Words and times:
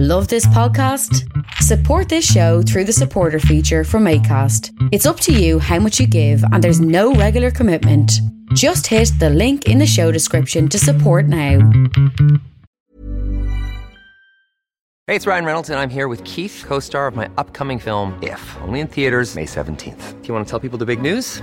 Love 0.00 0.28
this 0.28 0.46
podcast? 0.46 1.28
Support 1.54 2.08
this 2.08 2.24
show 2.24 2.62
through 2.62 2.84
the 2.84 2.92
supporter 2.92 3.40
feature 3.40 3.82
from 3.82 4.04
ACAST. 4.04 4.70
It's 4.92 5.06
up 5.06 5.18
to 5.18 5.32
you 5.32 5.58
how 5.58 5.80
much 5.80 5.98
you 5.98 6.06
give, 6.06 6.40
and 6.52 6.62
there's 6.62 6.80
no 6.80 7.14
regular 7.14 7.50
commitment. 7.50 8.12
Just 8.54 8.86
hit 8.86 9.10
the 9.18 9.28
link 9.28 9.66
in 9.66 9.78
the 9.78 9.88
show 9.88 10.12
description 10.12 10.68
to 10.68 10.78
support 10.78 11.26
now. 11.26 11.58
Hey, 15.08 15.16
it's 15.16 15.26
Ryan 15.26 15.44
Reynolds, 15.44 15.70
and 15.70 15.80
I'm 15.80 15.90
here 15.90 16.06
with 16.06 16.22
Keith, 16.22 16.62
co 16.64 16.78
star 16.78 17.08
of 17.08 17.16
my 17.16 17.28
upcoming 17.36 17.80
film, 17.80 18.16
If, 18.22 18.56
only 18.62 18.78
in 18.78 18.86
theaters, 18.86 19.34
May 19.34 19.46
17th. 19.46 20.22
Do 20.22 20.28
you 20.28 20.32
want 20.32 20.46
to 20.46 20.50
tell 20.50 20.60
people 20.60 20.78
the 20.78 20.86
big 20.86 21.02
news? 21.02 21.42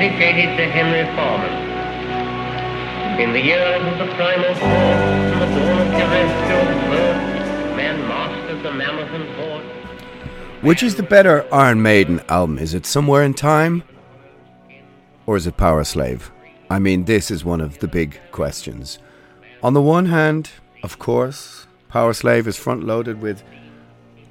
Dedicated 0.00 0.56
to 0.56 0.64
Henry 0.64 1.04
Foreman. 1.14 1.52
In 3.20 3.34
the 3.34 3.52
of 3.52 3.98
the 3.98 4.06
primal 4.14 4.54
the 4.54 5.60
dawn 5.60 5.78
of 5.78 5.88
terrestrial 5.92 6.64
birth, 6.88 7.76
mastered 8.08 8.62
the 8.62 8.72
mammoth 8.72 9.10
and 9.10 9.28
horde. 9.36 10.64
Which 10.64 10.82
is 10.82 10.94
the 10.94 11.02
better 11.02 11.46
Iron 11.52 11.82
Maiden 11.82 12.22
album? 12.30 12.56
Is 12.56 12.72
it 12.72 12.86
Somewhere 12.86 13.22
in 13.22 13.34
Time 13.34 13.82
or 15.26 15.36
is 15.36 15.46
it 15.46 15.58
Powerslave? 15.58 16.30
I 16.70 16.78
mean, 16.78 17.04
this 17.04 17.30
is 17.30 17.44
one 17.44 17.60
of 17.60 17.80
the 17.80 17.88
big 17.88 18.18
questions. 18.32 18.98
On 19.62 19.74
the 19.74 19.82
one 19.82 20.06
hand, 20.06 20.50
of 20.82 20.98
course, 20.98 21.66
Powerslave 21.92 22.46
is 22.46 22.56
front 22.56 22.84
loaded 22.84 23.20
with 23.20 23.42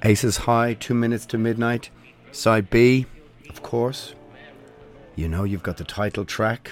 Aces 0.02 0.38
High, 0.38 0.74
Two 0.74 0.94
Minutes 0.94 1.26
to 1.26 1.38
Midnight. 1.38 1.90
Side 2.32 2.70
B, 2.70 3.06
of 3.48 3.62
course. 3.62 4.16
You 5.16 5.28
know, 5.28 5.44
you've 5.44 5.62
got 5.62 5.76
the 5.76 5.84
title 5.84 6.24
track. 6.24 6.70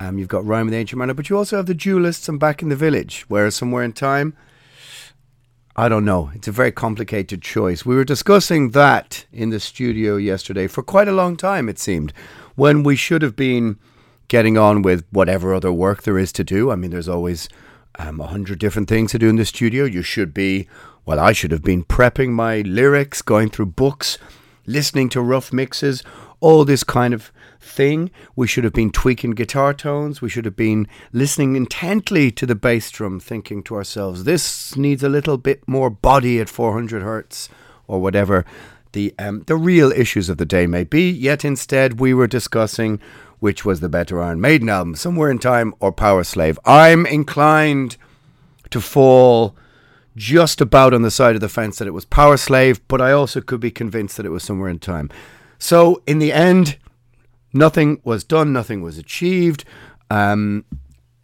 Um, 0.00 0.18
you've 0.18 0.28
got 0.28 0.46
Rime 0.46 0.66
with 0.66 0.74
Ancient 0.74 0.98
Mariner, 0.98 1.14
but 1.14 1.28
you 1.28 1.36
also 1.36 1.56
have 1.56 1.66
the 1.66 1.74
Duelists 1.74 2.28
and 2.28 2.38
Back 2.38 2.62
in 2.62 2.68
the 2.68 2.76
Village. 2.76 3.24
Whereas 3.28 3.56
Somewhere 3.56 3.82
in 3.82 3.92
Time, 3.92 4.36
I 5.76 5.88
don't 5.88 6.04
know. 6.04 6.30
It's 6.34 6.48
a 6.48 6.52
very 6.52 6.72
complicated 6.72 7.42
choice. 7.42 7.84
We 7.84 7.94
were 7.94 8.04
discussing 8.04 8.70
that 8.70 9.26
in 9.32 9.50
the 9.50 9.60
studio 9.60 10.16
yesterday 10.16 10.66
for 10.66 10.82
quite 10.82 11.08
a 11.08 11.12
long 11.12 11.36
time, 11.36 11.68
it 11.68 11.78
seemed, 11.78 12.12
when 12.54 12.82
we 12.82 12.96
should 12.96 13.22
have 13.22 13.36
been 13.36 13.78
getting 14.28 14.56
on 14.56 14.82
with 14.82 15.04
whatever 15.10 15.54
other 15.54 15.72
work 15.72 16.02
there 16.02 16.18
is 16.18 16.32
to 16.32 16.44
do. 16.44 16.70
I 16.70 16.76
mean, 16.76 16.90
there's 16.90 17.08
always 17.08 17.48
um, 17.98 18.20
a 18.20 18.26
hundred 18.26 18.58
different 18.58 18.88
things 18.88 19.12
to 19.12 19.18
do 19.18 19.28
in 19.28 19.36
the 19.36 19.44
studio. 19.44 19.84
You 19.84 20.02
should 20.02 20.32
be, 20.32 20.68
well, 21.04 21.18
I 21.18 21.32
should 21.32 21.50
have 21.50 21.62
been 21.62 21.84
prepping 21.84 22.30
my 22.30 22.60
lyrics, 22.60 23.22
going 23.22 23.50
through 23.50 23.66
books, 23.66 24.18
listening 24.66 25.08
to 25.10 25.20
rough 25.20 25.52
mixes, 25.52 26.02
all 26.40 26.64
this 26.64 26.84
kind 26.84 27.14
of 27.14 27.32
thing. 27.60 28.10
We 28.36 28.46
should 28.46 28.64
have 28.64 28.72
been 28.72 28.90
tweaking 28.90 29.32
guitar 29.32 29.74
tones. 29.74 30.20
We 30.20 30.28
should 30.28 30.44
have 30.44 30.56
been 30.56 30.86
listening 31.12 31.56
intently 31.56 32.30
to 32.32 32.46
the 32.46 32.54
bass 32.54 32.90
drum, 32.90 33.20
thinking 33.20 33.62
to 33.64 33.74
ourselves, 33.76 34.24
this 34.24 34.76
needs 34.76 35.02
a 35.02 35.08
little 35.08 35.38
bit 35.38 35.66
more 35.66 35.90
body 35.90 36.40
at 36.40 36.48
400 36.48 37.02
hertz 37.02 37.48
or 37.86 38.00
whatever 38.00 38.44
the 38.92 39.14
um, 39.18 39.42
the 39.46 39.56
real 39.56 39.92
issues 39.92 40.28
of 40.28 40.38
the 40.38 40.46
day 40.46 40.66
may 40.66 40.84
be. 40.84 41.10
Yet 41.10 41.44
instead, 41.44 42.00
we 42.00 42.14
were 42.14 42.26
discussing 42.26 43.00
which 43.40 43.64
was 43.64 43.80
the 43.80 43.88
better 43.88 44.20
Iron 44.20 44.40
Maiden 44.40 44.68
album, 44.68 44.96
Somewhere 44.96 45.30
in 45.30 45.38
Time 45.38 45.72
or 45.78 45.92
Powerslave. 45.92 46.58
I'm 46.64 47.06
inclined 47.06 47.96
to 48.70 48.80
fall 48.80 49.56
just 50.16 50.60
about 50.60 50.92
on 50.92 51.02
the 51.02 51.10
side 51.10 51.36
of 51.36 51.40
the 51.40 51.48
fence 51.48 51.78
that 51.78 51.86
it 51.86 51.92
was 51.92 52.04
Powerslave, 52.04 52.80
but 52.88 53.00
I 53.00 53.12
also 53.12 53.40
could 53.40 53.60
be 53.60 53.70
convinced 53.70 54.16
that 54.16 54.26
it 54.26 54.30
was 54.30 54.42
Somewhere 54.42 54.68
in 54.68 54.80
Time. 54.80 55.08
So 55.58 56.02
in 56.06 56.18
the 56.18 56.32
end, 56.32 56.78
nothing 57.58 58.00
was 58.04 58.24
done, 58.24 58.52
nothing 58.52 58.80
was 58.80 58.96
achieved. 58.96 59.64
Um, 60.10 60.64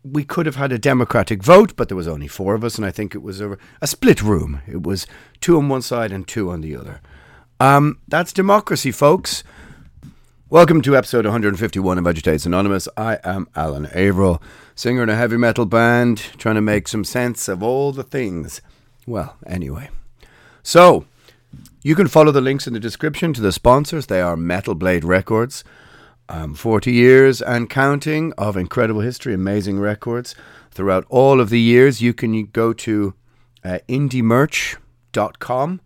we 0.02 0.24
could 0.24 0.44
have 0.44 0.56
had 0.56 0.72
a 0.72 0.78
democratic 0.78 1.42
vote, 1.42 1.74
but 1.76 1.88
there 1.88 1.96
was 1.96 2.08
only 2.08 2.28
four 2.28 2.54
of 2.54 2.64
us, 2.64 2.76
and 2.76 2.84
I 2.84 2.90
think 2.90 3.14
it 3.14 3.22
was 3.22 3.40
a, 3.40 3.56
a 3.80 3.86
split 3.86 4.22
room. 4.22 4.60
It 4.66 4.82
was 4.82 5.06
two 5.40 5.56
on 5.56 5.68
one 5.68 5.80
side 5.80 6.12
and 6.12 6.28
two 6.28 6.50
on 6.50 6.60
the 6.60 6.76
other. 6.76 7.00
Um, 7.58 8.00
that's 8.08 8.32
democracy, 8.32 8.90
folks. 8.90 9.44
Welcome 10.50 10.82
to 10.82 10.96
episode 10.96 11.24
151 11.24 11.98
of 11.98 12.06
Agitators 12.06 12.44
Anonymous. 12.44 12.86
I 12.96 13.18
am 13.24 13.48
Alan 13.56 13.86
Averill, 13.86 14.42
singer 14.74 15.02
in 15.02 15.08
a 15.08 15.16
heavy 15.16 15.38
metal 15.38 15.64
band, 15.64 16.18
trying 16.36 16.56
to 16.56 16.60
make 16.60 16.86
some 16.86 17.04
sense 17.04 17.48
of 17.48 17.62
all 17.62 17.92
the 17.92 18.02
things. 18.02 18.60
Well, 19.06 19.36
anyway. 19.46 19.88
So, 20.62 21.06
you 21.82 21.94
can 21.94 22.08
follow 22.08 22.30
the 22.30 22.40
links 22.40 22.66
in 22.66 22.74
the 22.74 22.80
description 22.80 23.32
to 23.32 23.40
the 23.40 23.52
sponsors. 23.52 24.06
They 24.06 24.20
are 24.20 24.36
Metal 24.36 24.74
Blade 24.74 25.04
Records, 25.04 25.64
um, 26.28 26.54
40 26.54 26.92
years 26.92 27.42
and 27.42 27.68
counting 27.68 28.32
of 28.38 28.56
incredible 28.56 29.00
history, 29.00 29.34
amazing 29.34 29.78
records. 29.78 30.34
Throughout 30.70 31.06
all 31.08 31.40
of 31.40 31.50
the 31.50 31.60
years, 31.60 32.00
you 32.00 32.12
can 32.12 32.46
go 32.46 32.72
to 32.72 33.14
uh, 33.64 33.78
indiemerch.com 33.88 35.80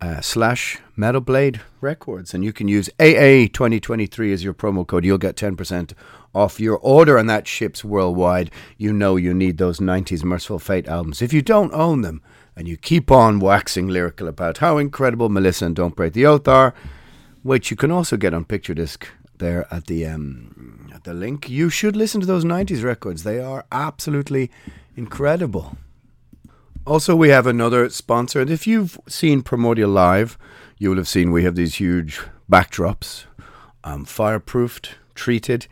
uh, 0.00 0.20
slash 0.20 0.78
Metal 0.96 1.20
Blade 1.20 1.60
Records, 1.80 2.34
and 2.34 2.42
you 2.44 2.52
can 2.52 2.68
use 2.68 2.88
AA 2.98 3.46
2023 3.52 4.32
as 4.32 4.42
your 4.42 4.54
promo 4.54 4.86
code. 4.86 5.04
You'll 5.04 5.18
get 5.18 5.36
10% 5.36 5.92
off 6.34 6.58
your 6.58 6.78
order, 6.78 7.16
and 7.16 7.28
that 7.28 7.46
ships 7.46 7.84
worldwide. 7.84 8.50
You 8.78 8.92
know 8.92 9.16
you 9.16 9.34
need 9.34 9.58
those 9.58 9.78
90s 9.78 10.24
Mercyful 10.24 10.58
Fate 10.58 10.88
albums. 10.88 11.22
If 11.22 11.32
you 11.32 11.42
don't 11.42 11.72
own 11.74 12.00
them, 12.00 12.22
and 12.56 12.66
you 12.66 12.76
keep 12.76 13.10
on 13.10 13.40
waxing 13.40 13.88
lyrical 13.88 14.28
about 14.28 14.58
how 14.58 14.76
incredible 14.78 15.28
Melissa 15.28 15.66
and 15.66 15.76
Don't 15.76 15.96
Break 15.96 16.12
the 16.12 16.26
Oath 16.26 16.48
are, 16.48 16.74
which 17.42 17.70
you 17.70 17.76
can 17.76 17.90
also 17.90 18.16
get 18.16 18.34
on 18.34 18.44
Picture 18.44 18.74
Disc 18.74 19.08
there 19.40 19.66
at 19.72 19.86
the 19.86 20.06
um, 20.06 20.88
at 20.94 21.04
the 21.04 21.12
link. 21.12 21.50
You 21.50 21.68
should 21.68 21.96
listen 21.96 22.20
to 22.20 22.26
those 22.26 22.44
90s 22.44 22.84
records. 22.84 23.24
They 23.24 23.40
are 23.40 23.64
absolutely 23.72 24.50
incredible. 24.96 25.76
Also, 26.86 27.14
we 27.14 27.28
have 27.28 27.46
another 27.46 27.90
sponsor. 27.90 28.40
And 28.40 28.50
if 28.50 28.66
you've 28.66 28.98
seen 29.06 29.42
Primordial 29.42 29.90
Live, 29.90 30.38
you 30.78 30.88
will 30.90 30.96
have 30.96 31.08
seen 31.08 31.30
we 31.30 31.44
have 31.44 31.54
these 31.54 31.74
huge 31.74 32.20
backdrops, 32.50 33.24
um, 33.84 34.06
fireproofed, 34.06 34.90
treated, 35.14 35.66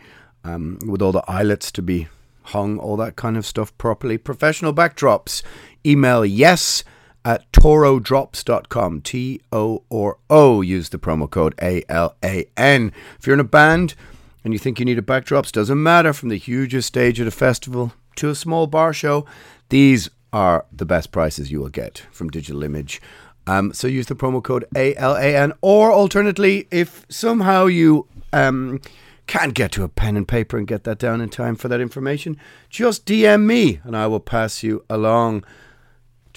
um, 0.45 0.79
with 0.87 1.01
all 1.01 1.13
the 1.13 1.25
eyelets 1.27 1.71
to 1.73 1.83
be 1.83 2.09
hung, 2.43 2.79
all 2.79 2.97
that 2.97 3.17
kind 3.17 3.37
of 3.37 3.47
stuff 3.47 3.77
properly. 3.79 4.19
Professional 4.19 4.75
backdrops. 4.75 5.43
Email 5.85 6.25
yes 6.25 6.85
at 7.29 7.53
torodrops.com. 7.53 9.03
T 9.03 9.43
O 9.53 9.83
or 9.91 10.17
O. 10.31 10.63
Use 10.63 10.89
the 10.89 10.99
promo 10.99 11.29
code 11.29 11.55
A 11.61 11.85
L 11.87 12.17
A 12.25 12.49
N. 12.57 12.91
If 13.19 13.27
you're 13.27 13.35
in 13.35 13.41
a 13.41 13.45
band 13.45 13.95
and 14.43 14.55
you 14.55 14.59
think 14.59 14.79
you 14.79 14.87
need 14.87 14.99
a 14.99 15.03
backdrops, 15.03 15.53
doesn't 15.53 15.83
matter 15.83 16.15
from 16.15 16.31
the 16.31 16.39
hugest 16.39 16.89
stage 16.89 17.21
at 17.21 17.27
a 17.27 17.31
festival 17.31 17.93
to 18.17 18.31
a 18.31 18.35
small 18.35 18.67
bar 18.67 18.95
show, 18.95 19.27
these 19.69 20.09
are 20.33 20.65
the 20.73 20.87
best 20.87 21.13
prices 21.13 21.53
you 21.53 21.61
will 21.61 21.69
get 21.69 22.07
from 22.11 22.31
Digital 22.31 22.63
Image. 22.63 23.01
Um, 23.47 23.75
so 23.75 23.87
use 23.89 24.07
the 24.07 24.17
promo 24.17 24.43
code 24.43 24.65
ALAN, 24.75 25.53
or 25.61 25.93
alternately, 25.93 26.67
if 26.71 27.05
somehow 27.11 27.67
you 27.67 28.07
um, 28.33 28.81
can't 29.27 29.53
get 29.53 29.71
to 29.73 29.85
a 29.85 29.89
pen 29.89 30.17
and 30.17 30.27
paper 30.27 30.57
and 30.57 30.67
get 30.67 30.85
that 30.85 30.99
down 30.99 31.21
in 31.21 31.29
time 31.29 31.57
for 31.57 31.69
that 31.69 31.81
information, 31.81 32.39
just 32.71 33.05
DM 33.05 33.45
me 33.45 33.81
and 33.85 33.95
I 33.95 34.07
will 34.07 34.21
pass 34.21 34.63
you 34.63 34.85
along 34.89 35.45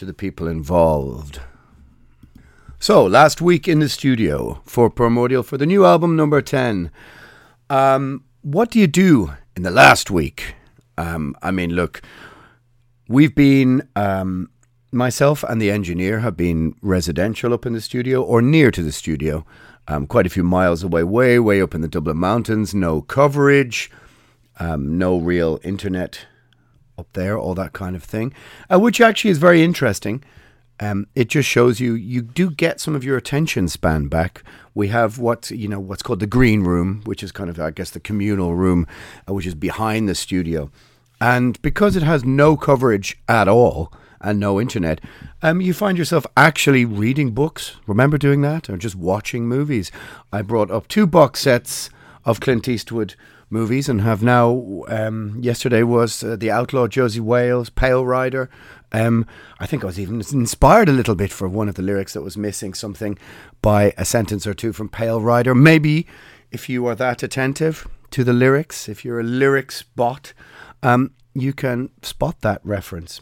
to 0.02 0.06
the 0.06 0.14
people 0.14 0.48
involved. 0.48 1.40
So, 2.80 3.06
last 3.06 3.40
week 3.40 3.68
in 3.68 3.78
the 3.78 3.88
studio 3.88 4.62
for 4.66 4.90
Primordial 4.90 5.44
for 5.44 5.58
the 5.58 5.68
new 5.68 5.86
album 5.86 6.16
number 6.16 6.42
10. 6.42 6.90
Um, 7.70 8.24
what 8.42 8.72
do 8.72 8.80
you 8.80 8.88
do 8.88 9.34
in 9.56 9.62
the 9.62 9.70
last 9.70 10.10
week? 10.10 10.56
Um, 10.98 11.36
I 11.44 11.52
mean, 11.52 11.74
look, 11.74 12.02
We've 13.12 13.36
been, 13.36 13.88
um, 13.98 14.50
myself 14.94 15.44
and 15.44 15.62
the 15.62 15.70
engineer 15.70 16.22
have 16.22 16.38
been 16.38 16.76
residential 16.82 17.54
up 17.54 17.66
in 17.66 17.74
the 17.74 17.82
studio 17.82 18.24
or 18.24 18.42
near 18.42 18.72
to 18.72 18.82
the 18.82 18.94
studio, 18.94 19.46
um, 19.90 20.08
quite 20.08 20.26
a 20.26 20.30
few 20.30 20.44
miles 20.44 20.82
away, 20.82 21.04
way, 21.04 21.38
way 21.38 21.62
up 21.62 21.76
in 21.76 21.82
the 21.82 21.90
Dublin 21.90 22.16
Mountains. 22.16 22.74
No 22.74 23.02
coverage, 23.02 23.92
um, 24.60 24.98
no 24.98 25.18
real 25.18 25.60
internet 25.62 26.26
up 26.98 27.08
there, 27.14 27.38
all 27.38 27.56
that 27.56 27.74
kind 27.74 27.96
of 27.96 28.04
thing, 28.04 28.34
uh, 28.72 28.80
which 28.80 29.02
actually 29.02 29.32
is 29.32 29.38
very 29.38 29.64
interesting. 29.64 30.24
Um, 30.80 31.06
it 31.14 31.30
just 31.30 31.48
shows 31.48 31.80
you 31.80 31.94
you 31.94 32.24
do 32.24 32.50
get 32.50 32.82
some 32.82 32.96
of 32.96 33.04
your 33.04 33.16
attention 33.16 33.68
span 33.68 34.08
back. 34.08 34.44
We 34.74 34.88
have 34.88 35.20
what 35.20 35.52
you 35.52 35.68
know 35.68 35.80
what's 35.80 36.02
called 36.02 36.20
the 36.20 36.28
green 36.28 36.64
room, 36.64 37.02
which 37.06 37.22
is 37.22 37.32
kind 37.32 37.50
of 37.50 37.60
I 37.60 37.70
guess 37.70 37.92
the 37.92 38.00
communal 38.00 38.56
room, 38.56 38.88
uh, 39.30 39.34
which 39.34 39.46
is 39.46 39.54
behind 39.54 40.10
the 40.10 40.16
studio, 40.16 40.72
and 41.20 41.62
because 41.62 41.96
it 41.96 42.04
has 42.04 42.26
no 42.26 42.58
coverage 42.58 43.22
at 43.28 43.48
all 43.48 43.94
and 44.22 44.40
no 44.40 44.60
internet, 44.60 45.02
um, 45.44 45.62
you 45.62 45.74
find 45.74 45.98
yourself 45.98 46.26
actually 46.36 46.86
reading 46.86 47.32
books. 47.32 47.76
Remember 47.86 48.18
doing 48.18 48.42
that, 48.42 48.68
or 48.68 48.78
just 48.78 48.96
watching 48.96 49.48
movies? 49.48 49.92
I 50.34 50.42
brought 50.42 50.72
up 50.72 50.88
two 50.88 51.06
box 51.06 51.42
sets 51.42 51.92
of 52.26 52.40
Clint 52.40 52.68
Eastwood 52.68 53.16
movies 53.52 53.90
and 53.90 54.02
have 54.02 54.24
now. 54.24 54.84
Um, 54.88 55.38
yesterday 55.40 55.84
was 55.84 56.24
uh, 56.24 56.36
The 56.38 56.50
Outlaw 56.50 56.88
Josey 56.88 57.20
Wales, 57.20 57.70
Pale 57.70 58.06
Rider. 58.06 58.50
Um, 58.94 59.26
I 59.60 59.66
think 59.66 59.84
I 59.84 59.88
was 59.88 60.00
even 60.00 60.22
inspired 60.32 60.90
a 60.90 60.94
little 60.94 61.16
bit 61.16 61.32
for 61.32 61.48
one 61.48 61.70
of 61.70 61.76
the 61.76 61.82
lyrics 61.82 62.14
that 62.14 62.22
was 62.22 62.38
missing 62.38 62.74
something 62.74 63.18
by 63.62 63.94
a 63.98 64.06
sentence 64.06 64.48
or 64.48 64.54
two 64.54 64.74
from 64.74 64.90
Pale 64.90 65.22
Rider. 65.22 65.54
Maybe 65.54 66.08
if 66.52 66.70
you 66.70 66.86
are 66.88 66.96
that 66.96 67.24
attentive 67.24 67.88
to 68.12 68.24
the 68.24 68.34
lyrics, 68.34 68.90
if 68.90 69.06
you're 69.06 69.20
a 69.20 69.24
lyrics 69.24 69.84
bot, 69.84 70.34
um, 70.84 71.12
you 71.34 71.54
can 71.54 71.90
spot 72.02 72.42
that 72.42 72.62
reference. 72.64 73.22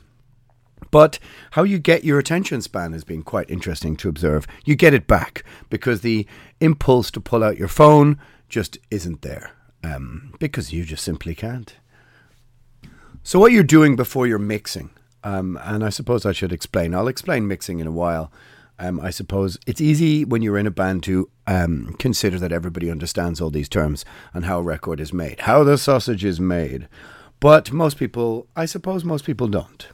But 0.92 1.20
how 1.52 1.64
you 1.64 1.78
get 1.78 2.04
your 2.04 2.18
attention 2.18 2.62
span 2.62 2.94
has 2.94 3.04
been 3.04 3.22
quite 3.22 3.50
interesting 3.50 3.96
to 3.98 4.10
observe. 4.10 4.48
You 4.66 4.76
get 4.76 4.96
it 4.96 5.06
back 5.06 5.44
because 5.70 6.02
the 6.02 6.26
impulse 6.60 7.12
to 7.12 7.20
pull 7.20 7.44
out 7.44 7.58
your 7.58 7.68
phone 7.68 8.18
just 8.48 8.80
isn't 8.90 9.22
there 9.22 9.52
um, 9.84 10.34
because 10.40 10.74
you 10.74 10.84
just 10.84 11.04
simply 11.04 11.36
can't. 11.36 11.76
So, 13.24 13.40
what 13.40 13.52
you're 13.52 13.64
doing 13.64 13.96
before 13.96 14.28
you're 14.28 14.40
mixing, 14.40 14.92
um, 15.24 15.60
and 15.64 15.84
I 15.84 15.90
suppose 15.90 16.26
I 16.26 16.32
should 16.32 16.52
explain. 16.52 16.96
I'll 16.96 17.08
explain 17.08 17.48
mixing 17.48 17.80
in 17.80 17.88
a 17.88 17.92
while. 17.92 18.32
Um, 18.82 19.00
I 19.02 19.10
suppose 19.10 19.58
it's 19.68 19.82
easy 19.82 20.24
when 20.24 20.42
you're 20.42 20.58
in 20.58 20.66
a 20.66 20.72
band 20.72 21.04
to 21.04 21.30
um, 21.48 21.96
consider 22.00 22.40
that 22.40 22.54
everybody 22.54 22.90
understands 22.90 23.42
all 23.42 23.50
these 23.50 23.68
terms 23.68 24.06
and 24.34 24.46
how 24.46 24.60
a 24.60 24.64
record 24.64 25.02
is 25.02 25.12
made, 25.12 25.42
how 25.42 25.66
the 25.66 25.78
sausage 25.78 26.24
is 26.24 26.40
made. 26.40 26.88
But 27.42 27.74
most 27.74 27.98
people, 27.98 28.48
I 28.56 28.66
suppose 28.66 29.04
most 29.04 29.26
people 29.26 29.48
don't. 29.48 29.88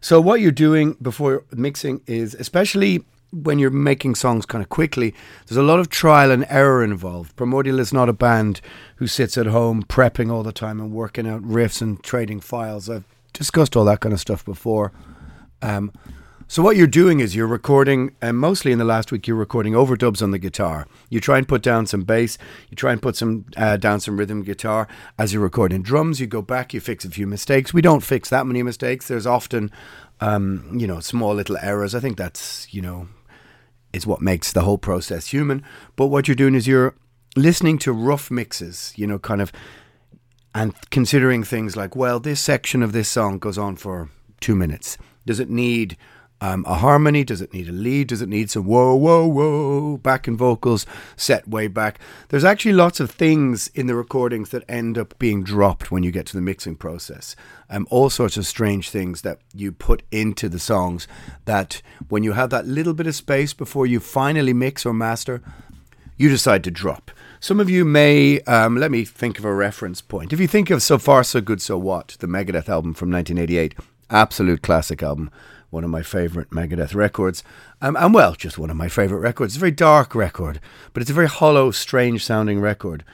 So, 0.00 0.20
what 0.20 0.40
you're 0.40 0.52
doing 0.52 0.96
before 1.02 1.44
mixing 1.50 2.02
is, 2.06 2.34
especially 2.34 3.04
when 3.34 3.58
you're 3.58 3.70
making 3.70 4.14
songs 4.14 4.46
kind 4.46 4.62
of 4.62 4.68
quickly, 4.68 5.14
there's 5.46 5.56
a 5.56 5.62
lot 5.62 5.80
of 5.80 5.88
trial 5.88 6.30
and 6.30 6.46
error 6.48 6.84
involved. 6.84 7.34
Primordial 7.36 7.80
is 7.80 7.92
not 7.92 8.08
a 8.08 8.12
band 8.12 8.60
who 8.96 9.06
sits 9.06 9.36
at 9.36 9.46
home 9.46 9.82
prepping 9.82 10.30
all 10.30 10.42
the 10.42 10.52
time 10.52 10.80
and 10.80 10.92
working 10.92 11.26
out 11.26 11.42
riffs 11.42 11.82
and 11.82 12.02
trading 12.02 12.40
files. 12.40 12.88
I've 12.88 13.04
discussed 13.32 13.76
all 13.76 13.84
that 13.86 14.00
kind 14.00 14.12
of 14.12 14.20
stuff 14.20 14.44
before. 14.44 14.92
Um, 15.60 15.92
so 16.46 16.62
what 16.62 16.76
you're 16.76 16.86
doing 16.86 17.20
is 17.20 17.34
you're 17.34 17.46
recording, 17.46 18.14
and 18.20 18.38
mostly 18.38 18.70
in 18.70 18.78
the 18.78 18.84
last 18.84 19.10
week 19.10 19.26
you're 19.26 19.36
recording 19.36 19.72
overdubs 19.72 20.22
on 20.22 20.30
the 20.30 20.38
guitar. 20.38 20.86
You 21.08 21.18
try 21.18 21.38
and 21.38 21.48
put 21.48 21.62
down 21.62 21.86
some 21.86 22.02
bass, 22.02 22.36
you 22.68 22.76
try 22.76 22.92
and 22.92 23.00
put 23.00 23.16
some 23.16 23.46
uh, 23.56 23.78
down 23.78 24.00
some 24.00 24.18
rhythm 24.18 24.42
guitar 24.42 24.86
as 25.18 25.32
you're 25.32 25.42
recording 25.42 25.82
drums. 25.82 26.20
You 26.20 26.26
go 26.26 26.42
back, 26.42 26.74
you 26.74 26.80
fix 26.80 27.04
a 27.04 27.10
few 27.10 27.26
mistakes. 27.26 27.72
We 27.72 27.80
don't 27.80 28.02
fix 28.02 28.28
that 28.28 28.46
many 28.46 28.62
mistakes. 28.62 29.08
There's 29.08 29.26
often, 29.26 29.70
um, 30.20 30.70
you 30.78 30.86
know, 30.86 31.00
small 31.00 31.34
little 31.34 31.56
errors. 31.56 31.94
I 31.94 32.00
think 32.00 32.18
that's 32.18 32.72
you 32.74 32.82
know 32.82 33.08
is 33.94 34.06
what 34.06 34.20
makes 34.20 34.52
the 34.52 34.62
whole 34.62 34.78
process 34.78 35.28
human. 35.28 35.62
But 35.96 36.08
what 36.08 36.26
you're 36.26 36.34
doing 36.34 36.54
is 36.54 36.66
you're 36.66 36.94
listening 37.36 37.78
to 37.78 37.92
rough 37.92 38.30
mixes, 38.30 38.92
you 38.96 39.06
know, 39.06 39.18
kind 39.18 39.40
of, 39.40 39.52
and 40.54 40.74
considering 40.90 41.44
things 41.44 41.76
like, 41.76 41.94
well, 41.96 42.20
this 42.20 42.40
section 42.40 42.82
of 42.82 42.92
this 42.92 43.08
song 43.08 43.38
goes 43.38 43.56
on 43.56 43.76
for 43.76 44.10
two 44.40 44.56
minutes. 44.56 44.98
Does 45.26 45.40
it 45.40 45.48
need 45.48 45.96
um, 46.40 46.64
a 46.66 46.74
harmony? 46.74 47.24
Does 47.24 47.40
it 47.40 47.54
need 47.54 47.68
a 47.68 47.72
lead? 47.72 48.08
Does 48.08 48.20
it 48.20 48.28
need 48.28 48.50
some 48.50 48.64
whoa, 48.64 48.94
whoa, 48.94 49.26
whoa 49.26 49.96
backing 49.98 50.36
vocals 50.36 50.84
set 51.16 51.48
way 51.48 51.68
back? 51.68 51.98
There's 52.28 52.44
actually 52.44 52.74
lots 52.74 53.00
of 53.00 53.10
things 53.10 53.68
in 53.68 53.86
the 53.86 53.94
recordings 53.94 54.50
that 54.50 54.64
end 54.68 54.98
up 54.98 55.18
being 55.18 55.42
dropped 55.42 55.90
when 55.90 56.02
you 56.02 56.10
get 56.10 56.26
to 56.26 56.36
the 56.36 56.42
mixing 56.42 56.76
process. 56.76 57.34
Um, 57.70 57.86
all 57.90 58.10
sorts 58.10 58.36
of 58.36 58.46
strange 58.46 58.90
things 58.90 59.22
that 59.22 59.38
you 59.54 59.72
put 59.72 60.02
into 60.10 60.48
the 60.48 60.58
songs 60.58 61.08
that 61.44 61.80
when 62.08 62.22
you 62.22 62.32
have 62.32 62.50
that 62.50 62.66
little 62.66 62.94
bit 62.94 63.06
of 63.06 63.14
space 63.14 63.54
before 63.54 63.86
you 63.86 64.00
finally 64.00 64.52
mix 64.52 64.84
or 64.84 64.92
master, 64.92 65.42
you 66.16 66.28
decide 66.28 66.62
to 66.64 66.70
drop. 66.70 67.10
Some 67.40 67.60
of 67.60 67.68
you 67.68 67.84
may, 67.84 68.40
um, 68.42 68.76
let 68.76 68.90
me 68.90 69.04
think 69.04 69.38
of 69.38 69.44
a 69.44 69.52
reference 69.52 70.00
point. 70.00 70.32
If 70.32 70.40
you 70.40 70.46
think 70.46 70.70
of 70.70 70.82
So 70.82 70.98
Far, 70.98 71.24
So 71.24 71.40
Good, 71.40 71.60
So 71.60 71.76
What, 71.76 72.16
the 72.20 72.26
Megadeth 72.26 72.68
album 72.68 72.94
from 72.94 73.10
1988, 73.10 73.74
absolute 74.08 74.62
classic 74.62 75.02
album 75.02 75.30
one 75.74 75.84
of 75.84 75.90
my 75.90 76.02
favourite 76.02 76.50
Megadeth 76.50 76.94
records. 76.94 77.42
Um, 77.82 77.96
and 77.96 78.14
well, 78.14 78.34
just 78.34 78.56
one 78.56 78.70
of 78.70 78.76
my 78.76 78.88
favourite 78.88 79.20
records. 79.20 79.52
It's 79.52 79.56
a 79.58 79.60
very 79.60 79.72
dark 79.72 80.14
record, 80.14 80.60
but 80.94 81.02
it's 81.02 81.10
a 81.10 81.14
very 81.14 81.28
hollow, 81.28 81.70
strange 81.72 82.24
sounding 82.24 82.60
record. 82.60 83.04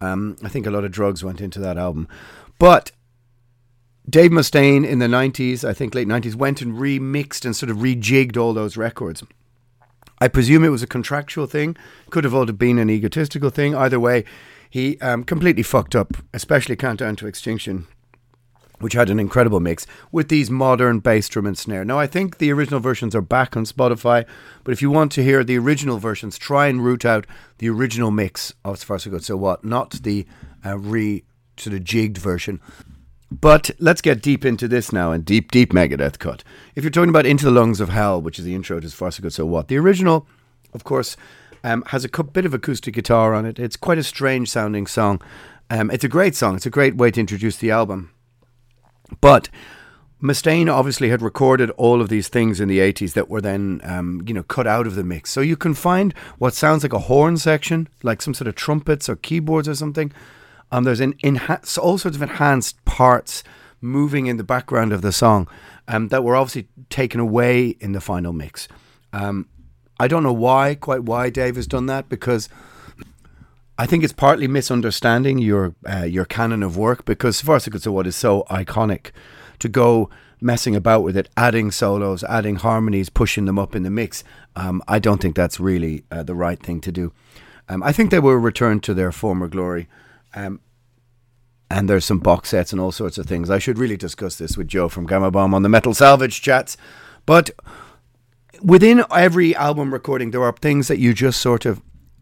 Um, 0.00 0.36
I 0.44 0.48
think 0.48 0.66
a 0.66 0.70
lot 0.70 0.84
of 0.84 0.92
drugs 0.92 1.24
went 1.24 1.40
into 1.40 1.58
that 1.60 1.78
album. 1.78 2.06
But 2.58 2.92
Dave 4.08 4.30
Mustaine 4.30 4.86
in 4.86 4.98
the 4.98 5.06
90s, 5.06 5.66
I 5.66 5.72
think 5.72 5.94
late 5.94 6.06
90s, 6.06 6.34
went 6.34 6.62
and 6.62 6.74
remixed 6.74 7.44
and 7.44 7.56
sort 7.56 7.70
of 7.70 7.78
rejigged 7.78 8.36
all 8.36 8.52
those 8.52 8.76
records. 8.76 9.24
I 10.20 10.28
presume 10.28 10.64
it 10.64 10.68
was 10.68 10.82
a 10.82 10.86
contractual 10.86 11.46
thing, 11.46 11.76
could 12.10 12.24
have 12.24 12.34
also 12.34 12.52
been 12.52 12.78
an 12.78 12.90
egotistical 12.90 13.48
thing. 13.48 13.74
Either 13.74 13.98
way, 13.98 14.24
he 14.68 15.00
um, 15.00 15.24
completely 15.24 15.62
fucked 15.62 15.96
up, 15.96 16.18
especially 16.34 16.76
Countdown 16.76 17.16
to 17.16 17.26
Extinction 17.26 17.86
which 18.80 18.94
had 18.94 19.10
an 19.10 19.20
incredible 19.20 19.60
mix 19.60 19.86
with 20.10 20.28
these 20.28 20.50
modern 20.50 20.98
bass 20.98 21.28
drum 21.28 21.46
and 21.46 21.56
snare. 21.56 21.84
Now, 21.84 21.98
I 21.98 22.06
think 22.06 22.38
the 22.38 22.52
original 22.52 22.80
versions 22.80 23.14
are 23.14 23.22
back 23.22 23.56
on 23.56 23.64
Spotify, 23.64 24.26
but 24.64 24.72
if 24.72 24.82
you 24.82 24.90
want 24.90 25.12
to 25.12 25.22
hear 25.22 25.44
the 25.44 25.58
original 25.58 25.98
versions, 25.98 26.36
try 26.36 26.66
and 26.66 26.84
root 26.84 27.04
out 27.04 27.26
the 27.58 27.68
original 27.68 28.10
mix 28.10 28.52
of 28.64 28.78
So 28.78 28.86
Far 28.86 28.98
So 28.98 29.10
Good 29.10 29.24
So 29.24 29.36
What, 29.36 29.64
not 29.64 29.92
the 30.02 30.26
uh, 30.64 30.78
re 30.78 31.24
sort 31.56 31.74
of 31.76 31.84
jigged 31.84 32.18
version. 32.18 32.60
But 33.30 33.70
let's 33.78 34.00
get 34.00 34.22
deep 34.22 34.44
into 34.44 34.66
this 34.66 34.92
now 34.92 35.12
and 35.12 35.24
deep, 35.24 35.52
deep 35.52 35.72
Megadeth 35.72 36.18
cut. 36.18 36.42
If 36.74 36.82
you're 36.82 36.90
talking 36.90 37.10
about 37.10 37.26
Into 37.26 37.44
the 37.44 37.52
Lungs 37.52 37.80
of 37.80 37.90
Hell, 37.90 38.20
which 38.20 38.40
is 38.40 38.44
the 38.44 38.54
intro 38.54 38.80
to 38.80 38.90
So 38.90 38.96
Far 38.96 39.10
So 39.12 39.22
Good 39.22 39.32
So 39.32 39.46
What, 39.46 39.68
the 39.68 39.78
original, 39.78 40.26
of 40.72 40.82
course, 40.84 41.16
um, 41.62 41.84
has 41.88 42.04
a 42.04 42.08
bit 42.08 42.46
of 42.46 42.54
acoustic 42.54 42.94
guitar 42.94 43.34
on 43.34 43.44
it. 43.44 43.58
It's 43.58 43.76
quite 43.76 43.98
a 43.98 44.02
strange 44.02 44.50
sounding 44.50 44.86
song. 44.86 45.20
Um, 45.68 45.90
it's 45.90 46.04
a 46.04 46.08
great 46.08 46.34
song. 46.34 46.56
It's 46.56 46.66
a 46.66 46.70
great 46.70 46.96
way 46.96 47.10
to 47.10 47.20
introduce 47.20 47.58
the 47.58 47.70
album. 47.70 48.10
But 49.20 49.48
Mustaine 50.22 50.70
obviously 50.70 51.08
had 51.08 51.22
recorded 51.22 51.70
all 51.70 52.00
of 52.02 52.10
these 52.10 52.28
things 52.28 52.60
in 52.60 52.68
the 52.68 52.78
80s 52.78 53.14
that 53.14 53.30
were 53.30 53.40
then, 53.40 53.80
um, 53.84 54.22
you 54.26 54.34
know, 54.34 54.42
cut 54.42 54.66
out 54.66 54.86
of 54.86 54.94
the 54.94 55.04
mix. 55.04 55.30
So 55.30 55.40
you 55.40 55.56
can 55.56 55.72
find 55.72 56.12
what 56.38 56.52
sounds 56.52 56.82
like 56.82 56.92
a 56.92 56.98
horn 56.98 57.38
section, 57.38 57.88
like 58.02 58.20
some 58.20 58.34
sort 58.34 58.48
of 58.48 58.54
trumpets 58.54 59.08
or 59.08 59.16
keyboards 59.16 59.68
or 59.68 59.74
something. 59.74 60.12
Um, 60.70 60.84
there's 60.84 61.00
an 61.00 61.14
all 61.80 61.98
sorts 61.98 62.16
of 62.16 62.22
enhanced 62.22 62.84
parts 62.84 63.42
moving 63.80 64.26
in 64.26 64.36
the 64.36 64.44
background 64.44 64.92
of 64.92 65.00
the 65.00 65.10
song 65.12 65.48
um, 65.88 66.08
that 66.08 66.22
were 66.22 66.36
obviously 66.36 66.68
taken 66.90 67.18
away 67.18 67.68
in 67.80 67.92
the 67.92 68.00
final 68.00 68.32
mix. 68.32 68.68
Um, 69.12 69.48
I 69.98 70.06
don't 70.06 70.22
know 70.22 70.32
why, 70.32 70.74
quite 70.74 71.04
why 71.04 71.30
Dave 71.30 71.56
has 71.56 71.66
done 71.66 71.86
that, 71.86 72.08
because 72.08 72.48
I 73.80 73.86
think 73.86 74.04
it's 74.04 74.12
partly 74.12 74.46
misunderstanding 74.46 75.38
your 75.38 75.74
uh, 75.90 76.04
your 76.04 76.26
canon 76.26 76.62
of 76.62 76.76
work 76.76 77.06
because 77.06 77.42
What 77.42 78.06
is 78.06 78.14
so 78.14 78.42
iconic 78.50 79.10
to 79.58 79.70
go 79.70 80.10
messing 80.38 80.76
about 80.76 81.02
with 81.02 81.16
it, 81.16 81.30
adding 81.34 81.70
solos, 81.70 82.22
adding 82.24 82.56
harmonies, 82.56 83.08
pushing 83.08 83.46
them 83.46 83.58
up 83.58 83.74
in 83.74 83.82
the 83.82 83.88
mix. 83.88 84.22
Um, 84.54 84.82
I 84.86 84.98
don't 84.98 85.18
think 85.18 85.34
that's 85.34 85.58
really 85.58 86.04
uh, 86.10 86.22
the 86.22 86.34
right 86.34 86.62
thing 86.62 86.82
to 86.82 86.92
do. 86.92 87.14
Um, 87.70 87.82
I 87.82 87.90
think 87.90 88.10
they 88.10 88.18
will 88.18 88.34
return 88.34 88.80
to 88.80 88.92
their 88.92 89.12
former 89.12 89.48
glory. 89.48 89.88
Um, 90.34 90.60
and 91.70 91.88
there's 91.88 92.04
some 92.04 92.18
box 92.18 92.50
sets 92.50 92.72
and 92.72 92.82
all 92.82 92.92
sorts 92.92 93.16
of 93.16 93.24
things. 93.24 93.48
I 93.48 93.58
should 93.58 93.78
really 93.78 93.96
discuss 93.96 94.36
this 94.36 94.58
with 94.58 94.68
Joe 94.68 94.90
from 94.90 95.06
Gama 95.06 95.30
Bomb 95.30 95.54
on 95.54 95.62
the 95.62 95.70
Metal 95.70 95.94
Salvage 95.94 96.42
chats. 96.42 96.76
But 97.24 97.48
within 98.62 99.04
every 99.10 99.56
album 99.56 99.90
recording, 99.90 100.32
there 100.32 100.42
are 100.42 100.52
things 100.52 100.88
that 100.88 100.98
you 100.98 101.14
just 101.14 101.40
sort 101.40 101.64
of 101.64 101.80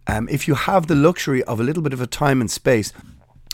um, 0.08 0.28
if 0.28 0.48
you 0.48 0.54
have 0.54 0.86
the 0.86 0.94
luxury 0.94 1.44
of 1.44 1.60
a 1.60 1.62
little 1.62 1.82
bit 1.82 1.92
of 1.92 2.00
a 2.00 2.06
time 2.06 2.40
and 2.40 2.50
space, 2.50 2.92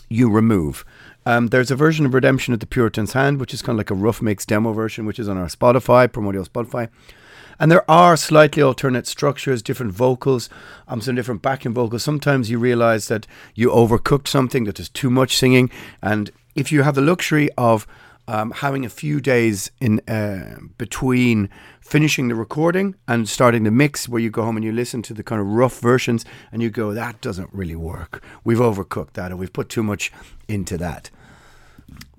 you 0.09 0.29
remove. 0.31 0.85
Um, 1.25 1.47
there's 1.47 1.71
a 1.71 1.75
version 1.75 2.05
of 2.05 2.13
Redemption 2.13 2.53
at 2.53 2.59
the 2.59 2.65
Puritan's 2.65 3.13
Hand, 3.13 3.39
which 3.39 3.53
is 3.53 3.61
kind 3.61 3.75
of 3.75 3.79
like 3.79 3.91
a 3.91 3.95
rough 3.95 4.21
mix 4.21 4.45
demo 4.45 4.73
version, 4.73 5.05
which 5.05 5.19
is 5.19 5.27
on 5.27 5.37
our 5.37 5.47
Spotify, 5.47 6.11
Primordial 6.11 6.45
Spotify. 6.45 6.89
And 7.59 7.71
there 7.71 7.89
are 7.89 8.17
slightly 8.17 8.61
alternate 8.61 9.07
structures, 9.07 9.61
different 9.61 9.93
vocals, 9.93 10.49
um, 10.87 11.01
some 11.01 11.15
different 11.15 11.41
backing 11.41 11.73
vocals. 11.73 12.03
Sometimes 12.03 12.49
you 12.49 12.59
realize 12.59 13.07
that 13.07 13.27
you 13.55 13.69
overcooked 13.69 14.27
something, 14.27 14.65
that 14.65 14.75
there's 14.75 14.89
too 14.89 15.09
much 15.09 15.37
singing. 15.37 15.69
And 16.01 16.31
if 16.53 16.71
you 16.71 16.83
have 16.83 16.95
the 16.95 17.01
luxury 17.01 17.49
of 17.57 17.87
um, 18.27 18.51
having 18.51 18.85
a 18.85 18.89
few 18.89 19.19
days 19.21 19.71
in 19.79 19.99
uh, 20.07 20.57
between 20.77 21.49
finishing 21.79 22.27
the 22.27 22.35
recording 22.35 22.95
and 23.07 23.29
starting 23.29 23.63
the 23.63 23.71
mix, 23.71 24.09
where 24.09 24.21
you 24.21 24.29
go 24.29 24.43
home 24.43 24.57
and 24.57 24.65
you 24.65 24.71
listen 24.71 25.01
to 25.03 25.13
the 25.13 25.23
kind 25.23 25.39
of 25.39 25.47
rough 25.47 25.79
versions, 25.79 26.25
and 26.51 26.61
you 26.61 26.69
go, 26.69 26.93
"That 26.93 27.21
doesn't 27.21 27.49
really 27.53 27.75
work. 27.75 28.23
We've 28.43 28.59
overcooked 28.59 29.13
that, 29.13 29.31
or 29.31 29.35
we've 29.35 29.53
put 29.53 29.69
too 29.69 29.83
much 29.83 30.11
into 30.47 30.77
that." 30.77 31.09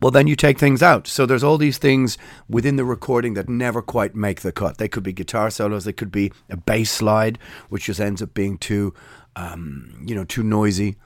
Well, 0.01 0.11
then 0.11 0.27
you 0.27 0.37
take 0.37 0.59
things 0.59 0.83
out. 0.83 1.07
So 1.09 1.27
there's 1.27 1.43
all 1.43 1.59
these 1.59 1.79
things 1.79 2.19
within 2.49 2.77
the 2.77 2.85
recording 2.85 3.35
that 3.35 3.49
never 3.49 3.83
quite 3.83 4.15
make 4.15 4.43
the 4.43 4.53
cut. 4.53 4.79
They 4.79 4.89
could 4.89 5.03
be 5.03 5.13
guitar 5.13 5.51
solos, 5.51 5.85
they 5.85 5.93
could 5.93 6.13
be 6.13 6.33
a 6.51 6.57
bass 6.57 6.91
slide, 6.91 7.39
which 7.69 7.87
just 7.87 7.99
ends 7.99 8.23
up 8.23 8.35
being 8.35 8.59
too, 8.59 8.95
um, 9.35 10.05
you 10.07 10.15
know, 10.15 10.25
too 10.25 10.43
noisy 10.43 10.97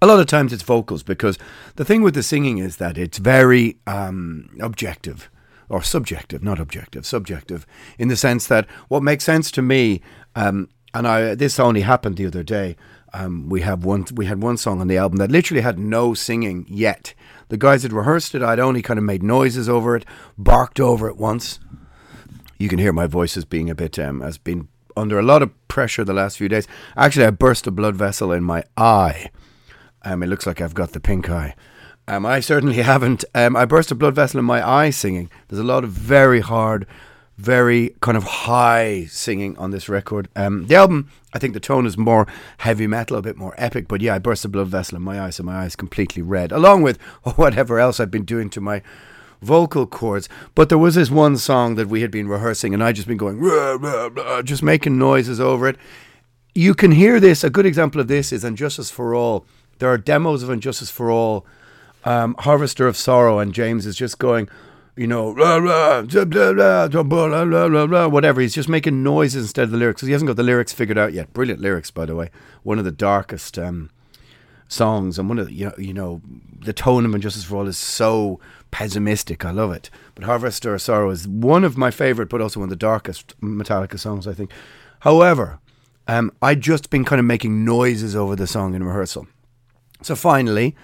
a 0.00 0.06
lot 0.06 0.20
of 0.20 0.26
times 0.26 0.52
it's 0.52 0.62
vocals 0.62 1.02
because 1.02 1.38
the 1.76 1.84
thing 1.84 2.02
with 2.02 2.14
the 2.14 2.22
singing 2.22 2.58
is 2.58 2.76
that 2.76 2.96
it's 2.96 3.18
very 3.18 3.78
um, 3.86 4.48
objective 4.60 5.30
or 5.68 5.82
subjective, 5.82 6.42
not 6.42 6.58
objective, 6.58 7.04
subjective, 7.04 7.66
in 7.98 8.08
the 8.08 8.16
sense 8.16 8.46
that 8.46 8.66
what 8.88 9.02
makes 9.02 9.24
sense 9.24 9.50
to 9.50 9.62
me, 9.62 10.00
um, 10.34 10.68
and 10.94 11.06
I 11.06 11.34
this 11.34 11.60
only 11.60 11.82
happened 11.82 12.16
the 12.16 12.26
other 12.26 12.42
day. 12.42 12.76
Um, 13.14 13.48
we 13.48 13.62
have 13.62 13.84
one, 13.84 14.06
we 14.14 14.26
had 14.26 14.42
one 14.42 14.56
song 14.56 14.80
on 14.80 14.88
the 14.88 14.98
album 14.98 15.18
that 15.18 15.30
literally 15.30 15.62
had 15.62 15.78
no 15.78 16.14
singing 16.14 16.66
yet. 16.68 17.14
The 17.48 17.56
guys 17.56 17.82
had 17.82 17.92
rehearsed 17.92 18.34
it. 18.34 18.42
I'd 18.42 18.58
only 18.58 18.82
kind 18.82 18.98
of 18.98 19.04
made 19.04 19.22
noises 19.22 19.68
over 19.68 19.96
it, 19.96 20.04
barked 20.36 20.78
over 20.78 21.08
it 21.08 21.16
once. 21.16 21.58
You 22.58 22.68
can 22.68 22.78
hear 22.78 22.92
my 22.92 23.06
voice 23.06 23.36
as 23.36 23.44
being 23.44 23.70
a 23.70 23.74
bit 23.74 23.98
um, 23.98 24.20
has 24.20 24.36
been 24.36 24.68
under 24.96 25.18
a 25.18 25.22
lot 25.22 25.42
of 25.42 25.68
pressure 25.68 26.04
the 26.04 26.12
last 26.12 26.36
few 26.36 26.48
days. 26.48 26.66
Actually, 26.96 27.26
I 27.26 27.30
burst 27.30 27.66
a 27.66 27.70
blood 27.70 27.96
vessel 27.96 28.32
in 28.32 28.44
my 28.44 28.64
eye 28.76 29.30
um, 30.02 30.22
it 30.22 30.26
looks 30.26 30.46
like 30.46 30.60
I've 30.60 30.74
got 30.74 30.92
the 30.92 31.00
pink 31.00 31.28
eye. 31.30 31.54
Um, 32.08 32.24
I 32.24 32.40
certainly 32.40 32.76
haven't. 32.82 33.24
Um, 33.34 33.54
I 33.54 33.64
burst 33.64 33.90
a 33.90 33.94
blood 33.94 34.14
vessel 34.14 34.40
in 34.40 34.44
my 34.46 34.66
eye 34.66 34.90
singing. 34.90 35.30
There's 35.48 35.60
a 35.60 35.64
lot 35.64 35.84
of 35.84 35.90
very 35.90 36.40
hard, 36.40 36.86
very 37.36 37.94
kind 38.00 38.16
of 38.16 38.24
high 38.24 39.04
singing 39.10 39.56
on 39.58 39.70
this 39.70 39.88
record. 39.88 40.28
Um, 40.34 40.66
the 40.66 40.74
album, 40.74 41.10
I 41.34 41.38
think 41.38 41.54
the 41.54 41.60
tone 41.60 41.86
is 41.86 41.98
more 41.98 42.26
heavy 42.58 42.86
metal, 42.86 43.18
a 43.18 43.22
bit 43.22 43.36
more 43.36 43.54
epic. 43.58 43.86
But 43.88 44.00
yeah, 44.00 44.14
I 44.14 44.18
burst 44.18 44.44
a 44.44 44.48
blood 44.48 44.68
vessel 44.68 44.96
in 44.96 45.02
my 45.02 45.20
eye, 45.20 45.30
so 45.30 45.42
my 45.42 45.62
eye 45.62 45.66
is 45.66 45.76
completely 45.76 46.22
red, 46.22 46.50
along 46.50 46.82
with 46.82 47.00
whatever 47.36 47.78
else 47.78 48.00
I've 48.00 48.10
been 48.10 48.24
doing 48.24 48.48
to 48.50 48.60
my 48.60 48.82
vocal 49.42 49.86
cords. 49.86 50.28
But 50.54 50.70
there 50.70 50.78
was 50.78 50.94
this 50.94 51.10
one 51.10 51.36
song 51.36 51.74
that 51.74 51.88
we 51.88 52.00
had 52.00 52.10
been 52.10 52.26
rehearsing, 52.26 52.72
and 52.72 52.82
I 52.82 52.92
just 52.92 53.06
been 53.06 53.18
going, 53.18 53.38
rah, 53.38 54.42
just 54.42 54.62
making 54.62 54.98
noises 54.98 55.40
over 55.40 55.68
it. 55.68 55.76
You 56.54 56.74
can 56.74 56.90
hear 56.92 57.20
this. 57.20 57.44
A 57.44 57.50
good 57.50 57.66
example 57.66 58.00
of 58.00 58.08
this 58.08 58.32
is 58.32 58.42
"And 58.42 58.56
Justice 58.56 58.90
for 58.90 59.14
All." 59.14 59.44
There 59.78 59.90
are 59.90 59.98
demos 59.98 60.42
of 60.42 60.50
And 60.50 60.62
Justice 60.62 60.90
for 60.90 61.10
All, 61.10 61.46
um, 62.04 62.34
Harvester 62.38 62.86
of 62.86 62.96
Sorrow, 62.96 63.38
and 63.38 63.52
James 63.52 63.86
is 63.86 63.96
just 63.96 64.18
going, 64.18 64.48
you 64.96 65.06
know, 65.06 65.32
whatever. 68.08 68.40
He's 68.40 68.54
just 68.54 68.68
making 68.68 69.02
noises 69.02 69.44
instead 69.44 69.64
of 69.64 69.70
the 69.70 69.76
lyrics 69.76 70.00
because 70.00 70.08
he 70.08 70.12
hasn't 70.12 70.26
got 70.26 70.36
the 70.36 70.42
lyrics 70.42 70.72
figured 70.72 70.98
out 70.98 71.12
yet. 71.12 71.32
Brilliant 71.32 71.60
lyrics, 71.60 71.90
by 71.90 72.04
the 72.04 72.16
way. 72.16 72.30
One 72.64 72.78
of 72.78 72.84
the 72.84 72.90
darkest 72.90 73.58
um, 73.58 73.90
songs, 74.66 75.18
and 75.18 75.28
one 75.28 75.38
of 75.38 75.46
the, 75.46 75.52
you 75.52 75.66
know, 75.66 75.74
you 75.78 75.94
know, 75.94 76.20
the 76.60 76.72
tone 76.72 77.04
of 77.06 77.14
And 77.14 77.22
Justice 77.22 77.44
for 77.44 77.56
All 77.56 77.68
is 77.68 77.78
so 77.78 78.40
pessimistic. 78.72 79.44
I 79.44 79.52
love 79.52 79.70
it. 79.70 79.88
But 80.16 80.24
Harvester 80.24 80.74
of 80.74 80.82
Sorrow 80.82 81.10
is 81.10 81.28
one 81.28 81.62
of 81.62 81.76
my 81.76 81.92
favorite, 81.92 82.28
but 82.28 82.40
also 82.40 82.60
one 82.60 82.66
of 82.66 82.70
the 82.70 82.76
darkest 82.76 83.40
Metallica 83.40 83.98
songs, 83.98 84.26
I 84.26 84.34
think. 84.34 84.50
However, 85.00 85.60
um, 86.08 86.32
I'd 86.42 86.60
just 86.60 86.90
been 86.90 87.04
kind 87.04 87.20
of 87.20 87.26
making 87.26 87.64
noises 87.64 88.16
over 88.16 88.34
the 88.34 88.48
song 88.48 88.74
in 88.74 88.82
rehearsal. 88.82 89.28
So 90.02 90.14
finally, 90.14 90.76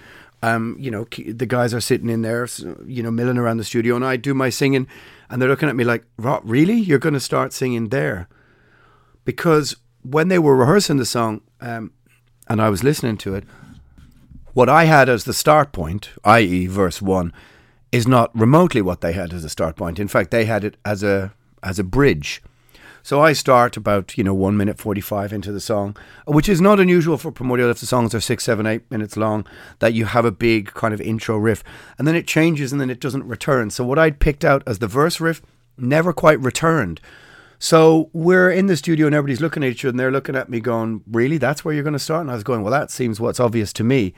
um, 0.42 0.76
you 0.78 0.90
know, 0.90 1.06
the 1.26 1.47
guys 1.47 1.73
are 1.73 1.80
sitting 1.80 2.11
in 2.11 2.23
there, 2.23 2.47
you 2.87 3.02
know, 3.02 3.11
milling 3.11 3.38
around 3.38 3.56
the 3.56 3.64
studio, 3.64 3.97
and 3.97 4.04
I 4.04 4.16
do 4.16 4.35
my 4.35 4.50
singing, 4.50 4.87
and 5.30 5.40
they're 5.40 5.49
looking 5.49 5.68
at 5.68 5.76
me 5.76 5.85
like, 5.85 6.04
"Really? 6.18 6.75
You're 6.75 6.99
going 6.99 7.14
to 7.14 7.21
start 7.21 7.52
singing 7.52 7.88
there?" 7.88 8.28
Because 9.25 9.76
when 10.02 10.28
they 10.28 10.38
were 10.38 10.54
rehearsing 10.54 10.99
the 10.99 11.06
song, 11.06 11.40
um, 11.61 11.92
and 12.47 12.61
I 12.61 12.68
was 12.68 12.85
listening 12.85 13.16
to 13.18 13.35
it, 13.35 13.44
what 14.52 14.68
I 14.68 14.85
had 14.85 15.09
as 15.09 15.25
the 15.25 15.33
start 15.33 15.73
point, 15.73 16.11
i.e., 16.25 16.66
verse 16.66 17.00
one, 17.00 17.33
is 17.90 18.06
not 18.06 18.30
remotely 18.38 18.83
what 18.83 19.00
they 19.00 19.12
had 19.12 19.33
as 19.33 19.44
a 19.44 19.49
start 19.49 19.76
point. 19.76 19.99
In 19.99 20.09
fact, 20.09 20.30
they 20.30 20.44
had 20.44 20.62
it 20.62 20.76
as 20.85 21.02
a 21.02 21.33
as 21.62 21.78
a 21.78 21.85
bridge. 21.85 22.42
So 23.04 23.20
I 23.20 23.34
start 23.34 23.76
about, 23.76 24.16
you 24.16 24.25
know, 24.25 24.32
one 24.32 24.56
minute 24.56 24.78
45 24.78 25.30
into 25.30 25.52
the 25.52 25.61
song, 25.61 25.94
which 26.26 26.49
is 26.49 26.58
not 26.58 26.80
unusual 26.80 27.18
for 27.18 27.30
Primordial 27.30 27.68
if 27.68 27.80
the 27.80 27.84
songs 27.84 28.14
are 28.14 28.20
six, 28.20 28.44
seven, 28.44 28.66
eight 28.66 28.90
minutes 28.90 29.14
long, 29.14 29.46
that 29.80 29.92
you 29.92 30.06
have 30.06 30.25
a 30.25 30.32
big 30.32 30.73
kind 30.73 30.94
of 30.94 31.02
intro 31.02 31.37
riff 31.37 31.62
and 31.99 32.08
then 32.08 32.16
it 32.16 32.26
changes 32.26 32.73
and 32.73 32.80
then 32.80 32.88
it 32.88 33.00
doesn't 33.00 33.28
return. 33.28 33.68
So 33.68 33.84
what 33.84 33.99
I'd 33.99 34.20
picked 34.20 34.42
out 34.42 34.62
as 34.66 34.78
the 34.78 34.87
verse 34.87 35.20
riff 35.20 35.42
never 35.76 36.14
quite 36.14 36.40
returned. 36.40 36.99
So 37.58 38.08
we're 38.14 38.50
in 38.50 38.68
the 38.68 38.76
studio 38.76 39.04
and 39.04 39.14
everybody's 39.14 39.42
looking 39.42 39.62
at 39.62 39.73
each 39.73 39.84
other 39.84 39.90
and 39.90 40.00
they're 40.00 40.11
looking 40.11 40.34
at 40.34 40.49
me 40.49 40.61
going, 40.61 41.02
Really? 41.06 41.37
That's 41.37 41.62
where 41.62 41.75
you're 41.75 41.84
going 41.84 41.92
to 41.92 41.99
start? 41.99 42.23
And 42.23 42.30
I 42.30 42.34
was 42.34 42.42
going, 42.42 42.62
Well, 42.62 42.73
that 42.73 42.90
seems 42.90 43.20
what's 43.20 43.38
obvious 43.38 43.75
to 43.75 43.84
me. 43.84 44.14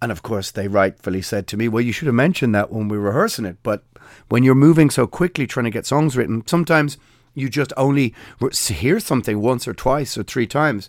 And 0.00 0.10
of 0.10 0.22
course, 0.22 0.50
they 0.50 0.68
rightfully 0.68 1.20
said 1.20 1.46
to 1.48 1.58
me, 1.58 1.68
Well, 1.68 1.84
you 1.84 1.92
should 1.92 2.06
have 2.06 2.14
mentioned 2.14 2.54
that 2.54 2.72
when 2.72 2.88
we 2.88 2.96
were 2.96 3.10
rehearsing 3.10 3.44
it. 3.44 3.58
But 3.62 3.84
when 4.30 4.42
you're 4.42 4.54
moving 4.54 4.88
so 4.88 5.06
quickly 5.06 5.46
trying 5.46 5.64
to 5.64 5.70
get 5.70 5.84
songs 5.84 6.16
written, 6.16 6.46
sometimes 6.46 6.96
you 7.34 7.48
just 7.48 7.72
only 7.76 8.14
hear 8.52 9.00
something 9.00 9.40
once 9.40 9.66
or 9.66 9.74
twice 9.74 10.16
or 10.18 10.22
three 10.22 10.46
times. 10.46 10.88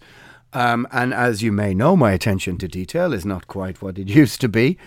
Um, 0.53 0.87
and 0.91 1.13
as 1.13 1.41
you 1.41 1.51
may 1.51 1.73
know, 1.73 1.95
my 1.95 2.11
attention 2.11 2.57
to 2.59 2.67
detail 2.67 3.11
is 3.11 3.25
not 3.25 3.47
quite 3.47 3.81
what 3.81 3.97
it 3.97 4.07
used 4.21 4.41
to 4.41 4.49
be. 4.49 4.77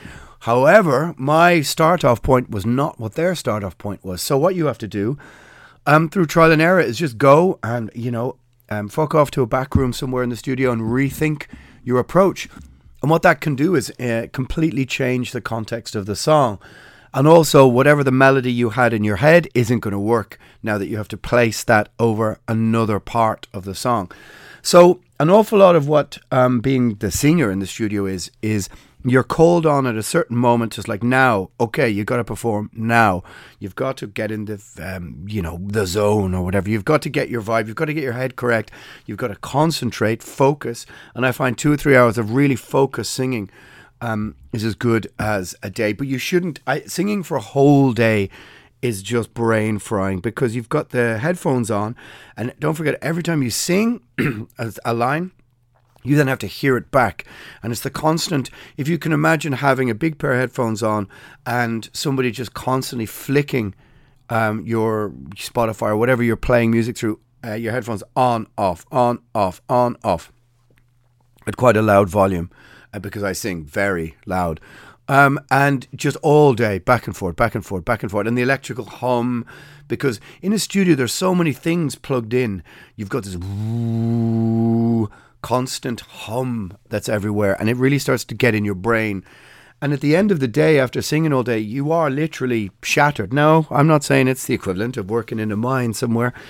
However, 0.40 1.14
my 1.16 1.60
start 1.60 2.04
off 2.04 2.22
point 2.22 2.50
was 2.50 2.64
not 2.64 3.00
what 3.00 3.14
their 3.14 3.34
start 3.34 3.64
off 3.64 3.76
point 3.78 4.04
was. 4.04 4.22
So, 4.22 4.38
what 4.38 4.54
you 4.54 4.66
have 4.66 4.78
to 4.78 4.88
do 4.88 5.18
um, 5.86 6.08
through 6.08 6.26
trial 6.26 6.52
and 6.52 6.62
error 6.62 6.80
is 6.80 6.98
just 6.98 7.18
go 7.18 7.58
and, 7.62 7.90
you 7.94 8.10
know, 8.10 8.36
um, 8.68 8.88
fuck 8.88 9.14
off 9.14 9.30
to 9.32 9.42
a 9.42 9.46
back 9.46 9.75
room 9.75 9.92
somewhere 9.92 10.22
in 10.22 10.30
the 10.30 10.36
studio 10.36 10.72
and 10.72 10.82
rethink 10.82 11.46
your 11.82 11.98
approach. 11.98 12.48
And 13.02 13.10
what 13.10 13.22
that 13.22 13.40
can 13.40 13.54
do 13.54 13.75
is 13.75 13.90
uh, 14.00 14.26
completely 14.32 14.86
change 14.86 15.32
the 15.32 15.40
context 15.40 15.94
of 15.94 16.06
the 16.06 16.16
song. 16.16 16.58
And 17.16 17.26
also, 17.26 17.66
whatever 17.66 18.04
the 18.04 18.12
melody 18.12 18.52
you 18.52 18.68
had 18.68 18.92
in 18.92 19.02
your 19.02 19.16
head 19.16 19.49
isn't 19.54 19.80
going 19.80 19.92
to 19.92 19.99
work 19.99 20.38
now 20.62 20.76
that 20.76 20.88
you 20.88 20.99
have 20.99 21.08
to 21.08 21.16
place 21.16 21.64
that 21.64 21.88
over 21.99 22.38
another 22.46 23.00
part 23.00 23.46
of 23.54 23.64
the 23.64 23.75
song. 23.75 24.12
So, 24.61 25.00
an 25.18 25.30
awful 25.30 25.61
lot 25.61 25.76
of 25.76 25.88
what 25.88 26.18
um, 26.30 26.61
being 26.61 26.96
the 26.96 27.11
senior 27.11 27.50
in 27.50 27.58
the 27.58 27.66
studio 27.66 28.04
is, 28.04 28.30
is 28.42 28.68
you're 29.02 29.23
called 29.23 29.64
on 29.64 29.87
at 29.87 29.96
a 29.96 30.02
certain 30.02 30.37
moment, 30.37 30.75
just 30.75 30.88
like 30.88 31.02
now, 31.02 31.49
okay, 31.58 31.88
you've 31.88 32.04
got 32.04 32.18
to 32.18 32.25
perform 32.25 32.70
now. 32.75 33.23
You've 33.61 33.76
got 33.76 33.96
to 33.96 34.06
get 34.08 34.30
in 34.30 34.44
the, 34.44 34.62
um, 34.78 35.25
you 35.26 35.40
know, 35.40 35.58
the 35.62 35.87
zone 35.87 36.35
or 36.35 36.44
whatever. 36.44 36.68
You've 36.68 36.85
got 36.85 37.00
to 37.00 37.08
get 37.08 37.30
your 37.30 37.40
vibe. 37.40 37.66
You've 37.66 37.76
got 37.76 37.87
to 37.87 37.94
get 37.94 38.04
your 38.04 38.12
head 38.12 38.37
correct. 38.37 38.70
You've 39.06 39.16
got 39.16 39.28
to 39.28 39.37
concentrate, 39.37 40.23
focus. 40.23 40.85
And 41.14 41.25
I 41.25 41.32
find 41.32 41.56
two 41.56 41.73
or 41.73 41.78
three 41.78 41.96
hours 41.96 42.18
of 42.18 42.35
really 42.35 42.56
focused 42.56 43.14
singing 43.14 43.49
um, 44.00 44.35
is 44.53 44.65
as 44.65 44.75
good 44.75 45.11
as 45.19 45.55
a 45.62 45.71
day. 45.71 45.93
But 45.93 46.07
you 46.07 46.19
shouldn't. 46.19 46.61
I, 46.67 46.81
singing 46.83 47.23
for 47.23 47.37
a 47.37 47.41
whole 47.41 47.93
day 47.93 48.31
is 48.83 49.03
just 49.03 49.35
brain 49.35 49.79
frying 49.79 50.21
because 50.21 50.55
you've 50.55 50.69
got 50.69 50.91
the 50.91 51.19
headphones 51.19 51.71
on, 51.71 51.97
and 52.37 52.53
don't 52.59 52.75
forget 52.75 52.99
every 53.03 53.23
time 53.23 53.43
you 53.43 53.50
sing 53.50 54.03
a 54.85 54.95
line. 54.95 55.33
You 56.03 56.15
then 56.15 56.29
have 56.29 56.38
to 56.38 56.47
hear 56.47 56.76
it 56.76 56.93
back. 56.93 57.25
And 57.65 57.73
it's 57.73 57.81
the 57.81 57.91
constant. 57.91 58.49
If 58.76 58.87
you 58.87 58.97
can 58.97 59.11
imagine 59.11 59.55
having 59.55 59.91
a 59.91 59.95
big 59.95 60.19
pair 60.19 60.35
of 60.35 60.38
headphones 60.38 60.81
on 60.81 61.09
and 61.45 61.91
somebody 61.93 62.31
just 62.31 62.55
constantly 62.55 63.07
flicking 63.07 63.75
um, 64.31 64.65
your 64.65 65.11
Spotify 65.35 65.88
or 65.88 65.97
whatever 65.97 66.23
you're 66.23 66.37
playing 66.37 66.71
music 66.71 66.97
through, 66.97 67.19
uh, 67.45 67.55
your 67.55 67.73
headphones 67.73 68.05
on, 68.15 68.47
off, 68.57 68.87
on, 68.93 69.19
off, 69.35 69.61
on, 69.69 69.97
off 70.05 70.31
at 71.45 71.57
quite 71.57 71.76
a 71.76 71.83
loud 71.83 72.09
volume 72.09 72.50
because 72.99 73.23
I 73.23 73.33
sing 73.33 73.65
very 73.65 74.17
loud. 74.26 74.61
Um, 75.09 75.38
and 75.50 75.87
just 75.95 76.17
all 76.23 76.53
day, 76.55 76.79
back 76.79 77.07
and 77.07 77.17
forth, 77.17 77.37
back 77.37 77.55
and 77.55 77.65
forth, 77.65 77.85
back 77.85 78.03
and 78.03 78.11
forth. 78.11 78.26
And 78.26 78.37
the 78.37 78.43
electrical 78.43 78.87
hum, 78.87 79.47
because 79.88 80.21
in 80.43 80.53
a 80.53 80.59
studio, 80.59 80.95
there's 80.95 81.12
so 81.12 81.35
many 81.35 81.53
things 81.53 81.95
plugged 81.95 82.35
in. 82.35 82.62
You've 82.97 83.09
got 83.09 83.25
this 83.25 83.37
constant 85.43 86.00
hum 86.00 86.76
that's 86.88 87.09
everywhere, 87.09 87.57
and 87.61 87.69
it 87.69 87.76
really 87.76 87.99
starts 88.00 88.25
to 88.25 88.35
get 88.35 88.55
in 88.55 88.65
your 88.65 88.75
brain. 88.75 89.25
And 89.81 89.93
at 89.93 90.00
the 90.00 90.17
end 90.17 90.33
of 90.33 90.41
the 90.41 90.49
day, 90.49 90.81
after 90.81 91.03
singing 91.03 91.33
all 91.33 91.43
day, 91.43 91.59
you 91.59 91.93
are 91.93 92.11
literally 92.11 92.71
shattered. 92.83 93.33
No, 93.33 93.67
I'm 93.71 93.87
not 93.87 94.03
saying 94.03 94.26
it's 94.26 94.47
the 94.47 94.55
equivalent 94.55 94.97
of 94.97 95.11
working 95.11 95.38
in 95.38 95.53
a 95.53 95.57
mine 95.57 95.95
somewhere. 95.95 96.33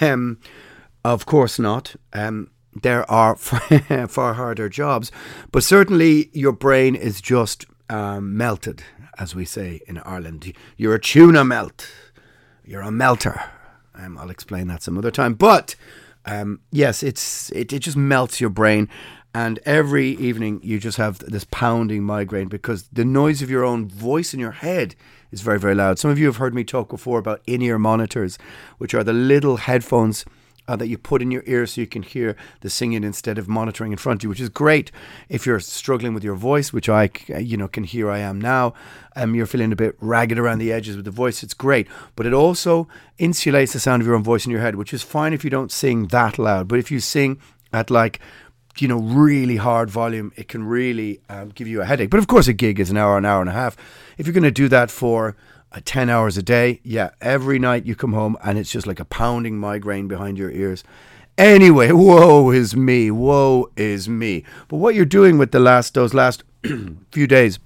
Um, 0.00 0.38
of 1.04 1.24
course 1.24 1.58
not. 1.58 1.96
Um, 2.12 2.50
there 2.82 3.10
are 3.10 3.36
far 4.08 4.34
harder 4.34 4.68
jobs, 4.68 5.10
but 5.52 5.64
certainly 5.64 6.30
your 6.32 6.52
brain 6.52 6.94
is 6.94 7.20
just 7.20 7.66
um, 7.88 8.36
melted, 8.36 8.82
as 9.18 9.34
we 9.34 9.44
say 9.44 9.80
in 9.86 9.98
Ireland. 9.98 10.52
You're 10.76 10.94
a 10.94 11.00
tuna 11.00 11.44
melt. 11.44 11.90
You're 12.64 12.82
a 12.82 12.90
melter. 12.90 13.40
Um, 13.94 14.18
I'll 14.18 14.30
explain 14.30 14.68
that 14.68 14.82
some 14.82 14.98
other 14.98 15.10
time. 15.10 15.34
But 15.34 15.74
um, 16.26 16.60
yes, 16.70 17.02
it's 17.02 17.50
it, 17.52 17.72
it 17.72 17.80
just 17.80 17.96
melts 17.96 18.40
your 18.40 18.50
brain. 18.50 18.88
And 19.34 19.58
every 19.64 20.10
evening 20.10 20.60
you 20.62 20.78
just 20.78 20.96
have 20.96 21.18
this 21.18 21.44
pounding 21.50 22.02
migraine 22.02 22.48
because 22.48 22.88
the 22.92 23.04
noise 23.04 23.42
of 23.42 23.50
your 23.50 23.64
own 23.64 23.86
voice 23.86 24.32
in 24.32 24.40
your 24.40 24.52
head 24.52 24.94
is 25.30 25.42
very, 25.42 25.58
very 25.58 25.74
loud. 25.74 25.98
Some 25.98 26.10
of 26.10 26.18
you 26.18 26.26
have 26.26 26.36
heard 26.36 26.54
me 26.54 26.64
talk 26.64 26.88
before 26.88 27.18
about 27.18 27.42
in 27.46 27.60
ear 27.60 27.78
monitors, 27.78 28.38
which 28.78 28.94
are 28.94 29.04
the 29.04 29.12
little 29.12 29.58
headphones 29.58 30.24
uh, 30.68 30.76
that 30.76 30.86
you 30.86 30.96
put 30.96 31.22
in 31.22 31.30
your 31.30 31.42
ear 31.46 31.66
so 31.66 31.80
you 31.80 31.86
can 31.86 32.02
hear 32.02 32.36
the 32.60 32.70
singing 32.70 33.02
instead 33.02 33.38
of 33.38 33.48
monitoring 33.48 33.90
in 33.90 33.98
front 33.98 34.20
of 34.20 34.24
you, 34.24 34.28
which 34.28 34.40
is 34.40 34.50
great 34.50 34.92
if 35.28 35.46
you're 35.46 35.58
struggling 35.58 36.14
with 36.14 36.22
your 36.22 36.34
voice, 36.34 36.72
which 36.72 36.88
I, 36.88 37.10
you 37.38 37.56
know, 37.56 37.66
can 37.66 37.84
hear 37.84 38.10
I 38.10 38.18
am 38.18 38.40
now. 38.40 38.74
Um, 39.16 39.34
you're 39.34 39.46
feeling 39.46 39.72
a 39.72 39.76
bit 39.76 39.96
ragged 40.00 40.38
around 40.38 40.58
the 40.58 40.72
edges 40.72 40.94
with 40.94 41.06
the 41.06 41.10
voice. 41.10 41.42
It's 41.42 41.54
great, 41.54 41.88
but 42.14 42.26
it 42.26 42.32
also 42.32 42.86
insulates 43.18 43.72
the 43.72 43.80
sound 43.80 44.02
of 44.02 44.06
your 44.06 44.14
own 44.14 44.22
voice 44.22 44.44
in 44.44 44.52
your 44.52 44.60
head, 44.60 44.76
which 44.76 44.94
is 44.94 45.02
fine 45.02 45.32
if 45.32 45.42
you 45.42 45.50
don't 45.50 45.72
sing 45.72 46.08
that 46.08 46.38
loud. 46.38 46.68
But 46.68 46.78
if 46.78 46.90
you 46.90 47.00
sing 47.00 47.40
at 47.72 47.90
like 47.90 48.20
you 48.80 48.86
know, 48.86 48.98
really 48.98 49.56
hard 49.56 49.90
volume, 49.90 50.32
it 50.36 50.46
can 50.46 50.62
really 50.62 51.20
um, 51.28 51.48
give 51.48 51.66
you 51.66 51.82
a 51.82 51.84
headache. 51.84 52.10
But 52.10 52.18
of 52.18 52.28
course, 52.28 52.46
a 52.46 52.52
gig 52.52 52.78
is 52.78 52.90
an 52.90 52.96
hour, 52.96 53.18
an 53.18 53.24
hour 53.24 53.40
and 53.40 53.50
a 53.50 53.52
half. 53.52 53.76
If 54.18 54.26
you're 54.26 54.34
going 54.34 54.44
to 54.44 54.50
do 54.52 54.68
that 54.68 54.88
for 54.88 55.36
uh, 55.72 55.80
10 55.84 56.10
hours 56.10 56.36
a 56.36 56.42
day. 56.42 56.80
Yeah, 56.82 57.10
every 57.20 57.58
night 57.58 57.86
you 57.86 57.94
come 57.94 58.12
home 58.12 58.36
and 58.42 58.58
it's 58.58 58.70
just 58.70 58.86
like 58.86 59.00
a 59.00 59.04
pounding 59.04 59.58
migraine 59.58 60.08
behind 60.08 60.38
your 60.38 60.50
ears. 60.50 60.84
Anyway, 61.36 61.92
woe 61.92 62.50
is 62.50 62.74
me, 62.76 63.10
woe 63.10 63.70
is 63.76 64.08
me. 64.08 64.44
But 64.68 64.78
what 64.78 64.94
you're 64.94 65.04
doing 65.04 65.38
with 65.38 65.52
the 65.52 65.60
last 65.60 65.94
those 65.94 66.14
last 66.14 66.42
few 67.12 67.26
days 67.26 67.58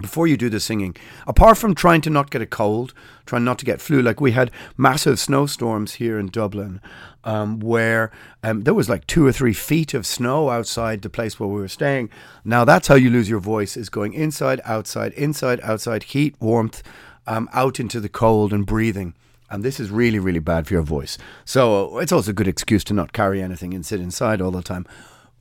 before 0.00 0.26
you 0.28 0.36
do 0.36 0.48
the 0.48 0.60
singing, 0.60 0.94
apart 1.26 1.58
from 1.58 1.74
trying 1.74 2.00
to 2.02 2.10
not 2.10 2.30
get 2.30 2.42
a 2.42 2.46
cold, 2.46 2.94
trying 3.26 3.44
not 3.44 3.58
to 3.58 3.64
get 3.64 3.80
flu, 3.80 4.00
like 4.00 4.20
we 4.20 4.30
had 4.30 4.50
massive 4.76 5.18
snowstorms 5.18 5.94
here 5.94 6.18
in 6.20 6.28
Dublin, 6.28 6.80
um, 7.24 7.58
where 7.58 8.12
um, 8.44 8.62
there 8.62 8.74
was 8.74 8.88
like 8.88 9.06
two 9.08 9.26
or 9.26 9.32
three 9.32 9.52
feet 9.52 9.94
of 9.94 10.06
snow 10.06 10.50
outside 10.50 11.02
the 11.02 11.10
place 11.10 11.40
where 11.40 11.48
we 11.48 11.60
were 11.60 11.66
staying. 11.66 12.10
Now 12.44 12.64
that's 12.64 12.88
how 12.88 12.94
you 12.94 13.10
lose 13.10 13.28
your 13.28 13.40
voice: 13.40 13.76
is 13.76 13.88
going 13.88 14.12
inside, 14.12 14.60
outside, 14.64 15.12
inside, 15.14 15.60
outside, 15.62 16.04
heat, 16.04 16.36
warmth 16.40 16.82
um, 17.28 17.48
out 17.52 17.78
into 17.78 18.00
the 18.00 18.08
cold 18.08 18.52
and 18.52 18.66
breathing. 18.66 19.14
And 19.50 19.62
this 19.62 19.78
is 19.78 19.90
really, 19.90 20.18
really 20.18 20.40
bad 20.40 20.66
for 20.66 20.74
your 20.74 20.82
voice. 20.82 21.16
So 21.44 21.98
it's 21.98 22.12
also 22.12 22.32
a 22.32 22.34
good 22.34 22.48
excuse 22.48 22.82
to 22.84 22.94
not 22.94 23.12
carry 23.12 23.40
anything 23.40 23.72
and 23.72 23.86
sit 23.86 24.00
inside 24.00 24.40
all 24.40 24.50
the 24.50 24.62
time. 24.62 24.86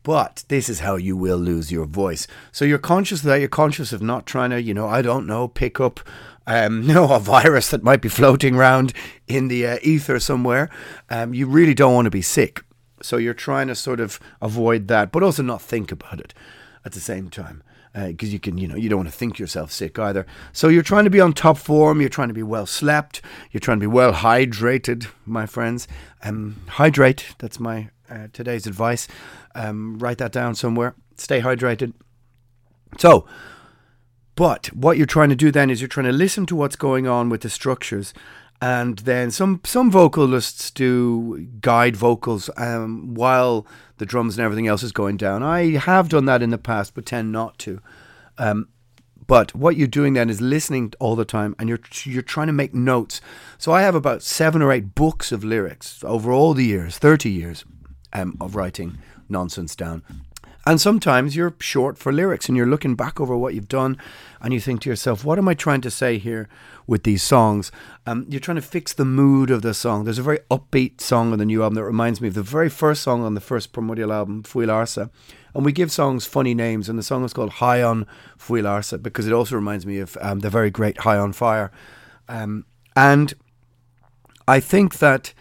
But 0.04 0.46
this 0.48 0.70
is 0.70 0.82
how 0.82 0.96
you 0.96 1.18
will 1.18 1.38
lose 1.38 1.72
your 1.72 1.86
voice. 1.86 2.28
So 2.52 2.64
you're 2.64 2.78
conscious 2.78 3.20
of 3.20 3.26
that. 3.26 3.40
You're 3.40 3.50
conscious 3.50 3.92
of 3.92 4.02
not 4.02 4.26
trying 4.26 4.52
to, 4.52 4.62
you 4.62 4.74
know, 4.74 4.88
I 4.88 5.02
don't 5.02 5.28
know, 5.28 5.48
pick 5.48 5.80
up, 5.82 6.00
um, 6.46 6.86
know, 6.88 7.12
a 7.14 7.20
virus 7.20 7.70
that 7.72 7.84
might 7.84 8.02
be 8.02 8.10
floating 8.10 8.56
around 8.56 8.94
in 9.28 9.48
the 9.48 9.66
uh, 9.66 9.78
ether 9.82 10.20
somewhere. 10.20 10.70
Um, 11.10 11.34
you 11.34 11.48
really 11.48 11.74
don't 11.74 11.94
want 11.94 12.06
to 12.06 12.12
be 12.12 12.22
sick. 12.22 12.64
So 13.02 13.18
you're 13.18 13.34
trying 13.34 13.68
to 13.68 13.76
sort 13.76 14.00
of 14.00 14.20
avoid 14.42 14.88
that, 14.88 15.12
but 15.12 15.24
also 15.24 15.44
not 15.44 15.62
think 15.62 15.92
about 15.92 16.20
it 16.20 16.34
at 16.86 16.94
the 16.94 17.02
same 17.02 17.30
time 17.30 17.62
because 18.06 18.30
uh, 18.30 18.34
you 18.34 18.40
can, 18.40 18.58
you 18.58 18.68
know, 18.68 18.76
you 18.76 18.90
don't 18.90 19.00
want 19.00 19.10
to 19.10 19.16
think 19.16 19.40
yourself 19.40 19.72
sick 19.72 19.98
either. 19.98 20.26
So 20.54 20.68
you're 20.68 20.84
trying 20.84 21.06
to 21.06 21.10
be 21.10 21.20
on 21.20 21.34
top 21.34 21.58
form. 21.58 22.00
You're 22.00 22.10
trying 22.10 22.28
to 22.28 22.34
be 22.34 22.44
well 22.44 22.66
slept. 22.66 23.22
You're 23.52 23.60
trying 23.60 23.78
to 23.78 23.84
be 23.84 23.88
well 23.88 24.14
hydrated, 24.14 25.08
my 25.26 25.46
friends. 25.46 25.88
Um, 26.22 26.62
hydrate. 26.68 27.36
That's 27.40 27.60
my 27.60 27.90
uh, 28.10 28.28
today's 28.34 28.68
advice. 28.68 29.08
Um, 29.56 29.98
write 29.98 30.20
that 30.20 30.32
down 30.32 30.54
somewhere. 30.54 30.94
Stay 31.18 31.42
hydrated. 31.42 31.94
So, 33.00 33.26
but 34.36 34.68
what 34.68 34.98
you're 34.98 35.08
trying 35.08 35.30
to 35.30 35.36
do 35.36 35.52
then 35.52 35.72
is 35.72 35.82
you're 35.82 35.88
trying 35.88 36.06
to 36.06 36.12
listen 36.12 36.46
to 36.48 36.56
what's 36.56 36.76
going 36.76 37.08
on 37.08 37.30
with 37.30 37.42
the 37.42 37.50
structures 37.50 38.14
and 38.62 39.00
then 39.00 39.30
some 39.30 39.62
some 39.64 39.92
vocalists 39.92 40.72
do 40.72 41.48
guide 41.62 41.96
vocals 41.96 42.50
um, 42.58 43.14
while 43.14 43.68
the 43.98 44.06
drums 44.06 44.38
and 44.38 44.46
everything 44.46 44.68
else 44.68 44.84
is 44.84 44.92
going 44.92 45.18
down. 45.18 45.44
I 45.44 45.78
have 45.78 46.10
done 46.10 46.26
that 46.26 46.42
in 46.42 46.50
the 46.50 46.58
past, 46.58 46.94
but 46.96 47.06
tend 47.06 47.32
not 47.32 47.58
to. 47.60 47.82
Um, 48.38 48.70
but 49.28 49.54
what 49.54 49.76
you're 49.76 49.88
doing 49.88 50.14
then 50.14 50.30
is 50.30 50.42
listening 50.42 50.94
all 51.00 51.16
the 51.16 51.26
time, 51.26 51.56
and 51.60 51.70
you're 51.70 51.82
you're 52.04 52.22
trying 52.22 52.48
to 52.48 52.54
make 52.54 52.74
notes. 52.74 53.22
So 53.58 53.72
I 53.74 53.82
have 53.82 53.96
about 53.96 54.24
seven 54.24 54.62
or 54.62 54.72
eight 54.72 54.96
books 54.96 55.32
of 55.32 55.44
lyrics 55.44 56.04
over 56.04 56.32
all 56.32 56.54
the 56.54 56.66
years, 56.66 56.98
thirty 56.98 57.30
years 57.30 57.64
um, 58.14 58.38
of 58.42 58.56
writing 58.56 58.98
nonsense 59.30 59.76
down. 59.76 60.04
And 60.66 60.82
sometimes 60.82 61.34
you're 61.34 61.56
short 61.62 61.98
for 61.98 62.12
lyrics 62.12 62.50
and 62.50 62.58
you're 62.58 62.66
looking 62.66 62.96
back 62.96 63.22
over 63.22 63.38
what 63.38 63.54
you've 63.54 63.70
done 63.70 63.98
and 64.42 64.54
you 64.54 64.60
think 64.60 64.82
to 64.82 64.90
yourself, 64.90 65.24
what 65.24 65.38
am 65.38 65.48
I 65.48 65.54
trying 65.54 65.80
to 65.80 65.90
say 65.90 66.18
here 66.18 66.50
with 66.88 67.04
these 67.04 67.22
songs? 67.22 67.72
Um, 68.06 68.26
you're 68.30 68.40
trying 68.40 68.56
to 68.56 68.62
fix 68.62 68.94
the 68.94 69.06
mood 69.06 69.52
of 69.52 69.62
the 69.62 69.74
song. 69.74 70.06
There's 70.06 70.18
a 70.18 70.24
very 70.24 70.40
upbeat 70.50 71.02
song 71.02 71.34
on 71.34 71.38
the 71.38 71.46
new 71.46 71.62
album 71.62 71.76
that 71.76 71.84
reminds 71.84 72.22
me 72.22 72.30
of 72.30 72.34
the 72.34 72.42
very 72.42 72.70
first 72.70 73.04
song 73.04 73.24
on 73.24 73.36
the 73.36 73.42
first 73.42 73.74
Primordial 73.74 74.12
album, 74.14 74.44
Fuil 74.44 74.70
Arsa. 74.70 75.10
And 75.54 75.66
we 75.66 75.72
give 75.72 75.92
songs 75.92 76.26
funny 76.26 76.54
names, 76.54 76.88
and 76.88 76.98
the 76.98 77.04
song 77.04 77.24
is 77.24 77.34
called 77.34 77.54
High 77.54 77.84
on 77.84 78.08
Fuil 78.38 78.64
Arsa 78.64 79.02
because 79.02 79.28
it 79.28 79.34
also 79.34 79.56
reminds 79.56 79.86
me 79.86 80.00
of 80.00 80.18
um, 80.22 80.40
the 80.40 80.50
very 80.50 80.72
great 80.72 81.00
High 81.00 81.18
on 81.18 81.34
Fire. 81.34 81.72
Um, 82.30 82.66
and 82.96 83.34
I 84.48 84.60
think 84.60 85.00
that 85.00 85.34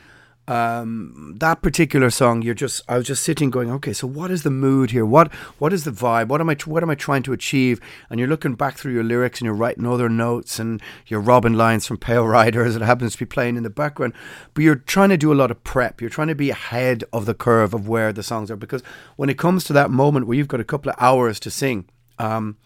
um, 0.49 1.35
that 1.39 1.61
particular 1.61 2.11
song, 2.11 2.43
you're 2.43 2.55
just 2.55 2.83
I 2.89 2.97
was 2.97 3.07
just 3.07 3.25
sitting 3.25 3.51
going, 3.51 3.71
okay, 3.73 3.93
so 3.93 4.07
what 4.07 4.31
is 4.31 4.43
the 4.45 4.51
mood 4.51 4.93
here? 4.93 5.05
What 5.05 5.33
what 5.59 5.73
is 5.73 5.85
the 5.85 5.91
vibe? 5.91 6.29
What 6.29 6.41
am 6.41 6.49
I 6.49 6.57
what 6.65 6.83
am 6.83 6.91
I 6.91 6.95
trying 6.95 7.25
to 7.25 7.33
achieve? 7.33 7.81
And 8.11 8.21
you're 8.21 8.29
looking 8.29 8.55
back 8.55 8.77
through 8.77 8.93
your 8.93 9.03
lyrics 9.03 9.41
and 9.41 9.47
you're 9.47 9.55
writing 9.55 9.87
other 9.87 10.09
notes 10.09 10.59
and 10.59 10.81
you're 11.07 11.21
robbing 11.21 11.55
lines 11.55 11.87
from 11.87 11.97
Pale 11.97 12.27
Riders 12.27 12.75
that 12.75 12.85
happens 12.85 13.13
to 13.13 13.19
be 13.19 13.27
playing 13.27 13.57
in 13.57 13.65
the 13.65 13.71
background. 13.71 14.13
But 14.55 14.63
you're 14.63 14.77
trying 14.77 15.09
to 15.09 15.17
do 15.17 15.33
a 15.33 15.35
lot 15.35 15.51
of 15.51 15.63
prep. 15.65 16.01
You're 16.01 16.11
trying 16.11 16.29
to 16.29 16.35
be 16.35 16.51
ahead 16.51 17.03
of 17.13 17.27
the 17.27 17.35
curve 17.35 17.75
of 17.75 17.89
where 17.89 18.13
the 18.13 18.23
songs 18.23 18.51
are 18.51 18.57
because 18.57 18.83
when 19.17 19.29
it 19.29 19.39
comes 19.39 19.65
to 19.65 19.73
that 19.73 19.91
moment 19.91 20.27
where 20.27 20.37
you've 20.37 20.49
got 20.49 20.61
a 20.61 20.65
couple 20.65 20.91
of 20.91 20.97
hours 21.01 21.41
to 21.41 21.51
sing, 21.51 21.89
um, 22.19 22.57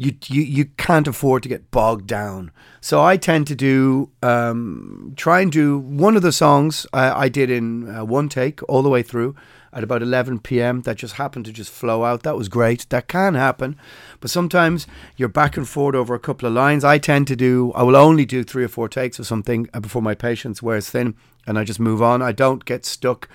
you, 0.00 0.16
you 0.28 0.42
you 0.42 0.64
can't 0.78 1.06
afford 1.06 1.42
to 1.42 1.48
get 1.48 1.70
bogged 1.70 2.06
down. 2.06 2.50
So 2.80 3.02
I 3.02 3.18
tend 3.18 3.46
to 3.48 3.54
do 3.54 4.10
um, 4.22 5.12
try 5.14 5.42
and 5.42 5.52
do 5.52 5.78
one 5.78 6.16
of 6.16 6.22
the 6.22 6.32
songs 6.32 6.86
I, 6.94 7.24
I 7.24 7.28
did 7.28 7.50
in 7.50 7.94
uh, 7.94 8.04
one 8.06 8.30
take 8.30 8.62
all 8.66 8.82
the 8.82 8.88
way 8.88 9.02
through 9.02 9.36
at 9.74 9.84
about 9.84 10.02
11 10.02 10.38
p.m. 10.40 10.80
That 10.82 10.96
just 10.96 11.14
happened 11.14 11.44
to 11.44 11.52
just 11.52 11.70
flow 11.70 12.02
out. 12.02 12.22
That 12.22 12.36
was 12.36 12.48
great. 12.48 12.86
That 12.88 13.08
can 13.08 13.34
happen, 13.34 13.76
but 14.20 14.30
sometimes 14.30 14.86
you're 15.18 15.28
back 15.28 15.58
and 15.58 15.68
forth 15.68 15.94
over 15.94 16.14
a 16.14 16.18
couple 16.18 16.48
of 16.48 16.54
lines. 16.54 16.82
I 16.82 16.96
tend 16.96 17.26
to 17.26 17.36
do. 17.36 17.70
I 17.74 17.82
will 17.82 17.96
only 17.96 18.24
do 18.24 18.42
three 18.42 18.64
or 18.64 18.68
four 18.68 18.88
takes 18.88 19.20
or 19.20 19.24
something 19.24 19.68
before 19.82 20.00
my 20.00 20.14
patience 20.14 20.62
wears 20.62 20.88
thin, 20.88 21.14
and 21.46 21.58
I 21.58 21.64
just 21.64 21.78
move 21.78 22.00
on. 22.00 22.22
I 22.22 22.32
don't 22.32 22.64
get 22.64 22.86
stuck 22.86 23.28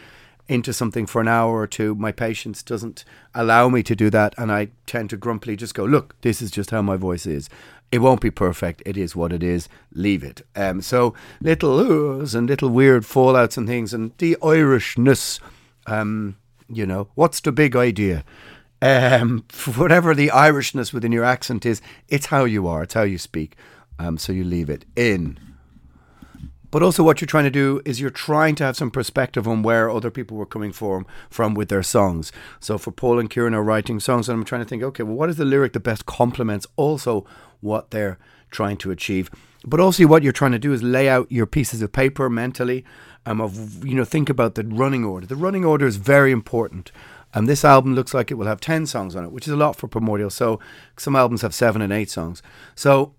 into 0.48 0.74
something 0.74 1.06
for 1.06 1.22
an 1.22 1.28
hour 1.28 1.60
or 1.60 1.68
two, 1.68 1.96
my 1.96 2.12
patience 2.12 2.62
doesn't 2.62 3.04
allow 3.34 3.70
me 3.70 3.82
to 3.84 3.96
do 3.96 4.10
that. 4.12 4.36
And 4.38 4.52
I 4.52 4.70
tend 4.86 5.10
to 5.12 5.18
grumpily 5.18 5.56
just 5.56 5.74
go, 5.74 5.86
look, 5.86 6.20
this 6.22 6.42
is 6.42 6.52
just 6.52 6.72
how 6.72 6.82
my 6.82 6.98
voice 6.98 7.26
is. 7.26 7.50
It 7.92 8.00
won't 8.00 8.22
be 8.22 8.32
perfect. 8.32 8.82
It 8.86 8.98
is 8.98 9.16
what 9.16 9.32
it 9.32 9.44
is. 9.44 9.70
Leave 9.94 10.24
it. 10.24 10.42
Um, 10.56 10.82
so 10.82 11.14
little 11.42 11.78
uhs 11.78 12.36
and 12.36 12.48
little 12.48 12.70
weird 12.70 13.04
fallouts 13.04 13.58
and 13.58 13.68
things, 13.68 13.94
and 13.94 14.12
the 14.18 14.38
Irishness. 14.42 15.40
Um, 15.88 16.36
you 16.68 16.86
know, 16.86 17.10
what's 17.16 17.40
the 17.40 17.52
big 17.52 17.76
idea? 17.76 18.24
Um, 18.82 19.46
whatever 19.76 20.14
the 20.14 20.30
Irishness 20.30 20.94
within 20.94 21.12
your 21.12 21.24
accent 21.24 21.66
is, 21.66 21.82
it's 22.10 22.28
how 22.28 22.46
you 22.46 22.68
are. 22.68 22.84
It's 22.84 22.96
how 22.96 23.04
you 23.04 23.18
speak. 23.18 23.56
Um, 23.98 24.18
so 24.18 24.34
you 24.34 24.44
leave 24.44 24.70
it 24.70 24.86
in. 24.96 25.38
But 26.76 26.84
also, 26.84 27.04
what 27.04 27.22
you're 27.22 27.26
trying 27.26 27.46
to 27.46 27.50
do 27.50 27.82
is 27.86 28.02
you're 28.02 28.10
trying 28.10 28.56
to 28.56 28.66
have 28.66 28.76
some 28.76 28.92
perspective 28.92 29.48
on 29.48 29.64
where 29.64 29.90
other 29.90 30.12
people 30.12 30.36
were 30.36 30.46
coming 30.46 30.74
from 30.74 31.06
from 31.30 31.54
with 31.54 31.70
their 31.70 31.82
songs. 31.82 32.34
So 32.60 32.78
for 32.78 32.92
Paul 32.92 33.18
and 33.18 33.30
Kieran 33.30 33.54
are 33.54 33.64
writing 33.64 34.02
songs, 34.02 34.28
and 34.28 34.38
I'm 34.38 34.44
trying 34.44 34.60
to 34.60 34.68
think, 34.68 34.84
okay, 34.84 35.02
well, 35.02 35.16
what 35.16 35.30
is 35.30 35.38
the 35.38 35.46
lyric 35.46 35.72
that 35.72 35.84
best 35.84 36.06
complements 36.06 36.68
also 36.76 37.26
what 37.62 37.92
they're 37.92 38.20
trying 38.52 38.76
to 38.80 38.92
achieve? 38.92 39.32
But 39.66 39.80
also, 39.80 40.06
what 40.06 40.22
you're 40.22 40.34
trying 40.34 40.52
to 40.52 40.60
do 40.60 40.74
is 40.74 40.84
lay 40.84 41.08
out 41.08 41.32
your 41.32 41.46
pieces 41.46 41.82
of 41.82 41.94
paper 41.94 42.30
mentally. 42.30 42.84
Um, 43.26 43.40
of 43.40 43.86
you 43.86 43.96
know, 43.96 44.04
think 44.04 44.28
about 44.28 44.56
the 44.56 44.66
running 44.66 45.06
order. 45.06 45.26
The 45.26 45.38
running 45.38 45.64
order 45.64 45.88
is 45.88 45.96
very 45.96 46.34
important. 46.34 46.92
And 47.34 47.48
this 47.48 47.64
album 47.64 47.96
looks 47.96 48.14
like 48.14 48.32
it 48.32 48.36
will 48.36 48.48
have 48.48 48.60
10 48.60 48.86
songs 48.86 49.16
on 49.16 49.24
it, 49.24 49.32
which 49.32 49.48
is 49.48 49.54
a 49.54 49.58
lot 49.58 49.78
for 49.78 49.88
Primordial. 49.88 50.30
So 50.30 50.60
some 50.98 51.16
albums 51.16 51.42
have 51.42 51.56
seven 51.56 51.82
and 51.82 51.94
eight 51.94 52.10
songs. 52.10 52.44
So 52.76 53.15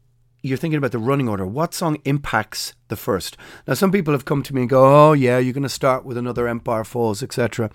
you're 0.46 0.56
thinking 0.56 0.78
about 0.78 0.92
the 0.92 0.98
running 0.98 1.28
order. 1.28 1.46
What 1.46 1.74
song 1.74 1.98
impacts 2.04 2.74
the 2.88 2.96
first? 2.96 3.37
Now, 3.66 3.74
some 3.74 3.90
people 3.90 4.14
have 4.14 4.24
come 4.24 4.42
to 4.44 4.54
me 4.54 4.62
and 4.62 4.70
go, 4.70 5.09
"Oh, 5.09 5.12
yeah, 5.12 5.38
you're 5.38 5.52
going 5.52 5.62
to 5.62 5.68
start 5.68 6.04
with 6.04 6.16
another 6.16 6.46
Empire 6.46 6.85
Falls, 6.85 7.22
etc." 7.22 7.70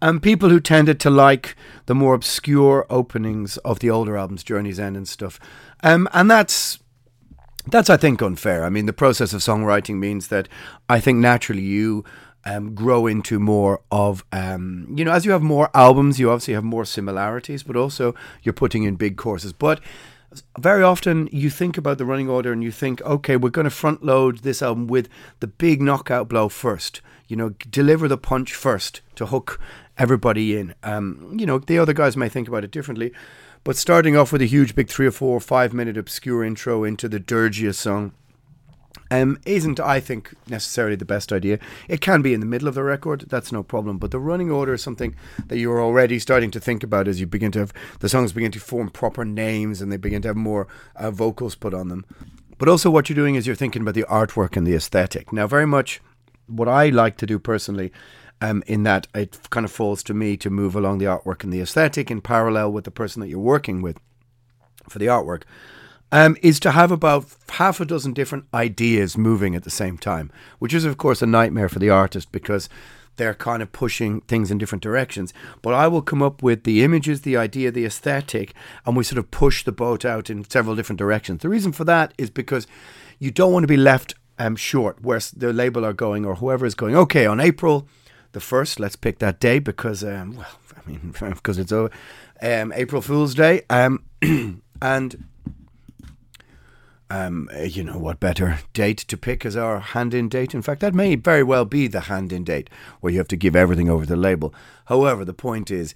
And 0.00 0.22
people 0.22 0.48
who 0.48 0.60
tended 0.60 1.00
to 1.00 1.10
like 1.10 1.56
the 1.86 1.94
more 1.94 2.14
obscure 2.14 2.86
openings 2.88 3.56
of 3.58 3.80
the 3.80 3.90
older 3.90 4.16
albums, 4.16 4.44
Journey's 4.44 4.78
End 4.78 4.96
and 4.96 5.08
stuff, 5.08 5.40
um, 5.82 6.08
and 6.12 6.30
that's 6.30 6.78
that's 7.66 7.90
I 7.90 7.96
think 7.96 8.22
unfair. 8.22 8.64
I 8.64 8.70
mean, 8.70 8.86
the 8.86 8.92
process 8.92 9.32
of 9.32 9.40
songwriting 9.40 9.96
means 9.96 10.28
that 10.28 10.48
I 10.88 11.00
think 11.00 11.18
naturally 11.18 11.62
you. 11.62 12.04
Um, 12.44 12.74
grow 12.74 13.06
into 13.06 13.38
more 13.38 13.82
of, 13.90 14.24
um, 14.32 14.94
you 14.96 15.04
know, 15.04 15.10
as 15.10 15.26
you 15.26 15.32
have 15.32 15.42
more 15.42 15.68
albums, 15.74 16.18
you 16.18 16.30
obviously 16.30 16.54
have 16.54 16.64
more 16.64 16.86
similarities, 16.86 17.62
but 17.62 17.76
also 17.76 18.14
you're 18.42 18.54
putting 18.54 18.84
in 18.84 18.94
big 18.94 19.18
courses. 19.18 19.52
But 19.52 19.80
very 20.58 20.82
often 20.82 21.28
you 21.32 21.50
think 21.50 21.78
about 21.78 21.98
the 21.98 22.04
running 22.04 22.28
order 22.28 22.52
and 22.52 22.62
you 22.62 22.70
think, 22.70 23.00
okay, 23.02 23.36
we're 23.36 23.48
going 23.50 23.64
to 23.64 23.70
front 23.70 24.04
load 24.04 24.38
this 24.38 24.62
album 24.62 24.86
with 24.86 25.08
the 25.40 25.46
big 25.46 25.80
knockout 25.80 26.28
blow 26.28 26.48
first. 26.48 27.00
You 27.28 27.36
know, 27.36 27.50
deliver 27.70 28.08
the 28.08 28.18
punch 28.18 28.54
first 28.54 29.00
to 29.16 29.26
hook 29.26 29.60
everybody 29.96 30.56
in. 30.56 30.74
Um, 30.82 31.36
you 31.38 31.46
know, 31.46 31.58
the 31.58 31.78
other 31.78 31.92
guys 31.92 32.16
may 32.16 32.28
think 32.28 32.48
about 32.48 32.64
it 32.64 32.70
differently, 32.70 33.12
But 33.64 33.76
starting 33.76 34.16
off 34.16 34.32
with 34.32 34.40
a 34.40 34.46
huge, 34.46 34.74
big 34.74 34.88
three 34.88 35.06
or 35.06 35.10
four, 35.10 35.36
or 35.36 35.40
five 35.40 35.72
minute 35.72 35.98
obscure 35.98 36.44
intro 36.44 36.84
into 36.84 37.08
the 37.08 37.20
dirgiest 37.20 37.80
song 37.80 38.12
um, 39.10 39.38
isn't, 39.46 39.80
I 39.80 40.00
think, 40.00 40.34
necessarily 40.48 40.96
the 40.96 41.04
best 41.04 41.32
idea. 41.32 41.58
It 41.88 42.00
can 42.00 42.20
be 42.20 42.34
in 42.34 42.40
the 42.40 42.46
middle 42.46 42.68
of 42.68 42.74
the 42.74 42.82
record, 42.82 43.24
that's 43.28 43.52
no 43.52 43.62
problem. 43.62 43.98
But 43.98 44.10
the 44.10 44.18
running 44.18 44.50
order 44.50 44.74
is 44.74 44.82
something 44.82 45.14
that 45.46 45.58
you're 45.58 45.82
already 45.82 46.18
starting 46.18 46.50
to 46.52 46.60
think 46.60 46.82
about 46.82 47.08
as 47.08 47.20
you 47.20 47.26
begin 47.26 47.52
to 47.52 47.60
have 47.60 47.72
the 48.00 48.08
songs 48.08 48.32
begin 48.32 48.52
to 48.52 48.60
form 48.60 48.90
proper 48.90 49.24
names 49.24 49.80
and 49.80 49.90
they 49.90 49.96
begin 49.96 50.22
to 50.22 50.28
have 50.28 50.36
more 50.36 50.68
uh, 50.96 51.10
vocals 51.10 51.54
put 51.54 51.74
on 51.74 51.88
them. 51.88 52.04
But 52.58 52.68
also, 52.68 52.90
what 52.90 53.08
you're 53.08 53.14
doing 53.14 53.36
is 53.36 53.46
you're 53.46 53.56
thinking 53.56 53.82
about 53.82 53.94
the 53.94 54.04
artwork 54.04 54.56
and 54.56 54.66
the 54.66 54.74
aesthetic. 54.74 55.32
Now, 55.32 55.46
very 55.46 55.66
much 55.66 56.00
what 56.46 56.68
I 56.68 56.88
like 56.88 57.16
to 57.18 57.26
do 57.26 57.38
personally. 57.38 57.92
Um, 58.40 58.62
in 58.68 58.84
that 58.84 59.08
it 59.16 59.36
kind 59.50 59.66
of 59.66 59.72
falls 59.72 60.04
to 60.04 60.14
me 60.14 60.36
to 60.36 60.48
move 60.48 60.76
along 60.76 60.98
the 60.98 61.06
artwork 61.06 61.42
and 61.42 61.52
the 61.52 61.60
aesthetic 61.60 62.08
in 62.08 62.20
parallel 62.20 62.70
with 62.70 62.84
the 62.84 62.92
person 62.92 63.20
that 63.20 63.26
you're 63.26 63.40
working 63.40 63.82
with 63.82 63.98
for 64.88 65.00
the 65.00 65.06
artwork 65.06 65.42
um, 66.10 66.36
is 66.42 66.58
to 66.60 66.72
have 66.72 66.90
about 66.90 67.26
half 67.50 67.80
a 67.80 67.84
dozen 67.84 68.12
different 68.12 68.46
ideas 68.54 69.18
moving 69.18 69.54
at 69.54 69.64
the 69.64 69.70
same 69.70 69.98
time, 69.98 70.30
which 70.58 70.74
is, 70.74 70.84
of 70.84 70.96
course, 70.96 71.22
a 71.22 71.26
nightmare 71.26 71.68
for 71.68 71.78
the 71.78 71.90
artist 71.90 72.32
because 72.32 72.68
they're 73.16 73.34
kind 73.34 73.62
of 73.62 73.72
pushing 73.72 74.22
things 74.22 74.50
in 74.50 74.58
different 74.58 74.82
directions. 74.82 75.34
But 75.60 75.74
I 75.74 75.88
will 75.88 76.02
come 76.02 76.22
up 76.22 76.42
with 76.42 76.64
the 76.64 76.82
images, 76.82 77.20
the 77.20 77.36
idea, 77.36 77.70
the 77.70 77.84
aesthetic, 77.84 78.54
and 78.86 78.96
we 78.96 79.04
sort 79.04 79.18
of 79.18 79.30
push 79.30 79.64
the 79.64 79.72
boat 79.72 80.04
out 80.04 80.30
in 80.30 80.48
several 80.48 80.74
different 80.76 80.98
directions. 80.98 81.42
The 81.42 81.48
reason 81.48 81.72
for 81.72 81.84
that 81.84 82.14
is 82.16 82.30
because 82.30 82.66
you 83.18 83.30
don't 83.30 83.52
want 83.52 83.64
to 83.64 83.68
be 83.68 83.76
left 83.76 84.14
um, 84.38 84.56
short 84.56 85.02
where 85.02 85.20
the 85.36 85.52
label 85.52 85.84
are 85.84 85.92
going 85.92 86.24
or 86.24 86.36
whoever 86.36 86.64
is 86.64 86.74
going, 86.74 86.96
okay, 86.96 87.26
on 87.26 87.40
April 87.40 87.86
the 88.32 88.40
1st, 88.40 88.78
let's 88.78 88.96
pick 88.96 89.18
that 89.18 89.40
day 89.40 89.58
because, 89.58 90.04
um, 90.04 90.36
well, 90.36 90.46
I 90.76 90.88
mean, 90.88 91.14
because 91.20 91.58
it's 91.58 91.72
over, 91.72 91.90
um, 92.40 92.72
April 92.74 93.02
Fool's 93.02 93.34
Day. 93.34 93.62
Um, 93.68 94.04
and 94.80 95.24
um, 97.10 97.48
uh, 97.54 97.62
you 97.62 97.82
know, 97.82 97.98
what 97.98 98.20
better 98.20 98.58
date 98.72 98.98
to 98.98 99.16
pick 99.16 99.46
as 99.46 99.56
our 99.56 99.80
hand 99.80 100.14
in 100.14 100.28
date? 100.28 100.54
In 100.54 100.62
fact, 100.62 100.80
that 100.80 100.94
may 100.94 101.14
very 101.16 101.42
well 101.42 101.64
be 101.64 101.86
the 101.86 102.00
hand 102.00 102.32
in 102.32 102.44
date 102.44 102.70
where 103.00 103.12
you 103.12 103.18
have 103.18 103.28
to 103.28 103.36
give 103.36 103.56
everything 103.56 103.88
over 103.88 104.06
the 104.06 104.16
label. 104.16 104.54
However, 104.86 105.24
the 105.24 105.34
point 105.34 105.70
is. 105.70 105.94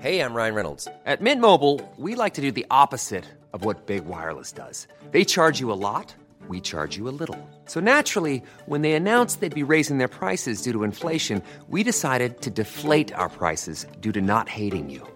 Hey, 0.00 0.20
I'm 0.20 0.34
Ryan 0.34 0.54
Reynolds. 0.54 0.88
At 1.06 1.22
Mint 1.22 1.40
Mobile, 1.40 1.80
we 1.96 2.14
like 2.14 2.34
to 2.34 2.42
do 2.42 2.52
the 2.52 2.66
opposite 2.70 3.24
of 3.54 3.64
what 3.64 3.86
Big 3.86 4.04
Wireless 4.04 4.52
does. 4.52 4.86
They 5.10 5.24
charge 5.24 5.58
you 5.58 5.72
a 5.72 5.80
lot, 5.88 6.14
we 6.48 6.60
charge 6.60 6.96
you 6.96 7.08
a 7.08 7.16
little. 7.20 7.38
So 7.64 7.80
naturally, 7.80 8.42
when 8.66 8.82
they 8.82 8.92
announced 8.92 9.40
they'd 9.40 9.54
be 9.54 9.62
raising 9.62 9.96
their 9.96 10.08
prices 10.08 10.60
due 10.60 10.72
to 10.72 10.84
inflation, 10.84 11.42
we 11.68 11.82
decided 11.82 12.42
to 12.42 12.50
deflate 12.50 13.12
our 13.14 13.30
prices 13.30 13.86
due 14.00 14.12
to 14.12 14.20
not 14.20 14.48
hating 14.48 14.90
you. 14.90 15.15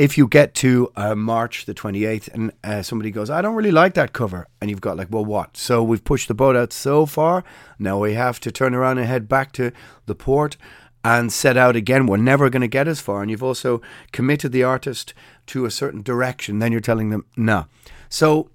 If 0.00 0.16
you 0.16 0.26
get 0.26 0.54
to 0.54 0.90
uh, 0.96 1.14
March 1.14 1.66
the 1.66 1.74
28th 1.74 2.32
and 2.32 2.50
uh, 2.64 2.80
somebody 2.80 3.10
goes, 3.10 3.28
I 3.28 3.42
don't 3.42 3.54
really 3.54 3.70
like 3.70 3.92
that 3.94 4.14
cover, 4.14 4.48
and 4.58 4.70
you've 4.70 4.80
got 4.80 4.96
like, 4.96 5.08
well, 5.10 5.26
what? 5.26 5.58
So 5.58 5.82
we've 5.82 6.02
pushed 6.02 6.26
the 6.26 6.32
boat 6.32 6.56
out 6.56 6.72
so 6.72 7.04
far. 7.04 7.44
Now 7.78 7.98
we 7.98 8.14
have 8.14 8.40
to 8.40 8.50
turn 8.50 8.74
around 8.74 8.96
and 8.96 9.06
head 9.06 9.28
back 9.28 9.52
to 9.52 9.72
the 10.06 10.14
port 10.14 10.56
and 11.04 11.30
set 11.30 11.58
out 11.58 11.76
again. 11.76 12.06
We're 12.06 12.16
never 12.16 12.48
going 12.48 12.62
to 12.62 12.66
get 12.66 12.88
as 12.88 12.98
far. 12.98 13.20
And 13.20 13.30
you've 13.30 13.42
also 13.42 13.82
committed 14.10 14.52
the 14.52 14.62
artist 14.62 15.12
to 15.48 15.66
a 15.66 15.70
certain 15.70 16.00
direction. 16.00 16.60
Then 16.60 16.72
you're 16.72 16.80
telling 16.80 17.10
them, 17.10 17.26
no. 17.36 17.66
So 18.08 18.48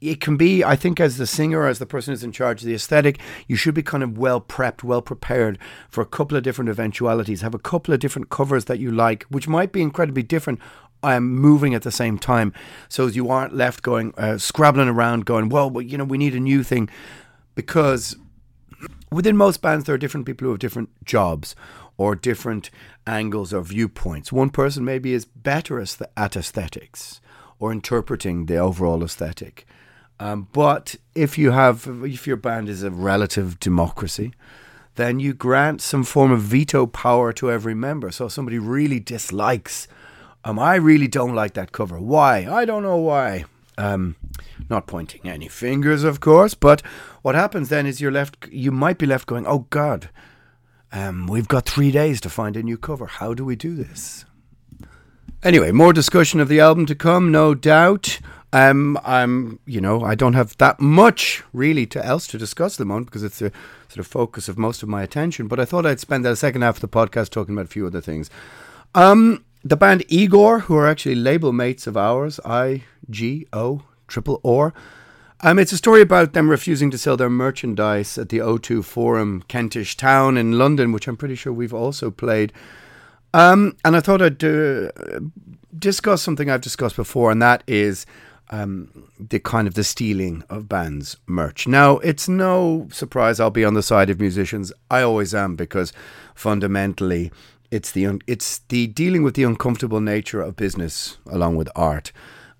it 0.00 0.20
can 0.20 0.36
be, 0.36 0.62
I 0.62 0.76
think, 0.76 1.00
as 1.00 1.16
the 1.16 1.26
singer, 1.26 1.66
as 1.66 1.78
the 1.78 1.86
person 1.86 2.12
who's 2.12 2.22
in 2.22 2.32
charge 2.32 2.62
of 2.62 2.66
the 2.66 2.74
aesthetic, 2.74 3.18
you 3.46 3.56
should 3.56 3.74
be 3.74 3.82
kind 3.82 4.02
of 4.02 4.16
well 4.16 4.40
prepped, 4.40 4.84
well 4.84 5.02
prepared 5.02 5.58
for 5.88 6.02
a 6.02 6.06
couple 6.06 6.36
of 6.36 6.44
different 6.44 6.68
eventualities. 6.68 7.40
Have 7.40 7.54
a 7.54 7.58
couple 7.58 7.92
of 7.92 8.00
different 8.00 8.30
covers 8.30 8.66
that 8.66 8.78
you 8.78 8.90
like, 8.90 9.24
which 9.24 9.48
might 9.48 9.72
be 9.72 9.82
incredibly 9.82 10.22
different. 10.22 10.60
Um, 11.04 11.36
moving 11.36 11.74
at 11.74 11.82
the 11.82 11.92
same 11.92 12.18
time, 12.18 12.52
so 12.88 13.06
you 13.06 13.30
aren't 13.30 13.54
left 13.54 13.82
going 13.82 14.12
uh, 14.18 14.36
scrabbling 14.36 14.88
around, 14.88 15.26
going, 15.26 15.48
well, 15.48 15.70
well, 15.70 15.80
you 15.80 15.96
know, 15.96 16.02
we 16.04 16.18
need 16.18 16.34
a 16.34 16.40
new 16.40 16.64
thing, 16.64 16.90
because 17.54 18.16
within 19.12 19.36
most 19.36 19.62
bands 19.62 19.84
there 19.84 19.94
are 19.94 19.98
different 19.98 20.26
people 20.26 20.46
who 20.46 20.50
have 20.50 20.58
different 20.58 20.88
jobs 21.04 21.54
or 21.96 22.16
different 22.16 22.70
angles 23.06 23.52
or 23.52 23.62
viewpoints. 23.62 24.32
One 24.32 24.50
person 24.50 24.84
maybe 24.84 25.12
is 25.12 25.24
better 25.24 25.80
at 25.80 26.36
aesthetics 26.36 27.20
or 27.60 27.70
interpreting 27.70 28.46
the 28.46 28.56
overall 28.56 29.04
aesthetic. 29.04 29.66
Um, 30.18 30.48
but 30.52 30.96
if 31.14 31.38
you 31.38 31.52
have, 31.52 31.86
if 32.02 32.26
your 32.26 32.36
band 32.36 32.68
is 32.68 32.82
a 32.82 32.90
relative 32.90 33.60
democracy, 33.60 34.32
then 34.96 35.20
you 35.20 35.32
grant 35.32 35.80
some 35.80 36.02
form 36.02 36.32
of 36.32 36.40
veto 36.40 36.86
power 36.86 37.32
to 37.34 37.52
every 37.52 37.74
member. 37.74 38.10
So 38.10 38.26
if 38.26 38.32
somebody 38.32 38.58
really 38.58 38.98
dislikes, 38.98 39.86
um, 40.44 40.58
I 40.58 40.76
really 40.76 41.08
don't 41.08 41.34
like 41.34 41.54
that 41.54 41.72
cover. 41.72 41.98
Why? 42.00 42.46
I 42.50 42.64
don't 42.64 42.82
know 42.82 42.96
why. 42.96 43.44
Um, 43.76 44.16
not 44.68 44.86
pointing 44.86 45.28
any 45.28 45.48
fingers, 45.48 46.02
of 46.04 46.20
course, 46.20 46.54
but 46.54 46.82
what 47.22 47.34
happens 47.34 47.68
then 47.68 47.86
is 47.86 48.00
you're 48.00 48.10
left, 48.10 48.48
you 48.50 48.72
might 48.72 48.98
be 48.98 49.06
left 49.06 49.26
going, 49.26 49.46
oh 49.46 49.66
God, 49.70 50.10
um, 50.92 51.26
we've 51.26 51.48
got 51.48 51.66
three 51.66 51.90
days 51.90 52.20
to 52.22 52.30
find 52.30 52.56
a 52.56 52.62
new 52.62 52.76
cover. 52.76 53.06
How 53.06 53.34
do 53.34 53.44
we 53.44 53.56
do 53.56 53.74
this? 53.74 54.24
Anyway, 55.42 55.70
more 55.70 55.92
discussion 55.92 56.40
of 56.40 56.48
the 56.48 56.60
album 56.60 56.86
to 56.86 56.94
come, 56.94 57.30
no 57.30 57.54
doubt. 57.54 58.18
Um, 58.52 58.98
I'm, 59.04 59.60
you 59.66 59.80
know, 59.80 60.02
I 60.02 60.14
don't 60.14 60.32
have 60.32 60.56
that 60.56 60.80
much 60.80 61.44
really 61.52 61.86
to 61.86 62.04
else 62.04 62.26
to 62.28 62.38
discuss 62.38 62.74
at 62.74 62.78
the 62.78 62.84
moment 62.86 63.06
because 63.06 63.22
it's 63.22 63.38
the 63.38 63.52
sort 63.88 63.98
of 63.98 64.06
focus 64.06 64.48
of 64.48 64.58
most 64.58 64.82
of 64.82 64.88
my 64.88 65.02
attention. 65.02 65.46
But 65.46 65.60
I 65.60 65.64
thought 65.64 65.86
I'd 65.86 66.00
spend 66.00 66.24
the 66.24 66.34
second 66.34 66.62
half 66.62 66.76
of 66.76 66.80
the 66.80 66.88
podcast 66.88 67.30
talking 67.30 67.54
about 67.54 67.66
a 67.66 67.68
few 67.68 67.86
other 67.86 68.00
things. 68.00 68.30
Um, 68.94 69.44
the 69.64 69.76
band 69.76 70.02
Igorrr, 70.08 70.62
who 70.62 70.76
are 70.76 70.86
actually 70.88 71.14
label 71.16 71.52
mates 71.52 71.86
of 71.86 71.96
ours, 71.96 72.40
I 72.44 72.84
G 73.10 73.46
O 73.52 73.82
triple 74.06 74.40
O. 74.44 74.72
Um, 75.40 75.58
it's 75.58 75.72
a 75.72 75.76
story 75.76 76.02
about 76.02 76.32
them 76.32 76.50
refusing 76.50 76.90
to 76.90 76.98
sell 76.98 77.16
their 77.16 77.30
merchandise 77.30 78.18
at 78.18 78.28
the 78.28 78.38
O2 78.38 78.84
Forum, 78.84 79.44
Kentish 79.48 79.96
Town 79.96 80.36
in 80.36 80.58
London, 80.58 80.90
which 80.92 81.06
I'm 81.06 81.16
pretty 81.16 81.36
sure 81.36 81.52
we've 81.52 81.74
also 81.74 82.10
played 82.10 82.52
Um, 83.34 83.76
and 83.84 83.94
I 83.96 84.00
thought 84.00 84.22
I'd 84.22 84.42
uh, 84.42 84.90
discuss 85.78 86.22
something 86.22 86.50
I've 86.50 86.62
discussed 86.62 86.96
before, 86.96 87.30
and 87.30 87.42
that 87.42 87.62
is 87.66 88.06
um, 88.50 88.88
the 89.20 89.38
kind 89.38 89.68
of 89.68 89.74
the 89.74 89.84
stealing 89.84 90.42
of 90.48 90.68
bands' 90.68 91.16
merch. 91.26 91.66
Now, 91.68 91.98
it's 91.98 92.28
no 92.28 92.88
surprise 92.90 93.38
I'll 93.38 93.50
be 93.50 93.64
on 93.64 93.74
the 93.74 93.82
side 93.82 94.10
of 94.10 94.18
musicians. 94.20 94.72
I 94.90 95.02
always 95.02 95.34
am 95.34 95.56
because 95.56 95.92
fundamentally, 96.34 97.30
it's 97.70 97.90
the 97.90 98.06
un- 98.06 98.22
it's 98.26 98.58
the 98.68 98.86
dealing 98.86 99.22
with 99.22 99.34
the 99.34 99.44
uncomfortable 99.44 100.00
nature 100.00 100.40
of 100.40 100.56
business 100.56 101.18
along 101.26 101.56
with 101.56 101.68
art. 101.76 102.12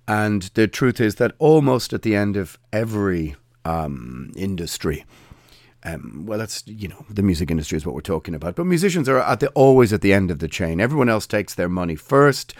And 0.06 0.42
the 0.54 0.66
truth 0.66 1.00
is 1.00 1.16
that 1.16 1.34
almost 1.38 1.92
at 1.92 2.02
the 2.02 2.16
end 2.16 2.36
of 2.36 2.58
every 2.72 3.36
um, 3.66 4.32
industry, 4.36 5.04
um, 5.84 6.24
well, 6.26 6.38
that's 6.38 6.64
you 6.66 6.88
know 6.88 7.04
the 7.08 7.22
music 7.22 7.50
industry 7.50 7.76
is 7.76 7.86
what 7.86 7.94
we're 7.94 8.00
talking 8.00 8.34
about. 8.34 8.56
But 8.56 8.64
musicians 8.64 9.08
are 9.08 9.20
at 9.20 9.40
the 9.40 9.48
always 9.50 9.92
at 9.92 10.00
the 10.00 10.12
end 10.12 10.30
of 10.30 10.38
the 10.40 10.48
chain. 10.48 10.80
Everyone 10.80 11.08
else 11.08 11.26
takes 11.26 11.54
their 11.54 11.68
money 11.68 11.94
first, 11.94 12.54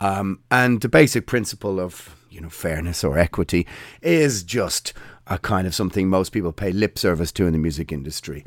um, 0.00 0.40
and 0.50 0.80
the 0.80 0.88
basic 0.88 1.26
principle 1.26 1.78
of 1.78 2.16
you 2.30 2.40
know 2.40 2.50
fairness 2.50 3.04
or 3.04 3.18
equity 3.18 3.66
is 4.02 4.42
just 4.42 4.92
a 5.26 5.38
kind 5.38 5.66
of 5.66 5.74
something 5.74 6.08
most 6.08 6.30
people 6.30 6.52
pay 6.52 6.72
lip 6.72 6.98
service 6.98 7.32
to 7.32 7.46
in 7.46 7.52
the 7.52 7.58
music 7.58 7.92
industry. 7.92 8.44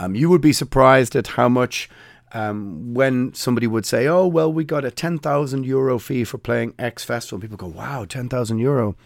Um, 0.00 0.14
you 0.14 0.28
would 0.28 0.40
be 0.40 0.52
surprised 0.52 1.16
at 1.16 1.28
how 1.28 1.48
much 1.48 1.88
um, 2.32 2.94
when 2.94 3.34
somebody 3.34 3.66
would 3.66 3.86
say, 3.86 4.06
"Oh, 4.06 4.26
well, 4.26 4.52
we 4.52 4.64
got 4.64 4.84
a 4.84 4.90
ten 4.90 5.18
thousand 5.18 5.64
euro 5.64 5.98
fee 5.98 6.24
for 6.24 6.38
playing 6.38 6.74
X 6.78 7.04
festival," 7.04 7.40
people 7.40 7.56
go, 7.56 7.66
"Wow, 7.66 8.04
ten 8.04 8.28
thousand 8.28 8.58
euro." 8.58 8.96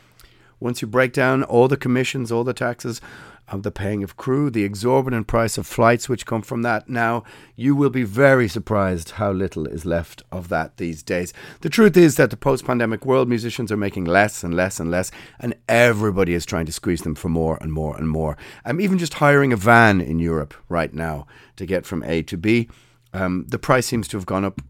Once 0.61 0.81
you 0.81 0.87
break 0.87 1.13
down 1.13 1.43
all 1.43 1.67
the 1.67 1.77
commissions, 1.77 2.31
all 2.31 2.45
the 2.45 2.55
taxes, 2.55 3.01
of 3.49 3.63
the 3.63 3.71
paying 3.71 4.03
of 4.03 4.17
crew, 4.17 4.51
the 4.51 4.65
exorbitant 4.65 5.27
price 5.27 5.59
of 5.59 5.67
flights 5.67 6.09
which 6.09 6.27
come 6.27 6.43
from 6.43 6.63
that. 6.63 6.89
Now, 6.89 7.23
you 7.55 7.77
will 7.77 7.91
be 7.91 8.03
very 8.03 8.49
surprised 8.49 9.13
how 9.13 9.33
little 9.33 9.67
is 9.67 9.85
left 9.85 10.23
of 10.33 10.49
that 10.49 10.79
these 10.79 11.03
days. 11.03 11.33
The 11.61 11.69
truth 11.69 11.97
is 11.97 12.17
that 12.17 12.31
the 12.31 12.37
post 12.37 12.65
pandemic 12.65 13.05
world, 13.05 13.29
musicians 13.29 13.71
are 13.71 13.77
making 13.77 14.07
less 14.07 14.43
and 14.43 14.55
less 14.55 14.81
and 14.81 14.91
less, 14.91 15.11
and 15.39 15.55
everybody 15.69 16.35
is 16.35 16.47
trying 16.47 16.67
to 16.67 16.73
squeeze 16.73 17.03
them 17.03 17.15
for 17.15 17.29
more 17.29 17.59
and 17.61 17.73
more 17.73 17.97
and 17.97 18.09
more. 18.09 18.37
I'm 18.65 18.81
even 18.81 18.99
just 18.99 19.15
hiring 19.15 19.53
a 19.53 19.57
van 19.57 20.01
in 20.01 20.19
Europe 20.19 20.55
right 20.69 20.93
now 20.93 21.27
to 21.57 21.67
get 21.67 21.85
from 21.85 22.03
A 22.05 22.23
to 22.23 22.37
B. 22.39 22.69
Um, 23.12 23.44
the 23.48 23.59
price 23.59 23.87
seems 23.87 24.09
to 24.09 24.16
have 24.16 24.27
gone 24.27 24.44
up 24.44 24.61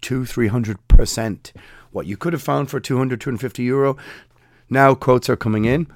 two, 0.00 0.24
three 0.24 0.48
hundred 0.48 0.86
percent. 0.88 1.52
What 1.90 2.06
you 2.06 2.16
could 2.16 2.32
have 2.32 2.42
found 2.42 2.70
for 2.70 2.80
200, 2.80 3.20
250 3.20 3.62
euro, 3.62 3.98
now 4.70 4.94
quotes 4.94 5.28
are 5.28 5.36
coming 5.36 5.66
in 5.66 5.86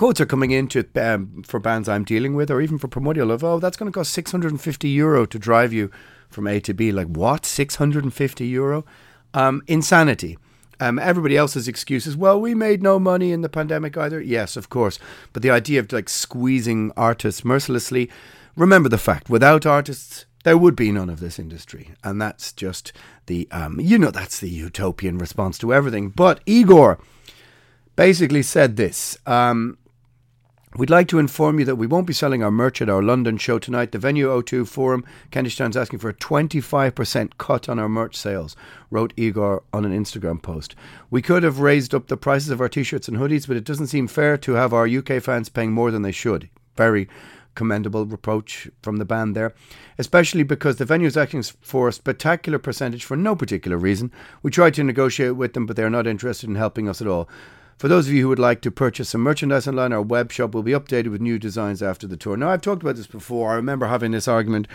quotes 0.00 0.18
are 0.18 0.24
coming 0.24 0.50
into 0.50 0.82
um, 0.96 1.42
for 1.46 1.60
bands 1.60 1.86
I'm 1.86 2.04
dealing 2.04 2.34
with, 2.34 2.50
or 2.50 2.62
even 2.62 2.78
for 2.78 2.88
Primordial 2.88 3.30
of, 3.30 3.44
oh, 3.44 3.58
that's 3.58 3.76
going 3.76 3.92
to 3.92 3.94
cost 3.94 4.14
650 4.14 4.88
euro 4.88 5.26
to 5.26 5.38
drive 5.38 5.74
you 5.74 5.90
from 6.30 6.46
A 6.46 6.58
to 6.60 6.72
B. 6.72 6.90
Like, 6.90 7.08
what? 7.08 7.44
650 7.44 8.46
euro? 8.46 8.86
Um, 9.34 9.60
insanity. 9.66 10.38
Um, 10.80 10.98
everybody 10.98 11.36
else's 11.36 11.68
excuses. 11.68 12.16
Well, 12.16 12.40
we 12.40 12.54
made 12.54 12.82
no 12.82 12.98
money 12.98 13.30
in 13.30 13.42
the 13.42 13.50
pandemic 13.50 13.98
either. 13.98 14.22
Yes, 14.22 14.56
of 14.56 14.70
course. 14.70 14.98
But 15.34 15.42
the 15.42 15.50
idea 15.50 15.80
of 15.80 15.92
like 15.92 16.08
squeezing 16.08 16.92
artists 16.96 17.44
mercilessly. 17.44 18.08
Remember 18.56 18.88
the 18.88 18.96
fact: 18.96 19.28
without 19.28 19.66
artists, 19.66 20.24
there 20.44 20.58
would 20.58 20.76
be 20.76 20.90
none 20.92 21.10
of 21.10 21.20
this 21.20 21.38
industry, 21.38 21.90
and 22.02 22.20
that's 22.20 22.52
just 22.52 22.92
the 23.26 23.48
um, 23.50 23.78
you 23.80 23.98
know 23.98 24.10
that's 24.10 24.40
the 24.40 24.48
utopian 24.48 25.18
response 25.18 25.58
to 25.58 25.72
everything. 25.72 26.10
But 26.10 26.44
Igorrr 26.46 27.00
basically 27.96 28.42
said 28.42 28.76
this. 28.76 29.18
Um, 29.26 29.78
We'd 30.76 30.88
like 30.88 31.08
to 31.08 31.18
inform 31.18 31.58
you 31.58 31.64
that 31.64 31.74
we 31.74 31.88
won't 31.88 32.06
be 32.06 32.12
selling 32.12 32.44
our 32.44 32.50
merch 32.52 32.80
at 32.80 32.88
our 32.88 33.02
London 33.02 33.38
show 33.38 33.58
tonight. 33.58 33.90
The 33.90 33.98
Venue 33.98 34.28
O2 34.28 34.68
Forum, 34.68 35.04
Kentish 35.32 35.56
Town's 35.56 35.76
asking 35.76 35.98
for 35.98 36.08
a 36.08 36.14
25% 36.14 37.32
cut 37.38 37.68
on 37.68 37.80
our 37.80 37.88
merch 37.88 38.14
sales, 38.14 38.54
wrote 38.88 39.12
Igorrr 39.16 39.64
on 39.72 39.84
an 39.84 39.92
Instagram 39.92 40.40
post. 40.40 40.76
We 41.10 41.22
could 41.22 41.42
have 41.42 41.58
raised 41.58 41.92
up 41.92 42.06
the 42.06 42.16
prices 42.16 42.50
of 42.50 42.60
our 42.60 42.68
t 42.68 42.84
shirts 42.84 43.08
and 43.08 43.16
hoodies, 43.16 43.48
but 43.48 43.56
it 43.56 43.64
doesn't 43.64 43.88
seem 43.88 44.06
fair 44.06 44.36
to 44.38 44.52
have 44.52 44.72
our 44.72 44.86
UK 44.86 45.20
fans 45.20 45.48
paying 45.48 45.72
more 45.72 45.90
than 45.90 46.02
they 46.02 46.12
should. 46.12 46.48
Very 46.76 47.08
commendable 47.60 48.06
reproach 48.06 48.70
from 48.80 48.96
the 48.96 49.04
band 49.04 49.36
there, 49.36 49.52
especially 49.98 50.42
because 50.42 50.76
the 50.76 50.86
venue 50.86 51.06
is 51.06 51.14
asking 51.14 51.42
for 51.60 51.88
a 51.88 51.92
spectacular 51.92 52.58
percentage 52.58 53.04
for 53.04 53.18
no 53.18 53.36
particular 53.36 53.76
reason. 53.76 54.10
We 54.42 54.50
tried 54.50 54.72
to 54.74 54.82
negotiate 54.82 55.36
with 55.36 55.52
them, 55.52 55.66
but 55.66 55.76
they're 55.76 55.90
not 55.90 56.06
interested 56.06 56.48
in 56.48 56.54
helping 56.54 56.88
us 56.88 57.02
at 57.02 57.06
all. 57.06 57.28
For 57.76 57.86
those 57.86 58.08
of 58.08 58.14
you 58.14 58.22
who 58.22 58.28
would 58.30 58.38
like 58.38 58.62
to 58.62 58.70
purchase 58.70 59.10
some 59.10 59.20
merchandise 59.20 59.68
online, 59.68 59.92
our 59.92 60.00
web 60.00 60.32
shop 60.32 60.54
will 60.54 60.62
be 60.62 60.72
updated 60.72 61.10
with 61.10 61.20
new 61.20 61.38
designs 61.38 61.82
after 61.82 62.06
the 62.06 62.16
tour. 62.16 62.34
Now, 62.38 62.48
I've 62.48 62.62
talked 62.62 62.82
about 62.82 62.96
this 62.96 63.06
before. 63.06 63.52
I 63.52 63.56
remember 63.56 63.86
having 63.86 64.12
this 64.12 64.26
argument. 64.26 64.66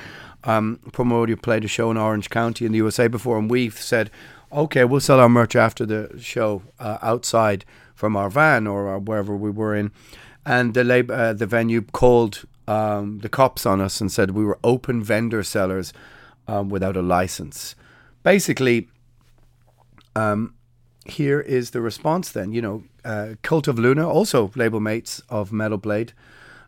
Um, 0.43 0.79
played 0.93 1.65
a 1.65 1.67
show 1.67 1.89
in 1.89 1.97
Orange 1.97 2.29
County 2.29 2.67
in 2.67 2.71
the 2.71 2.77
USA 2.77 3.07
before, 3.07 3.39
and 3.39 3.49
we 3.49 3.71
said, 3.71 4.11
okay, 4.51 4.85
we'll 4.85 4.99
sell 4.99 5.19
our 5.19 5.29
merch 5.29 5.55
after 5.55 5.87
the 5.87 6.15
show 6.19 6.61
uh, 6.79 6.99
outside 7.01 7.65
from 7.95 8.15
our 8.15 8.29
van 8.29 8.67
or 8.67 8.95
uh, 8.95 8.99
wherever 8.99 9.35
we 9.35 9.49
were 9.49 9.75
in. 9.75 9.91
And 10.45 10.75
the, 10.75 10.83
lab- 10.83 11.09
uh, 11.09 11.33
the 11.33 11.47
venue 11.47 11.81
called 11.81 12.45
um, 12.67 13.19
the 13.19 13.29
cops 13.29 13.65
on 13.65 13.81
us 13.81 14.01
and 14.01 14.11
said 14.11 14.31
we 14.31 14.45
were 14.45 14.59
open 14.63 15.03
vendor 15.03 15.43
sellers 15.43 15.93
um, 16.47 16.69
without 16.69 16.97
a 16.97 17.01
license. 17.01 17.75
Basically, 18.23 18.87
um, 20.15 20.53
here 21.05 21.39
is 21.39 21.71
the 21.71 21.81
response 21.81 22.31
then. 22.31 22.51
You 22.51 22.61
know, 22.61 22.83
uh, 23.03 23.35
Cult 23.43 23.67
of 23.67 23.77
Luna, 23.77 24.07
also 24.09 24.51
label 24.55 24.79
mates 24.79 25.21
of 25.29 25.51
Metal 25.51 25.77
Blade, 25.77 26.13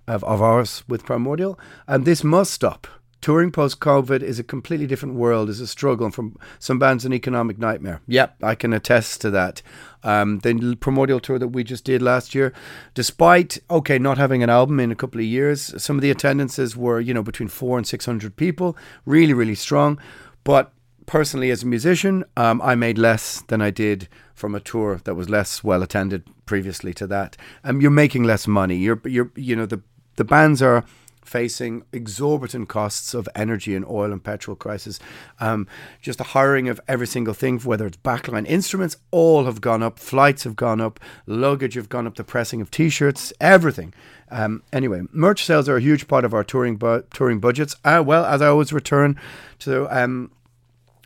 of, 0.07 0.23
of 0.23 0.41
ours 0.41 0.83
with 0.87 1.05
Primordial, 1.05 1.59
and 1.87 2.05
this 2.05 2.23
must 2.23 2.53
stop. 2.53 2.87
Touring 3.21 3.51
post 3.51 3.79
COVID 3.79 4.21
is 4.21 4.37
a 4.37 4.43
completely 4.43 4.85
different 4.85 5.15
world, 5.15 5.49
is 5.49 5.59
a 5.59 5.67
struggle, 5.67 6.05
and 6.05 6.13
from 6.13 6.37
some 6.59 6.77
bands, 6.77 7.03
an 7.03 7.13
economic 7.13 7.57
nightmare. 7.57 8.01
Yep, 8.07 8.43
I 8.43 8.53
can 8.55 8.73
attest 8.73 9.21
to 9.21 9.31
that. 9.31 9.61
Um, 10.03 10.39
the 10.39 10.77
Primordial 10.79 11.19
tour 11.19 11.39
that 11.39 11.49
we 11.49 11.63
just 11.63 11.83
did 11.83 12.01
last 12.01 12.35
year, 12.35 12.53
despite, 12.93 13.57
okay, 13.69 13.97
not 13.97 14.19
having 14.19 14.43
an 14.43 14.49
album 14.49 14.79
in 14.79 14.91
a 14.91 14.95
couple 14.95 15.19
of 15.19 15.25
years, 15.25 15.73
some 15.81 15.95
of 15.95 16.01
the 16.01 16.11
attendances 16.11 16.77
were, 16.77 16.99
you 16.99 17.13
know, 17.13 17.23
between 17.23 17.49
four 17.49 17.77
and 17.77 17.87
600 17.87 18.35
people, 18.35 18.77
really, 19.05 19.33
really 19.33 19.55
strong. 19.55 19.99
But 20.43 20.71
personally, 21.07 21.49
as 21.49 21.63
a 21.63 21.67
musician, 21.67 22.23
um, 22.37 22.61
I 22.61 22.75
made 22.75 22.99
less 22.99 23.41
than 23.47 23.61
I 23.61 23.71
did 23.71 24.07
from 24.35 24.53
a 24.53 24.59
tour 24.59 25.01
that 25.03 25.15
was 25.15 25.29
less 25.29 25.63
well 25.63 25.81
attended 25.81 26.23
previously 26.45 26.93
to 26.93 27.07
that. 27.07 27.35
Um, 27.63 27.81
you're 27.81 27.89
making 27.89 28.23
less 28.23 28.47
money. 28.47 28.75
You're, 28.75 29.01
you're, 29.05 29.31
you 29.35 29.55
know, 29.55 29.65
the 29.65 29.81
the 30.17 30.25
bands 30.25 30.61
are 30.61 30.83
facing 31.27 31.83
exorbitant 31.91 32.69
costs 32.69 33.13
of 33.13 33.27
energy 33.35 33.75
and 33.75 33.85
oil 33.85 34.11
and 34.11 34.23
petrol 34.23 34.55
crisis. 34.55 34.99
Um, 35.39 35.67
just 36.01 36.17
the 36.17 36.23
hiring 36.23 36.69
of 36.69 36.79
every 36.87 37.07
single 37.07 37.33
thing, 37.33 37.59
whether 37.59 37.85
it's 37.85 37.97
backline 37.97 38.47
instruments, 38.47 38.97
all 39.11 39.45
have 39.45 39.61
gone 39.61 39.83
up. 39.83 39.99
Flights 39.99 40.43
have 40.45 40.55
gone 40.55 40.79
up. 40.79 40.99
Luggage 41.25 41.75
have 41.75 41.89
gone 41.89 42.07
up. 42.07 42.15
The 42.15 42.23
pressing 42.23 42.61
of 42.61 42.71
T-shirts, 42.71 43.33
everything. 43.41 43.93
Um, 44.29 44.63
anyway, 44.73 45.01
merch 45.11 45.43
sales 45.45 45.69
are 45.69 45.77
a 45.77 45.81
huge 45.81 46.07
part 46.07 46.25
of 46.25 46.33
our 46.33 46.43
touring 46.43 46.77
bu- 46.77 47.03
touring 47.13 47.39
budgets. 47.39 47.75
Uh, 47.83 48.03
well, 48.05 48.25
as 48.25 48.41
I 48.41 48.47
always 48.47 48.73
return 48.73 49.19
to 49.59 49.87
um, 49.95 50.31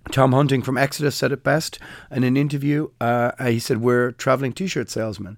Tom 0.10 0.32
Hunting 0.34 0.62
from 0.62 0.78
Exodus 0.78 1.16
said 1.16 1.32
it 1.32 1.44
best 1.44 1.80
in 2.10 2.24
an 2.24 2.38
interview. 2.38 2.90
Uh, 3.00 3.32
he 3.46 3.60
said, 3.60 3.82
We're 3.82 4.12
traveling 4.12 4.54
t 4.54 4.68
shirt 4.68 4.90
salesmen. 4.90 5.38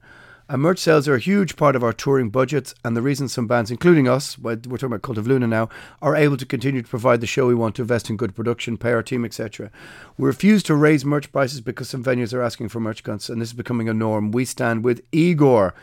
And 0.53 0.61
merch 0.61 0.77
sales 0.77 1.07
are 1.07 1.15
a 1.15 1.19
huge 1.19 1.55
part 1.55 1.75
of 1.75 1.83
our 1.83 1.93
touring 1.93 2.29
budgets, 2.29 2.75
and 2.85 2.95
the 2.95 3.01
reason 3.01 3.27
some 3.27 3.47
bands, 3.47 3.71
including 3.71 4.07
us, 4.07 4.37
we're 4.37 4.55
talking 4.57 4.85
about 4.85 5.01
Cult 5.01 5.17
of 5.17 5.25
Luna 5.25 5.47
now, 5.47 5.67
are 5.99 6.15
able 6.15 6.37
to 6.37 6.45
continue 6.45 6.83
to 6.83 6.87
provide 6.87 7.21
the 7.21 7.25
show 7.25 7.47
we 7.47 7.55
want 7.55 7.73
to 7.77 7.81
invest 7.81 8.07
in 8.07 8.17
good 8.17 8.35
production, 8.35 8.77
pay 8.77 8.91
our 8.91 9.01
team, 9.01 9.25
etc. 9.25 9.71
We 10.15 10.27
refuse 10.27 10.61
to 10.63 10.75
raise 10.75 11.03
merch 11.03 11.31
prices 11.31 11.59
because 11.59 11.89
some 11.89 12.03
venues 12.03 12.35
are 12.35 12.43
asking 12.43 12.69
for 12.69 12.79
merch 12.79 13.01
guns, 13.01 13.31
and 13.31 13.41
this 13.41 13.49
is 13.49 13.55
becoming 13.55 13.89
a 13.89 13.95
norm. 13.95 14.29
We 14.31 14.45
stand 14.45 14.83
with 14.83 15.01
Igorrr. 15.09 15.73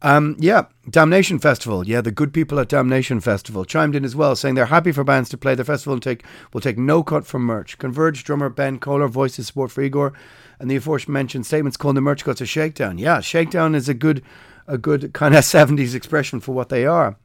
Um, 0.00 0.36
yeah, 0.38 0.66
Damnation 0.88 1.40
Festival. 1.40 1.86
Yeah, 1.86 2.00
the 2.00 2.12
good 2.12 2.32
people 2.32 2.60
at 2.60 2.68
Damnation 2.68 3.20
Festival 3.20 3.64
chimed 3.64 3.96
in 3.96 4.04
as 4.04 4.14
well, 4.14 4.36
saying 4.36 4.54
they're 4.54 4.66
happy 4.66 4.92
for 4.92 5.02
bands 5.02 5.28
to 5.30 5.38
play 5.38 5.56
their 5.56 5.64
festival 5.64 5.94
and 5.94 6.02
take 6.02 6.24
will 6.52 6.60
take 6.60 6.78
no 6.78 7.02
cut 7.02 7.26
from 7.26 7.42
merch. 7.42 7.78
Converge 7.78 8.22
drummer 8.22 8.48
Ben 8.48 8.78
Koller 8.78 9.08
voices 9.08 9.48
support 9.48 9.72
for 9.72 9.82
Igorrr, 9.82 10.14
and 10.60 10.70
the 10.70 10.76
aforementioned 10.76 11.46
statements 11.46 11.76
calling 11.76 11.96
the 11.96 12.00
merch 12.00 12.24
cuts 12.24 12.40
a 12.40 12.46
shakedown. 12.46 12.98
Yeah, 12.98 13.20
shakedown 13.20 13.74
is 13.74 13.88
a 13.88 13.94
good, 13.94 14.22
a 14.68 14.78
good 14.78 15.12
kind 15.14 15.34
of 15.34 15.44
seventies 15.46 15.96
expression 15.96 16.38
for 16.38 16.52
what 16.52 16.68
they 16.68 16.86
are. 16.86 17.16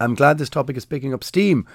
I'm 0.00 0.14
glad 0.14 0.38
this 0.38 0.50
topic 0.50 0.76
is 0.78 0.86
picking 0.86 1.12
up 1.12 1.24
steam. 1.24 1.66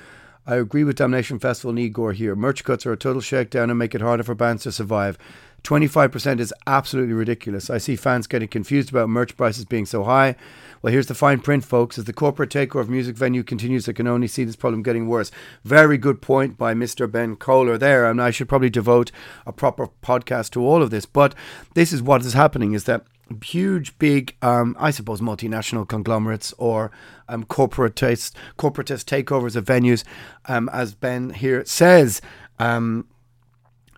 I 0.46 0.56
agree 0.56 0.84
with 0.84 0.98
Damnation 0.98 1.38
Festival 1.38 1.70
and 1.70 1.80
Igorrr 1.80 2.16
here. 2.16 2.36
Merch 2.36 2.64
cuts 2.64 2.88
are 2.88 2.92
a 2.92 2.98
total 2.98 3.22
shakedown 3.22 3.70
and 3.70 3.78
make 3.78 3.94
it 3.94 4.02
harder 4.02 4.24
for 4.24 4.34
bands 4.34 4.64
to 4.64 4.72
survive. 4.72 5.18
25% 5.64 6.40
is 6.40 6.54
absolutely 6.66 7.14
ridiculous. 7.14 7.70
I 7.70 7.78
see 7.78 7.96
fans 7.96 8.28
getting 8.28 8.48
confused 8.48 8.90
about 8.90 9.10
merch 9.10 9.38
prices 9.38 9.66
being 9.66 9.86
so 9.86 10.04
high. 10.04 10.36
Well, 10.82 10.92
here's 10.92 11.06
the 11.06 11.14
fine 11.14 11.40
print, 11.40 11.64
folks. 11.64 12.00
As 12.00 12.06
the 12.06 12.14
corporate 12.14 12.50
takeover 12.50 12.82
of 12.82 12.90
music 12.90 13.16
venue 13.16 13.44
continues, 13.44 13.88
I 13.88 13.94
can 13.94 14.08
only 14.08 14.28
see 14.28 14.44
this 14.44 14.56
problem 14.56 14.82
getting 14.82 15.08
worse. 15.08 15.30
Very 15.64 15.98
good 16.00 16.22
point 16.22 16.58
by 16.58 16.74
Mr. 16.74 17.10
Ben 17.10 17.36
Koller 17.36 17.78
there. 17.78 18.10
And 18.10 18.20
I 18.20 18.32
should 18.32 18.50
probably 18.50 18.72
devote 18.72 19.12
a 19.46 19.54
proper 19.54 19.90
podcast 20.02 20.50
to 20.52 20.66
all 20.66 20.82
of 20.82 20.90
this. 20.90 21.06
But 21.06 21.36
this 21.76 21.94
is 21.94 22.02
what 22.02 22.26
is 22.26 22.34
happening 22.34 22.74
is 22.74 22.86
that 22.86 23.06
huge, 23.44 23.98
big, 24.00 24.36
um, 24.42 24.76
I 24.80 24.90
suppose, 24.90 25.22
multinational 25.22 25.88
conglomerates 25.88 26.54
or 26.58 26.92
um, 27.30 27.44
corporatist, 27.46 28.34
corporatist 28.58 29.06
takeovers 29.06 29.56
of 29.56 29.66
venues, 29.66 30.04
um, 30.46 30.70
as 30.74 30.96
Ben 30.96 31.30
here 31.30 31.64
says, 31.66 32.22
Um, 32.60 33.08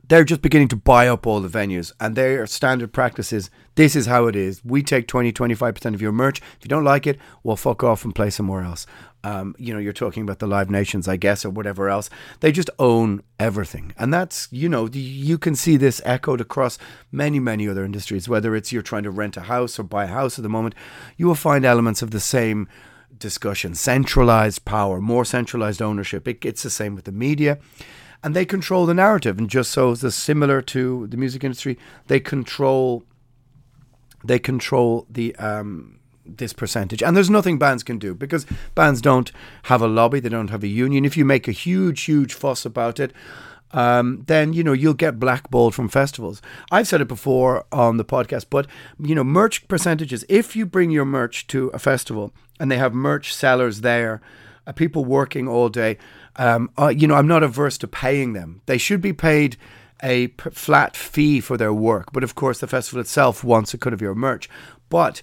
they're 0.07 0.23
just 0.23 0.41
beginning 0.41 0.67
to 0.67 0.75
buy 0.75 1.07
up 1.07 1.25
all 1.25 1.39
the 1.39 1.47
venues 1.47 1.91
and 1.99 2.15
their 2.15 2.45
standard 2.45 2.91
practices 2.91 3.49
this 3.75 3.95
is 3.95 4.05
how 4.05 4.27
it 4.27 4.35
is. 4.35 4.63
We 4.63 4.83
take 4.83 5.07
20 5.07 5.33
25% 5.33 5.93
of 5.93 6.01
your 6.01 6.11
merch. 6.11 6.39
If 6.39 6.59
you 6.61 6.69
don't 6.69 6.83
like 6.83 7.07
it 7.07 7.19
well 7.43 7.55
fuck 7.55 7.83
off 7.83 8.05
and 8.05 8.13
play 8.13 8.29
somewhere 8.29 8.63
else. 8.63 8.85
Um, 9.25 9.55
you 9.57 9.73
know 9.73 9.79
you're 9.79 9.93
talking 9.93 10.23
about 10.23 10.39
the 10.39 10.47
live 10.47 10.69
nations 10.69 11.07
i 11.07 11.15
guess 11.15 11.45
or 11.45 11.49
whatever 11.49 11.89
else. 11.89 12.09
They 12.41 12.51
just 12.51 12.69
own 12.77 13.23
everything. 13.39 13.93
And 13.97 14.13
that's 14.13 14.47
you 14.51 14.69
know 14.69 14.89
you 14.91 15.37
can 15.37 15.55
see 15.55 15.77
this 15.77 16.01
echoed 16.05 16.41
across 16.41 16.77
many 17.11 17.39
many 17.39 17.67
other 17.67 17.85
industries 17.85 18.29
whether 18.29 18.55
it's 18.55 18.71
you're 18.71 18.81
trying 18.81 19.03
to 19.03 19.11
rent 19.11 19.37
a 19.37 19.41
house 19.41 19.79
or 19.79 19.83
buy 19.83 20.05
a 20.05 20.07
house 20.07 20.37
at 20.37 20.43
the 20.43 20.49
moment 20.49 20.75
you 21.17 21.27
will 21.27 21.35
find 21.35 21.65
elements 21.65 22.01
of 22.01 22.11
the 22.11 22.19
same 22.19 22.67
discussion. 23.17 23.73
Centralized 23.73 24.65
power 24.65 24.99
more 24.99 25.25
centralized 25.25 25.81
ownership. 25.81 26.27
It, 26.27 26.43
it's 26.45 26.63
the 26.63 26.69
same 26.69 26.93
with 26.93 27.05
the 27.05 27.11
media 27.11 27.59
and 28.23 28.35
they 28.35 28.45
control 28.45 28.85
the 28.85 28.93
narrative. 28.93 29.37
And 29.37 29.49
just 29.49 29.71
so 29.71 29.91
it's 29.91 30.15
similar 30.15 30.61
to 30.61 31.07
the 31.07 31.17
music 31.17 31.43
industry, 31.43 31.77
they 32.07 32.19
control 32.19 33.03
they 34.23 34.39
control 34.39 35.05
the 35.09 35.35
um, 35.35 35.99
this 36.25 36.53
percentage. 36.53 37.03
And 37.03 37.15
there's 37.15 37.29
nothing 37.29 37.59
bands 37.59 37.83
can 37.83 37.99
do 37.99 38.13
because 38.13 38.45
bands 38.75 39.01
don't 39.01 39.31
have 39.63 39.81
a 39.81 39.87
lobby, 39.87 40.19
they 40.19 40.29
don't 40.29 40.49
have 40.49 40.63
a 40.63 40.67
union. 40.67 41.05
If 41.05 41.17
you 41.17 41.25
make 41.25 41.47
a 41.47 41.51
huge, 41.51 42.03
huge 42.03 42.33
fuss 42.33 42.65
about 42.65 42.99
it, 42.99 43.11
um, 43.71 44.23
then 44.27 44.53
you 44.53 44.63
know 44.63 44.73
you'll 44.73 44.93
get 44.93 45.19
blackballed 45.19 45.75
from 45.75 45.89
festivals. 45.89 46.41
I've 46.71 46.87
said 46.87 47.01
it 47.01 47.07
before 47.07 47.65
on 47.71 47.97
the 47.97 48.05
podcast, 48.05 48.45
but 48.49 48.67
you 48.99 49.15
know 49.15 49.23
merch 49.23 49.67
percentages. 49.67 50.23
If 50.29 50.55
you 50.55 50.65
bring 50.65 50.91
your 50.91 51.05
merch 51.05 51.47
to 51.47 51.67
a 51.69 51.79
festival 51.79 52.31
and 52.59 52.71
they 52.71 52.77
have 52.77 52.93
merch 52.93 53.33
sellers 53.33 53.81
there, 53.81 54.21
uh, 54.65 54.71
people 54.71 55.03
working 55.03 55.47
all 55.47 55.69
day 55.69 55.97
um, 56.35 56.69
uh, 56.79 56.87
you 56.87 57.07
know, 57.07 57.15
I'm 57.15 57.27
not 57.27 57.43
averse 57.43 57.77
to 57.79 57.87
paying 57.87 58.33
them. 58.33 58.61
They 58.65 58.77
should 58.77 59.01
be 59.01 59.13
paid 59.13 59.57
a 60.01 60.27
p- 60.27 60.49
flat 60.49 60.95
fee 60.95 61.39
for 61.39 61.57
their 61.57 61.73
work. 61.73 62.11
But 62.11 62.23
of 62.23 62.35
course, 62.35 62.59
the 62.59 62.67
festival 62.67 63.01
itself 63.01 63.43
wants 63.43 63.73
a 63.73 63.77
cut 63.77 63.93
of 63.93 64.01
your 64.01 64.15
merch. 64.15 64.49
But 64.89 65.21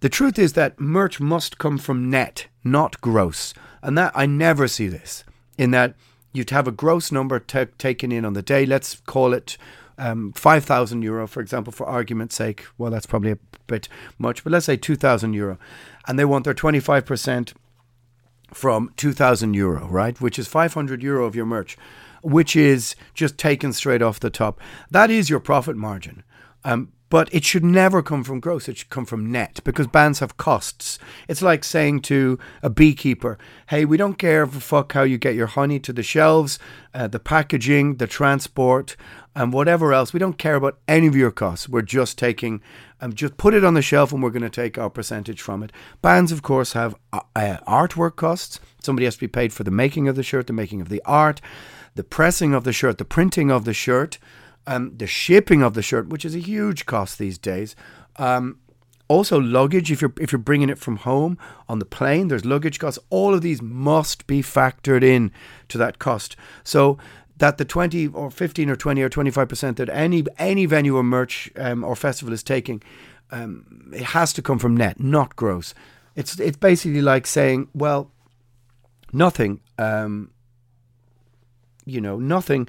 the 0.00 0.08
truth 0.08 0.38
is 0.38 0.54
that 0.54 0.80
merch 0.80 1.20
must 1.20 1.58
come 1.58 1.78
from 1.78 2.10
net, 2.10 2.46
not 2.64 3.00
gross. 3.00 3.54
And 3.82 3.96
that 3.96 4.12
I 4.14 4.26
never 4.26 4.66
see 4.66 4.88
this 4.88 5.24
in 5.56 5.70
that 5.70 5.94
you'd 6.32 6.50
have 6.50 6.68
a 6.68 6.72
gross 6.72 7.12
number 7.12 7.38
t- 7.38 7.66
taken 7.78 8.10
in 8.12 8.24
on 8.24 8.32
the 8.32 8.42
day. 8.42 8.66
Let's 8.66 9.00
call 9.06 9.32
it 9.32 9.56
um, 9.98 10.32
5,000 10.32 11.02
euro, 11.02 11.26
for 11.26 11.40
example, 11.40 11.72
for 11.72 11.86
argument's 11.86 12.34
sake. 12.34 12.66
Well, 12.76 12.90
that's 12.90 13.06
probably 13.06 13.32
a 13.32 13.38
bit 13.66 13.88
much, 14.18 14.44
but 14.44 14.52
let's 14.52 14.66
say 14.66 14.76
2,000 14.76 15.32
euro. 15.32 15.58
And 16.06 16.18
they 16.18 16.24
want 16.24 16.44
their 16.44 16.54
25% 16.54 17.54
from 18.52 18.92
2,000 18.96 19.54
euro, 19.54 19.86
right? 19.88 20.20
Which 20.20 20.38
is 20.38 20.48
500 20.48 21.02
euro 21.02 21.24
of 21.24 21.34
your 21.34 21.46
merch, 21.46 21.76
which 22.22 22.56
is 22.56 22.96
just 23.14 23.38
taken 23.38 23.72
straight 23.72 24.02
off 24.02 24.20
the 24.20 24.30
top. 24.30 24.60
That 24.90 25.10
is 25.10 25.30
your 25.30 25.40
profit 25.40 25.76
margin. 25.76 26.22
Um, 26.64 26.92
but 27.08 27.32
it 27.32 27.44
should 27.44 27.64
never 27.64 28.02
come 28.02 28.24
from 28.24 28.40
gross. 28.40 28.68
It 28.68 28.78
should 28.78 28.90
come 28.90 29.06
from 29.06 29.30
net 29.30 29.60
because 29.62 29.86
bands 29.86 30.18
have 30.18 30.36
costs. 30.36 30.98
It's 31.28 31.42
like 31.42 31.62
saying 31.62 32.00
to 32.02 32.38
a 32.62 32.70
beekeeper, 32.70 33.38
hey, 33.68 33.84
we 33.84 33.96
don't 33.96 34.18
care 34.18 34.46
for 34.46 34.58
fuck 34.58 34.92
how 34.92 35.02
you 35.02 35.16
get 35.16 35.36
your 35.36 35.46
honey 35.46 35.78
to 35.80 35.92
the 35.92 36.02
shelves, 36.02 36.58
uh, 36.92 37.06
the 37.06 37.20
packaging, 37.20 37.96
the 37.96 38.08
transport, 38.08 38.96
and 39.36 39.52
whatever 39.52 39.92
else. 39.92 40.12
We 40.12 40.18
don't 40.18 40.36
care 40.38 40.56
about 40.56 40.78
any 40.88 41.06
of 41.06 41.14
your 41.14 41.30
costs. 41.30 41.68
We're 41.68 41.82
just 41.82 42.18
taking, 42.18 42.60
um, 43.00 43.12
just 43.12 43.36
put 43.36 43.54
it 43.54 43.64
on 43.64 43.74
the 43.74 43.82
shelf 43.82 44.12
and 44.12 44.20
we're 44.20 44.30
going 44.30 44.42
to 44.42 44.50
take 44.50 44.76
our 44.76 44.90
percentage 44.90 45.40
from 45.40 45.62
it. 45.62 45.70
Bands, 46.02 46.32
of 46.32 46.42
course, 46.42 46.72
have 46.72 46.96
uh, 47.12 47.20
uh, 47.36 47.58
artwork 47.68 48.16
costs. 48.16 48.58
Somebody 48.82 49.04
has 49.04 49.14
to 49.14 49.20
be 49.20 49.28
paid 49.28 49.52
for 49.52 49.62
the 49.62 49.70
making 49.70 50.08
of 50.08 50.16
the 50.16 50.24
shirt, 50.24 50.48
the 50.48 50.52
making 50.52 50.80
of 50.80 50.88
the 50.88 51.02
art, 51.04 51.40
the 51.94 52.02
pressing 52.02 52.52
of 52.52 52.64
the 52.64 52.72
shirt, 52.72 52.98
the 52.98 53.04
printing 53.04 53.52
of 53.52 53.64
the 53.64 53.74
shirt 53.74 54.18
um, 54.66 54.96
the 54.96 55.06
shipping 55.06 55.62
of 55.62 55.74
the 55.74 55.82
shirt, 55.82 56.08
which 56.08 56.24
is 56.24 56.34
a 56.34 56.40
huge 56.40 56.86
cost 56.86 57.18
these 57.18 57.38
days. 57.38 57.76
Um, 58.16 58.58
also, 59.08 59.38
luggage. 59.38 59.92
If 59.92 60.00
you're 60.00 60.12
if 60.18 60.32
you're 60.32 60.40
bringing 60.40 60.68
it 60.68 60.78
from 60.78 60.96
home 60.96 61.38
on 61.68 61.78
the 61.78 61.84
plane, 61.84 62.26
there's 62.26 62.44
luggage 62.44 62.80
costs. 62.80 62.98
All 63.08 63.34
of 63.34 63.40
these 63.40 63.62
must 63.62 64.26
be 64.26 64.42
factored 64.42 65.04
in 65.04 65.30
to 65.68 65.78
that 65.78 66.00
cost. 66.00 66.34
So 66.64 66.98
that 67.38 67.58
the 67.58 67.64
20 67.64 68.08
or 68.08 68.30
15 68.30 68.70
or 68.70 68.76
20 68.76 69.02
or 69.02 69.08
25 69.08 69.48
percent 69.48 69.76
that 69.76 69.88
any 69.90 70.24
any 70.38 70.66
venue 70.66 70.96
or 70.96 71.02
merch 71.02 71.50
um, 71.56 71.84
or 71.84 71.94
festival 71.96 72.32
is 72.32 72.42
taking, 72.42 72.82
um, 73.30 73.90
it 73.92 74.04
has 74.04 74.32
to 74.34 74.42
come 74.42 74.58
from 74.58 74.76
net, 74.76 75.00
not 75.00 75.36
gross. 75.36 75.74
It's 76.14 76.38
it's 76.40 76.56
basically 76.56 77.02
like 77.02 77.26
saying, 77.26 77.68
well, 77.74 78.10
nothing. 79.12 79.60
Um, 79.78 80.30
you 81.84 82.00
know, 82.00 82.18
nothing 82.18 82.68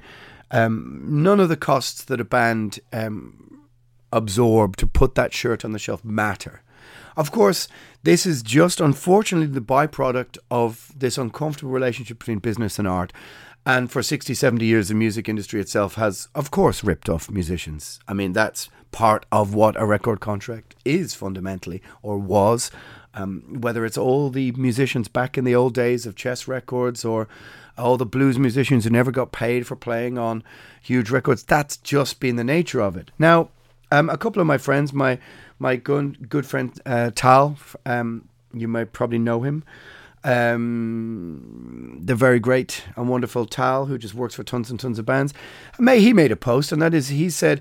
um, 0.50 1.02
none 1.06 1.40
of 1.40 1.48
the 1.48 1.56
costs 1.56 2.04
that 2.04 2.20
a 2.20 2.24
band 2.24 2.80
um, 2.92 3.66
absorb 4.12 4.76
to 4.76 4.86
put 4.86 5.14
that 5.14 5.32
shirt 5.32 5.64
on 5.64 5.72
the 5.72 5.78
shelf 5.78 6.04
matter. 6.04 6.62
Of 7.16 7.32
course, 7.32 7.68
this 8.04 8.24
is 8.24 8.42
just 8.42 8.80
unfortunately 8.80 9.52
the 9.52 9.60
byproduct 9.60 10.38
of 10.50 10.92
this 10.96 11.18
uncomfortable 11.18 11.72
relationship 11.72 12.20
between 12.20 12.38
business 12.38 12.78
and 12.78 12.86
art. 12.86 13.12
And 13.68 13.92
for 13.92 14.02
60, 14.02 14.32
70 14.32 14.64
years, 14.64 14.88
the 14.88 14.94
music 14.94 15.28
industry 15.28 15.60
itself 15.60 15.96
has, 15.96 16.28
of 16.34 16.50
course, 16.50 16.82
ripped 16.82 17.10
off 17.10 17.30
musicians. 17.30 18.00
I 18.08 18.14
mean, 18.14 18.32
that's 18.32 18.70
part 18.92 19.26
of 19.30 19.52
what 19.52 19.78
a 19.78 19.84
record 19.84 20.20
contract 20.20 20.74
is 20.86 21.12
fundamentally, 21.12 21.82
or 22.00 22.16
was. 22.16 22.70
Um, 23.12 23.58
whether 23.60 23.84
it's 23.84 23.98
all 23.98 24.30
the 24.30 24.52
musicians 24.52 25.08
back 25.08 25.36
in 25.36 25.44
the 25.44 25.54
old 25.54 25.74
days 25.74 26.06
of 26.06 26.16
chess 26.16 26.48
records 26.48 27.04
or 27.04 27.28
all 27.76 27.98
the 27.98 28.06
blues 28.06 28.38
musicians 28.38 28.84
who 28.84 28.90
never 28.90 29.10
got 29.10 29.32
paid 29.32 29.66
for 29.66 29.76
playing 29.76 30.16
on 30.16 30.42
huge 30.80 31.10
records. 31.10 31.42
That's 31.42 31.76
just 31.76 32.20
been 32.20 32.36
the 32.36 32.44
nature 32.44 32.80
of 32.80 32.96
it. 32.96 33.10
Now, 33.18 33.50
um, 33.92 34.08
a 34.08 34.16
couple 34.16 34.40
of 34.40 34.46
my 34.46 34.56
friends, 34.56 34.94
my 34.94 35.18
my 35.58 35.76
good 35.76 36.30
good 36.30 36.46
friend 36.46 36.72
uh, 36.86 37.10
Tal, 37.14 37.58
um, 37.84 38.30
you 38.54 38.66
might 38.66 38.94
probably 38.94 39.18
know 39.18 39.42
him. 39.42 39.62
Um, 40.24 41.77
the 42.08 42.14
very 42.14 42.40
great 42.40 42.84
and 42.96 43.08
wonderful 43.08 43.46
Tal, 43.46 43.86
who 43.86 43.98
just 43.98 44.14
works 44.14 44.34
for 44.34 44.42
tons 44.42 44.70
and 44.70 44.80
tons 44.80 44.98
of 44.98 45.06
bands. 45.06 45.32
May 45.78 46.00
he 46.00 46.12
made 46.12 46.32
a 46.32 46.36
post, 46.36 46.72
and 46.72 46.82
that 46.82 46.94
is 46.94 47.08
he 47.08 47.30
said. 47.30 47.60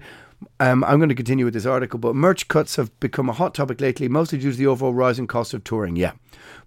Um, 0.60 0.84
I'm 0.84 1.00
going 1.00 1.10
to 1.10 1.16
continue 1.16 1.46
with 1.46 1.56
this 1.56 1.66
article, 1.66 1.98
but 1.98 2.16
merch 2.16 2.48
cuts 2.48 2.76
have 2.76 2.98
become 3.00 3.28
a 3.28 3.34
hot 3.34 3.56
topic 3.56 3.82
lately, 3.82 4.08
mostly 4.08 4.38
due 4.38 4.52
to 4.52 4.58
the 4.58 4.68
overall 4.68 4.94
rising 4.94 5.26
cost 5.26 5.52
of 5.56 5.64
touring. 5.64 5.96
Yeah, 5.96 6.12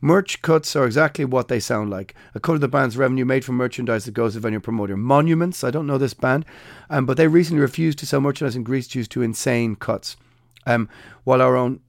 Merch 0.00 0.40
cuts 0.42 0.74
are 0.74 0.86
exactly 0.86 1.24
what 1.24 1.48
they 1.48 1.60
sound 1.60 1.90
like. 1.90 2.14
A 2.34 2.40
cut 2.40 2.54
of 2.54 2.60
the 2.60 2.68
band's 2.68 2.96
revenue 2.96 3.24
made 3.24 3.44
from 3.44 3.56
merchandise 3.56 4.06
that 4.06 4.12
goes 4.12 4.34
to 4.34 4.40
venue 4.40 4.58
promoter. 4.58 4.96
Monuments, 4.96 5.62
I 5.62 5.70
don't 5.70 5.86
know 5.86 5.98
this 5.98 6.14
band, 6.14 6.46
um, 6.88 7.06
but 7.06 7.16
they 7.16 7.28
recently 7.28 7.60
refused 7.60 7.98
to 7.98 8.06
sell 8.06 8.20
merchandise 8.20 8.56
in 8.56 8.64
Greece 8.64 8.88
due 8.88 9.04
to 9.04 9.22
insane 9.22 9.76
cuts. 9.76 10.16
Um, 10.66 10.88
while 11.24 11.40
our 11.40 11.56
own 11.56 11.80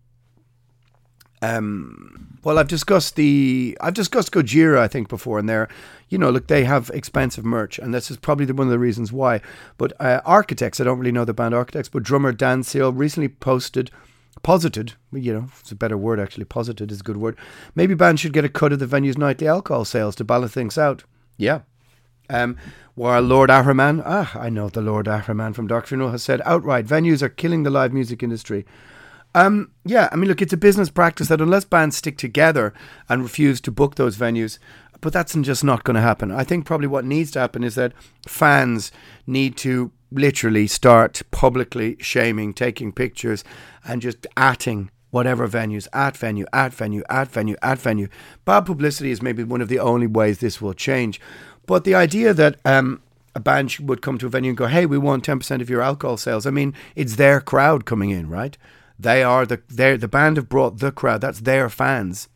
um, 1.42 2.31
well, 2.44 2.58
I've 2.58 2.68
discussed 2.68 3.16
the 3.16 3.78
I've 3.82 3.94
discussed 3.94 4.32
Gojira 4.32 4.80
I 4.80 4.88
think 4.88 5.10
before, 5.10 5.40
and 5.40 5.48
they're 5.48 5.68
you 6.10 6.18
know 6.18 6.30
look 6.30 6.48
they 6.48 6.64
have 6.64 6.90
expensive 6.94 7.46
merch, 7.46 7.80
and 7.80 7.94
this 7.94 8.10
is 8.10 8.18
probably 8.18 8.46
one 8.48 8.68
of 8.68 8.72
the 8.72 8.80
reasons 8.80 9.12
why. 9.12 9.42
But 9.78 9.94
uh, 10.00 10.22
Architects, 10.26 10.80
I 10.80 10.84
don't 10.84 11.00
really 11.00 11.12
know 11.12 11.26
the 11.26 11.34
band 11.34 11.54
Architects, 11.54 11.90
but 11.90 12.04
drummer 12.04 12.32
Dan 12.32 12.64
Searle 12.64 12.94
recently 12.94 13.30
posted 13.30 13.92
posited, 14.44 14.94
you 15.12 15.34
know, 15.34 15.48
it's 15.60 15.72
a 15.72 15.76
better 15.76 15.98
word 15.98 16.20
actually, 16.20 16.46
posited 16.46 16.92
is 16.92 17.02
a 17.02 17.04
good 17.04 17.18
word. 17.18 17.38
Maybe 17.76 17.94
bands 17.94 18.22
should 18.22 18.34
get 18.34 18.46
a 18.46 18.50
cut 18.50 18.74
of 18.74 18.80
the 18.80 18.88
venue's 18.88 19.18
nightly 19.18 19.48
alcohol 19.48 19.86
sales 19.86 20.16
to 20.16 20.24
balance 20.24 20.54
things 20.54 20.78
out. 20.78 21.04
Yeah. 21.38 21.62
Um, 22.30 22.58
while 22.96 23.22
Lord 23.22 23.50
Ahriman, 23.50 24.02
ah, 24.06 24.32
I 24.38 24.50
know 24.50 24.70
the 24.70 24.82
Lord 24.82 25.06
Ahriman 25.06 25.54
from 25.54 25.68
Dark 25.68 25.88
Funeral 25.88 26.12
has 26.12 26.24
said 26.24 26.42
outright, 26.46 26.86
venues 26.86 27.22
are 27.22 27.30
killing 27.30 27.64
the 27.64 27.70
live 27.70 27.94
music 27.94 28.24
industry. 28.24 28.66
Um, 29.34 29.72
yeah, 29.86 30.10
I 30.12 30.15
mean, 30.15 30.28
look, 30.28 30.41
it's 30.41 30.54
a 30.54 30.58
business 30.58 30.89
practice 30.89 31.30
that 31.30 31.41
unless 31.41 31.65
bands 31.65 31.96
stick 31.96 32.17
together 32.17 32.74
and 33.08 33.24
refuse 33.24 33.62
to 33.62 33.72
book 33.72 33.96
those 33.96 34.17
venues, 34.17 34.60
but 35.00 35.13
that's 35.13 35.34
just 35.34 35.63
not 35.63 35.84
going 35.84 35.96
to 35.96 36.02
happen. 36.02 36.32
I 36.32 36.44
think 36.44 36.65
probably 36.65 36.88
what 36.88 37.06
needs 37.06 37.32
to 37.32 37.39
happen 37.39 37.63
is 37.63 37.76
that 37.76 37.94
fans 38.28 38.91
need 39.26 39.58
to 39.58 39.91
literally 40.12 40.68
start 40.68 41.22
publicly 41.32 41.95
shaming, 41.99 42.53
taking 42.53 42.91
pictures, 42.91 43.43
and 43.86 44.01
just 44.01 44.28
atting 44.38 44.89
whatever 45.10 45.47
venues, 45.47 45.88
at 45.93 46.16
venue, 46.16 46.45
at 46.53 46.74
venue, 46.74 47.03
at 47.10 47.28
venue, 47.30 47.56
at 47.62 47.80
venue. 47.80 48.08
Bad 48.45 48.62
publicity 48.62 49.12
is 49.12 49.22
maybe 49.22 49.43
one 49.43 49.62
of 49.62 49.68
the 49.68 49.80
only 49.80 50.08
ways 50.08 50.39
this 50.39 50.62
will 50.62 50.74
change. 50.74 51.20
But 51.66 51.84
the 51.84 51.95
idea 51.95 52.34
that 52.34 52.60
um, 52.66 53.01
a 53.36 53.39
band 53.39 53.76
would 53.82 54.01
come 54.01 54.18
to 54.18 54.26
a 54.26 54.30
venue 54.30 54.49
and 54.49 54.58
go, 54.58 54.68
hey, 54.68 54.86
we 54.86 54.97
want 54.97 55.26
10% 55.26 55.62
of 55.62 55.70
your 55.70 55.82
alcohol 55.82 56.18
sales, 56.18 56.45
I 56.45 56.51
mean, 56.51 56.74
it's 56.95 57.16
their 57.16 57.41
crowd 57.41 57.86
coming 57.86 58.10
in, 58.10 58.30
right? 58.30 58.58
They 59.02 59.24
are 59.24 59.45
the, 59.45 59.62
they 59.68 59.97
the 59.97 60.08
band 60.08 60.38
have 60.38 60.49
brought 60.49 60.78
the 60.78 60.91
crowd, 60.91 61.22
that's 61.22 61.41
their 61.41 61.70
fans. 61.70 62.30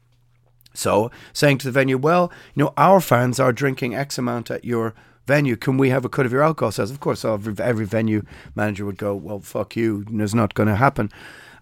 So 0.74 1.12
saying 1.32 1.60
to 1.60 1.68
the 1.68 1.72
venue, 1.72 1.98
well, 1.98 2.32
you 2.54 2.64
know, 2.64 2.74
our 2.76 3.00
fans 3.00 3.40
are 3.40 3.54
drinking 3.54 3.96
X 3.96 4.18
amount 4.18 4.52
at 4.52 4.66
your 4.66 4.94
venue, 5.26 5.56
can 5.56 5.78
we 5.78 5.90
have 5.90 6.06
a 6.06 6.10
cut 6.10 6.26
of 6.26 6.32
your 6.32 6.44
alcohol 6.44 6.72
sales? 6.72 6.92
Of 6.92 7.00
course, 7.00 7.24
every, 7.24 7.56
every 7.60 7.86
venue 7.86 8.24
manager 8.56 8.86
would 8.86 8.98
go, 8.98 9.16
well, 9.16 9.40
fuck 9.40 9.76
you, 9.76 10.06
it's 10.12 10.34
not 10.34 10.54
going 10.54 10.70
to 10.70 10.76
happen. 10.76 11.12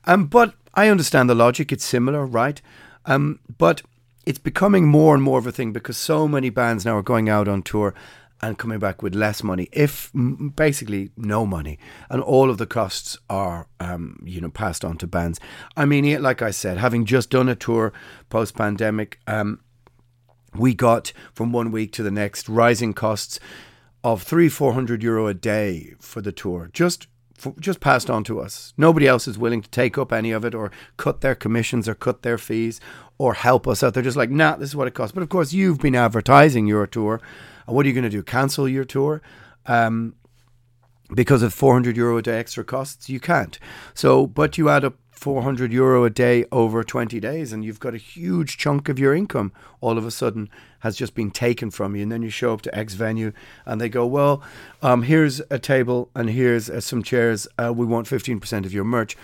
Um, 0.05 0.25
but 0.25 0.55
I 0.73 0.87
understand 0.89 1.29
the 1.29 1.35
logic. 1.35 1.71
It's 1.71 1.85
similar, 1.85 2.25
right? 2.25 2.61
Um, 3.05 3.39
but 3.57 3.81
it's 4.25 4.39
becoming 4.39 4.87
more 4.87 5.13
and 5.13 5.23
more 5.23 5.39
of 5.39 5.47
a 5.47 5.51
thing 5.51 5.73
because 5.73 5.97
so 5.97 6.27
many 6.27 6.49
bands 6.49 6.85
now 6.85 6.97
are 6.97 7.03
going 7.03 7.29
out 7.29 7.47
on 7.47 7.61
tour 7.61 7.93
and 8.43 8.57
coming 8.57 8.77
back 8.77 9.01
with 9.01 9.15
less 9.15 9.41
money, 9.41 9.69
if 9.71 10.11
basically 10.55 11.11
no 11.15 11.45
money, 11.45 11.79
and 12.09 12.21
all 12.21 12.49
of 12.49 12.57
the 12.57 12.65
costs 12.65 13.17
are, 13.29 13.67
um, 13.79 14.21
you 14.25 14.41
know, 14.41 14.49
passed 14.49 14.83
on 14.83 14.97
to 14.97 15.07
bands. 15.07 15.39
I 15.77 15.85
mean, 15.85 16.21
like 16.21 16.41
I 16.41 16.51
said, 16.51 16.77
having 16.77 17.05
just 17.05 17.29
done 17.29 17.47
a 17.47 17.55
tour 17.55 17.93
post 18.29 18.53
pandemic, 18.53 19.19
um, 19.27 19.61
we 20.53 20.73
got 20.73 21.13
from 21.33 21.53
one 21.53 21.71
week 21.71 21.93
to 21.93 22.03
the 22.03 22.11
next 22.11 22.49
rising 22.49 22.93
costs 22.93 23.39
of 24.03 24.21
three, 24.21 24.49
four 24.49 24.73
hundred 24.73 25.01
euro 25.01 25.27
a 25.27 25.33
day 25.33 25.93
for 25.99 26.21
the 26.21 26.33
tour, 26.33 26.69
just 26.73 27.07
just 27.59 27.79
passed 27.79 28.09
on 28.09 28.23
to 28.25 28.41
us. 28.41 28.73
Nobody 28.77 29.07
else 29.07 29.25
is 29.27 29.37
willing 29.37 29.61
to 29.61 29.69
take 29.69 29.97
up 29.97 30.11
any 30.11 30.31
of 30.31 30.43
it 30.43 30.53
or 30.53 30.69
cut 30.97 31.21
their 31.21 31.35
commissions 31.35 31.87
or 31.87 31.95
cut 31.95 32.21
their 32.23 32.37
fees 32.37 32.81
or 33.17 33.33
help 33.33 33.67
us 33.67 33.83
out. 33.83 33.93
They're 33.93 34.03
just 34.03 34.17
like, 34.17 34.29
nah, 34.29 34.55
this 34.55 34.69
is 34.69 34.75
what 34.75 34.87
it 34.87 34.93
costs. 34.93 35.13
But 35.13 35.23
of 35.23 35.29
course, 35.29 35.53
you've 35.53 35.79
been 35.79 35.95
advertising 35.95 36.67
your 36.67 36.87
tour 36.87 37.21
what 37.65 37.85
are 37.85 37.89
you 37.89 37.93
going 37.93 38.03
to 38.03 38.09
do? 38.09 38.23
Cancel 38.23 38.67
your 38.67 38.85
tour? 38.85 39.21
Um, 39.65 40.15
because 41.13 41.43
of 41.43 41.53
400 41.53 41.95
euro 41.95 42.17
a 42.17 42.21
day 42.21 42.39
extra 42.39 42.63
costs? 42.63 43.09
You 43.09 43.19
can't. 43.19 43.59
So, 43.93 44.25
but 44.25 44.57
you 44.57 44.69
add 44.69 44.83
up 44.83 44.95
400 45.23 45.71
euro 45.71 46.03
a 46.03 46.09
day 46.09 46.43
over 46.51 46.83
20 46.83 47.17
days 47.21 47.53
and 47.53 47.63
you've 47.63 47.79
got 47.79 47.93
a 47.93 47.97
huge 47.97 48.57
chunk 48.57 48.89
of 48.89 48.99
your 48.99 49.15
income 49.15 49.53
all 49.79 49.97
of 49.97 50.05
a 50.05 50.11
sudden 50.11 50.49
has 50.79 50.97
just 50.97 51.15
been 51.15 51.31
taken 51.31 51.71
from 51.71 51.95
you 51.95 52.03
and 52.03 52.11
then 52.11 52.21
you 52.21 52.29
show 52.29 52.51
up 52.51 52.61
to 52.61 52.77
x 52.77 52.95
venue 52.95 53.31
and 53.65 53.79
they 53.79 53.87
go 53.87 54.05
well 54.05 54.43
um, 54.81 55.03
here's 55.03 55.39
a 55.49 55.57
table 55.57 56.09
and 56.13 56.31
here's 56.31 56.69
uh, 56.69 56.81
some 56.81 57.01
chairs 57.01 57.47
uh, 57.57 57.71
we 57.73 57.85
want 57.85 58.05
15% 58.05 58.65
of 58.65 58.73
your 58.73 58.83
merch 58.83 59.15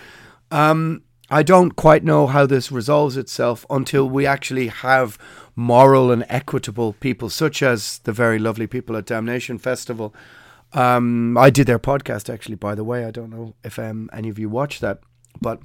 um, 0.50 1.02
i 1.28 1.42
don't 1.42 1.76
quite 1.76 2.02
know 2.02 2.26
how 2.26 2.46
this 2.46 2.72
resolves 2.72 3.18
itself 3.18 3.66
until 3.68 4.08
we 4.08 4.24
actually 4.24 4.68
have 4.68 5.18
moral 5.60 6.10
and 6.10 6.24
equitable 6.30 6.94
people, 6.94 7.28
such 7.28 7.62
as 7.62 7.98
the 8.00 8.12
very 8.12 8.38
lovely 8.38 8.66
people 8.66 8.96
at 8.96 9.04
Damnation 9.04 9.58
Festival. 9.58 10.14
Um, 10.72 11.36
I 11.36 11.50
did 11.50 11.66
their 11.66 11.78
podcast, 11.78 12.32
actually, 12.32 12.54
by 12.54 12.74
the 12.74 12.82
way. 12.82 13.04
I 13.04 13.10
don't 13.10 13.30
know 13.30 13.54
if 13.62 13.78
um, 13.78 14.08
any 14.12 14.30
of 14.30 14.38
you 14.38 14.48
watched 14.48 14.80
that, 14.80 15.00
but 15.40 15.60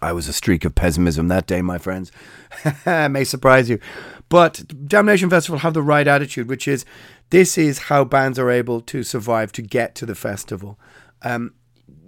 I 0.00 0.12
was 0.12 0.28
a 0.28 0.32
streak 0.32 0.64
of 0.64 0.76
pessimism 0.76 1.26
that 1.28 1.48
day, 1.48 1.62
my 1.62 1.78
friends. 1.78 2.12
may 2.86 3.24
surprise 3.24 3.68
you. 3.68 3.80
But 4.28 4.62
Damnation 4.86 5.28
Festival 5.28 5.58
have 5.58 5.74
the 5.74 5.82
right 5.82 6.06
attitude, 6.06 6.48
which 6.48 6.68
is 6.68 6.84
this 7.30 7.58
is 7.58 7.78
how 7.78 8.04
bands 8.04 8.38
are 8.38 8.50
able 8.50 8.80
to 8.82 9.02
survive 9.02 9.50
to 9.52 9.62
get 9.62 9.96
to 9.96 10.06
the 10.06 10.14
festival. 10.14 10.78
Um, 11.22 11.54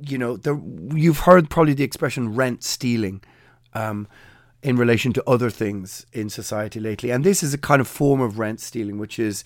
you 0.01 0.17
know, 0.17 0.37
the, 0.37 0.55
you've 0.95 1.21
heard 1.21 1.51
probably 1.51 1.75
the 1.75 1.85
expression 1.85 2.35
rent 2.35 2.63
stealing. 2.63 3.21
Um, 3.73 4.07
in 4.65 4.77
relation 4.77 5.13
to 5.13 5.23
other 5.29 5.51
things 5.51 6.07
in 6.15 6.31
society 6.31 6.81
lately. 6.81 7.11
And 7.11 7.23
this 7.23 7.43
is 7.43 7.53
a 7.53 7.59
kind 7.59 7.83
of 7.83 7.87
form 7.87 8.23
of 8.23 8.39
rent 8.39 8.61
stealing, 8.61 8.97
which 8.97 9.19
is 9.19 9.45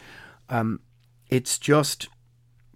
um, 0.48 0.80
it's 1.28 1.58
just 1.58 2.08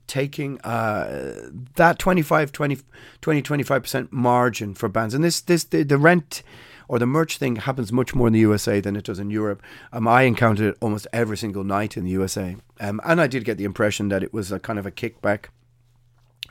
taking 0.08 0.60
uh, 0.62 1.50
that 1.76 2.00
25, 2.00 2.50
20, 2.50 2.78
20, 3.20 3.42
25% 3.42 4.10
margin 4.10 4.74
for 4.74 4.88
bands. 4.88 5.14
And 5.14 5.22
this, 5.22 5.40
this 5.40 5.62
the, 5.62 5.84
the 5.84 5.96
rent 5.96 6.42
or 6.88 6.98
the 6.98 7.06
merch 7.06 7.38
thing 7.38 7.56
happens 7.56 7.92
much 7.92 8.12
more 8.12 8.26
in 8.26 8.32
the 8.32 8.40
USA 8.40 8.80
than 8.80 8.96
it 8.96 9.04
does 9.04 9.20
in 9.20 9.30
Europe. 9.30 9.62
Um, 9.92 10.08
I 10.08 10.22
encountered 10.22 10.66
it 10.66 10.78
almost 10.80 11.06
every 11.12 11.36
single 11.36 11.62
night 11.62 11.96
in 11.96 12.02
the 12.02 12.10
USA. 12.10 12.56
Um, 12.80 13.00
and 13.04 13.20
I 13.20 13.28
did 13.28 13.44
get 13.44 13.56
the 13.56 13.64
impression 13.64 14.08
that 14.08 14.24
it 14.24 14.34
was 14.34 14.50
a 14.50 14.58
kind 14.58 14.80
of 14.80 14.84
a 14.84 14.90
kickback 14.90 15.44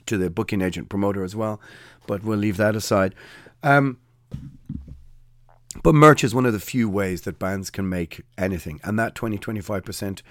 to 0.05 0.17
the 0.17 0.29
booking 0.29 0.61
agent 0.61 0.87
promoter 0.87 1.25
as 1.25 1.35
well. 1.35 1.59
But 2.07 2.23
we'll 2.23 2.37
leave 2.37 2.55
that 2.57 2.77
aside. 2.77 3.13
Um, 3.61 3.97
but 5.83 5.95
merch 5.95 6.23
is 6.23 6.35
one 6.35 6.45
of 6.45 6.53
the 6.53 6.59
few 6.59 6.89
ways 6.89 7.21
that 7.21 7.39
bands 7.39 7.69
can 7.69 7.87
make 7.89 8.21
anything, 8.37 8.79
and 8.83 8.97
that 8.99 9.15
20 9.15 9.37
25% 9.37 10.21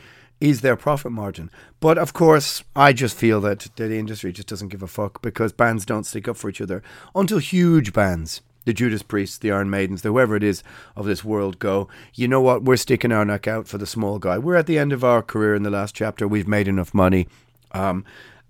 is 0.41 0.63
their 0.63 0.77
profit 0.77 1.13
margin. 1.13 1.51
But 1.81 1.99
of 1.99 2.13
course, 2.13 2.65
I 2.75 2.93
just 2.93 3.17
feel 3.17 3.41
that 3.43 3.69
the 3.77 3.99
industry 3.99 4.33
just 4.33 4.49
doesn't 4.49 4.69
give 4.69 4.83
a 4.83 4.87
fuck 4.87 5.21
because 5.23 5.53
bands 5.53 5.85
don't 5.85 6.05
stick 6.05 6.29
up 6.29 6.37
for 6.37 6.49
each 6.49 6.61
other 6.61 6.83
until 7.15 7.39
huge 7.39 7.93
bands, 7.93 8.41
the 8.65 8.73
Judas 8.73 9.03
Priests, 9.03 9.39
the 9.39 9.53
Iron 9.53 9.71
Maidens, 9.71 10.03
the 10.03 10.09
whoever 10.09 10.37
it 10.37 10.43
is 10.43 10.63
of 10.97 11.07
this 11.07 11.25
world, 11.25 11.59
go, 11.59 11.89
you 12.15 12.27
know 12.27 12.41
what, 12.41 12.63
we're 12.63 12.77
sticking 12.77 13.13
our 13.13 13.25
neck 13.25 13.47
out 13.47 13.69
for 13.69 13.79
the 13.79 13.87
small 13.87 14.19
guy. 14.19 14.39
We're 14.39 14.57
at 14.57 14.67
the 14.67 14.79
end 14.79 14.93
of 14.93 15.05
our 15.05 15.23
career 15.23 15.55
in 15.55 15.63
the 15.63 15.71
last 15.71 15.95
chapter. 15.95 16.27
We've 16.27 16.49
made 16.49 16.69
enough 16.69 16.95
money. 16.95 17.29
Um, 17.73 18.05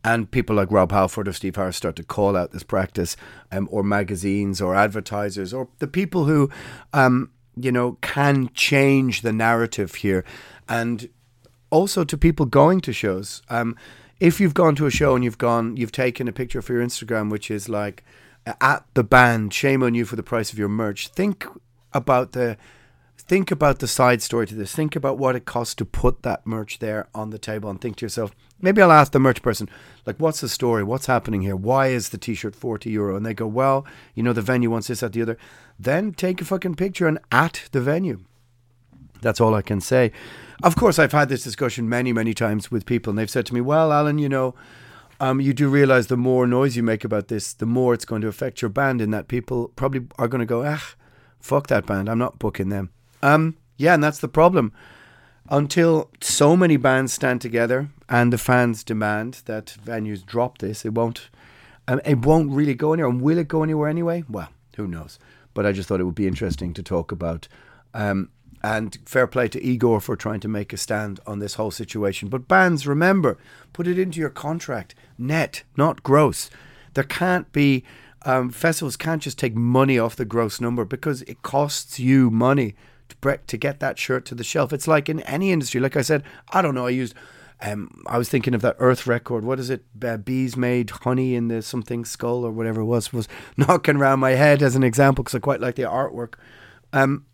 and 0.05 0.31
people 0.31 0.57
like 0.57 0.71
Rob 0.71 0.93
Halford 0.93 1.29
or 1.29 1.33
Steve 1.33 1.57
Harris 1.57 1.77
start 1.77 1.97
to 1.97 2.03
call 2.03 2.37
out 2.37 2.53
this 2.53 2.63
practice, 2.63 3.17
um, 3.53 3.69
or 3.71 3.83
magazines 3.83 4.61
or 4.61 4.75
advertisers 4.75 5.53
or 5.53 5.69
the 5.79 5.87
people 5.87 6.25
who, 6.25 6.51
um, 6.93 7.31
you 7.57 7.73
know, 7.73 7.99
can 8.01 8.51
change 8.55 9.23
the 9.23 9.33
narrative 9.33 9.97
here, 9.97 10.25
and 10.69 11.09
also 11.71 12.05
to 12.05 12.17
people 12.17 12.47
going 12.47 12.81
to 12.81 12.93
shows. 12.93 13.43
Um, 13.49 13.77
if 14.19 14.41
you've 14.41 14.55
gone 14.55 14.75
to 14.77 14.87
a 14.87 14.91
show 14.91 15.15
and 15.15 15.25
you've 15.25 15.39
gone, 15.39 15.77
you've 15.77 15.93
taken 15.93 16.29
a 16.29 16.33
picture 16.33 16.61
for 16.63 16.75
your 16.75 16.85
Instagram, 16.85 17.31
which 17.31 17.51
is 17.51 17.69
like 17.69 18.05
at 18.61 18.85
the 18.95 19.05
band, 19.05 19.53
shame 19.53 19.83
on 19.83 19.95
you 19.95 20.05
for 20.05 20.17
the 20.17 20.23
price 20.23 20.53
of 20.53 20.59
your 20.59 20.69
merch. 20.69 21.09
Think 21.09 21.47
about 21.93 22.33
the 22.33 22.57
think 23.21 23.51
about 23.51 23.79
the 23.79 23.89
side 23.89 24.23
story 24.23 24.47
to 24.47 24.55
this. 24.55 24.75
Think 24.75 24.97
about 24.97 25.19
what 25.19 25.37
it 25.37 25.45
costs 25.45 25.75
to 25.77 25.85
put 25.85 26.23
that 26.23 26.47
merch 26.47 26.79
there 26.79 27.09
on 27.15 27.31
the 27.31 27.39
table 27.39 27.71
and 27.71 27.81
think 27.81 27.97
to 27.97 28.05
yourself, 28.05 28.35
maybe 28.61 28.83
I'll 28.83 28.93
ask 28.93 29.13
the 29.13 29.19
merch 29.19 29.43
person, 29.43 29.69
like, 30.07 30.17
what's 30.17 30.41
the 30.41 30.49
story? 30.49 30.83
What's 30.83 31.07
happening 31.07 31.43
here? 31.43 31.57
Why 31.57 31.89
is 31.89 32.09
the 32.09 32.19
t 32.19 32.35
shirt 32.35 32.55
40 32.55 32.91
euro? 32.91 33.17
And 33.17 33.25
they 33.25 33.35
go, 33.35 33.47
well, 33.47 33.87
you 34.15 34.23
know, 34.23 34.33
the 34.33 34.43
venue 34.43 34.71
wants 34.71 34.89
this, 34.89 35.03
at 35.03 35.13
the 35.13 35.23
other. 35.23 35.39
Then 35.79 36.13
take 36.13 36.41
a 36.41 36.45
fucking 36.45 36.75
picture 36.75 37.07
and 37.07 37.19
at 37.31 37.69
the 37.73 37.81
venue. 37.81 38.21
That's 39.23 39.41
all 39.41 39.55
I 39.55 39.63
can 39.63 39.81
say. 39.81 40.13
Of 40.63 40.77
course, 40.77 40.99
I've 40.99 41.13
had 41.13 41.29
this 41.29 41.45
discussion 41.45 41.89
many, 41.89 42.13
many 42.13 42.35
times 42.35 42.71
with 42.71 42.87
people, 42.87 43.11
and 43.11 43.19
they've 43.19 43.31
said 43.31 43.47
to 43.47 43.55
me, 43.55 43.61
well, 43.61 43.93
Alan, 43.93 44.19
you 44.19 44.29
know, 44.29 44.55
um, 45.21 45.41
you 45.41 45.53
do 45.53 45.69
realize 45.69 46.07
the 46.07 46.17
more 46.17 46.47
noise 46.47 46.77
you 46.77 46.83
make 46.83 47.05
about 47.05 47.29
this, 47.29 47.53
the 47.53 47.67
more 47.67 47.93
it's 47.93 48.05
going 48.07 48.23
to 48.23 48.29
affect 48.29 48.63
your 48.63 48.71
band, 48.71 49.01
in 49.01 49.11
that 49.11 49.29
people 49.29 49.69
probably 49.77 50.07
are 50.19 50.29
going 50.29 50.41
to 50.41 50.47
go, 50.47 50.65
ah, 50.65 50.95
fuck 51.39 51.67
that 51.69 51.87
band. 51.87 52.09
I'm 52.09 52.19
not 52.19 52.39
booking 52.39 52.71
them. 52.71 52.91
Um, 53.23 53.57
yeah, 53.77 53.95
and 53.95 54.03
that's 54.03 54.19
the 54.19 54.29
problem. 54.29 54.73
Until 55.49 56.11
so 56.21 56.57
many 56.57 56.77
bands 56.77 57.13
stand 57.13 57.41
together 57.41 57.89
and 58.09 58.33
the 58.33 58.39
fans 58.39 58.85
demand 58.85 59.43
that 59.47 59.77
venues 59.85 60.25
drop 60.25 60.59
this, 60.59 60.85
it 60.85 60.95
won't. 60.95 61.29
Um, 61.89 62.01
it 62.05 62.19
won't 62.19 62.53
really 62.53 62.75
go 62.75 62.93
anywhere. 62.93 63.11
And 63.11 63.21
will 63.21 63.39
it 63.39 63.49
go 63.49 63.63
anywhere 63.63 63.89
anyway? 63.89 64.25
Well, 64.29 64.51
who 64.77 64.87
knows? 64.87 65.19
But 65.55 65.67
I 65.67 65.73
just 65.73 65.89
thought 65.89 66.01
it 66.01 66.05
would 66.05 66.15
be 66.15 66.29
interesting 66.29 66.73
to 66.75 66.83
talk 66.83 67.11
about. 67.11 67.49
Um, 67.95 68.31
and 68.63 68.99
fair 69.07 69.27
play 69.27 69.49
to 69.49 69.61
Igorrr 69.61 70.03
for 70.03 70.17
trying 70.17 70.41
to 70.41 70.49
make 70.49 70.73
a 70.73 70.77
stand 70.77 71.19
on 71.27 71.39
this 71.39 71.55
whole 71.55 71.71
situation. 71.71 72.29
But 72.29 72.47
bands, 72.47 72.87
remember, 72.87 73.39
put 73.73 73.87
it 73.87 73.99
into 73.99 74.21
your 74.21 74.31
contract 74.31 74.95
net, 75.17 75.63
not 75.77 76.03
gross. 76.03 76.51
There 76.95 77.05
can't 77.05 77.51
be 77.53 77.85
um, 78.27 78.51
festivals 78.51 78.97
can't 78.97 79.23
just 79.23 79.39
take 79.39 79.55
money 79.55 79.99
off 79.99 80.17
the 80.17 80.27
gross 80.27 80.61
number 80.61 80.85
because 80.85 81.23
it 81.23 81.43
costs 81.43 81.99
you 81.99 82.31
money 82.31 82.75
to, 83.23 83.39
to 83.47 83.57
get 83.57 83.81
that 83.81 83.99
shirt 83.99 84.25
to 84.27 84.35
the 84.35 84.45
shelf. 84.45 84.73
It's 84.73 84.89
like 84.89 85.09
in 85.09 85.21
any 85.21 85.53
industry. 85.53 85.81
Like 85.81 85.97
I 85.97 86.03
said, 86.03 86.23
I 86.53 86.63
don't 86.63 86.75
know. 86.75 86.87
I 86.87 86.91
used. 86.91 87.15
Um, 87.63 88.03
I 88.07 88.17
was 88.17 88.31
thinking 88.31 88.55
of 88.55 88.63
that 88.63 88.77
Earth 88.79 89.07
record. 89.07 89.45
What 89.45 89.61
is 89.61 89.69
it? 89.69 89.85
Uh, 90.03 90.17
bees 90.17 90.57
made 90.57 90.89
honey 90.89 91.35
in 91.35 91.49
the 91.49 91.61
something 91.61 92.07
skull 92.07 92.45
or 92.45 92.51
whatever 92.51 92.81
it 92.81 92.87
was. 92.87 93.13
Was 93.13 93.29
knocking 93.57 93.97
around 93.97 94.21
my 94.21 94.31
head 94.31 94.63
as 94.63 94.77
an 94.77 94.83
example 94.83 95.23
because 95.23 95.35
I 95.35 95.41
quite 95.41 95.61
like 95.61 95.75
the 95.75 95.83
artwork. 95.83 96.35
Um, 96.93 97.27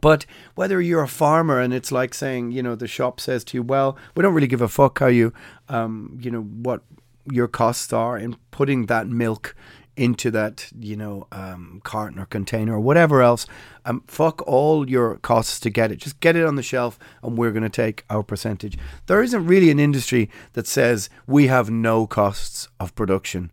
but 0.00 0.26
whether 0.54 0.80
you're 0.80 1.02
a 1.02 1.08
farmer 1.08 1.60
and 1.60 1.72
it's 1.72 1.92
like 1.92 2.12
saying, 2.12 2.52
you 2.52 2.62
know, 2.62 2.74
the 2.74 2.88
shop 2.88 3.20
says 3.20 3.44
to 3.44 3.56
you, 3.56 3.62
well, 3.62 3.96
we 4.14 4.22
don't 4.22 4.34
really 4.34 4.48
give 4.48 4.60
a 4.60 4.68
fuck 4.68 4.98
how 4.98 5.06
you, 5.06 5.32
um, 5.68 6.18
you 6.20 6.30
know, 6.30 6.42
what 6.42 6.82
your 7.30 7.48
costs 7.48 7.92
are 7.92 8.18
in 8.18 8.36
putting 8.50 8.86
that 8.86 9.06
milk 9.06 9.54
into 9.96 10.30
that, 10.30 10.70
you 10.78 10.96
know, 10.96 11.26
um, 11.32 11.80
carton 11.84 12.18
or 12.18 12.26
container 12.26 12.74
or 12.74 12.80
whatever 12.80 13.22
else. 13.22 13.46
Um, 13.84 14.02
fuck 14.06 14.46
all 14.46 14.88
your 14.88 15.16
costs 15.16 15.58
to 15.60 15.70
get 15.70 15.90
it. 15.90 15.96
Just 15.96 16.20
get 16.20 16.36
it 16.36 16.44
on 16.44 16.56
the 16.56 16.62
shelf 16.62 16.98
and 17.22 17.36
we're 17.36 17.52
going 17.52 17.62
to 17.62 17.68
take 17.68 18.04
our 18.10 18.22
percentage. 18.22 18.78
There 19.06 19.22
isn't 19.22 19.46
really 19.46 19.70
an 19.70 19.80
industry 19.80 20.30
that 20.52 20.66
says 20.66 21.08
we 21.26 21.46
have 21.46 21.70
no 21.70 22.06
costs 22.06 22.68
of 22.78 22.94
production. 22.94 23.50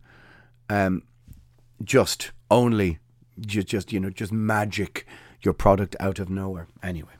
Um, 0.68 1.02
just 1.82 2.32
only, 2.50 2.98
just, 3.40 3.68
just, 3.68 3.92
you 3.92 4.00
know, 4.00 4.10
just 4.10 4.32
magic 4.32 5.06
your 5.42 5.54
product 5.54 5.96
out 6.00 6.18
of 6.18 6.28
nowhere. 6.30 6.68
Anyway. 6.82 7.12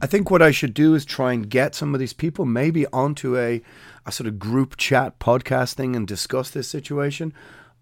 I 0.00 0.06
think 0.06 0.30
what 0.30 0.42
I 0.42 0.50
should 0.50 0.74
do 0.74 0.94
is 0.94 1.04
try 1.04 1.32
and 1.32 1.48
get 1.48 1.74
some 1.74 1.94
of 1.94 2.00
these 2.00 2.12
people 2.12 2.44
maybe 2.44 2.86
onto 2.88 3.36
a, 3.36 3.62
a 4.04 4.12
sort 4.12 4.26
of 4.26 4.38
group 4.38 4.76
chat 4.76 5.18
podcast 5.18 5.74
thing 5.74 5.96
and 5.96 6.06
discuss 6.06 6.50
this 6.50 6.68
situation. 6.68 7.32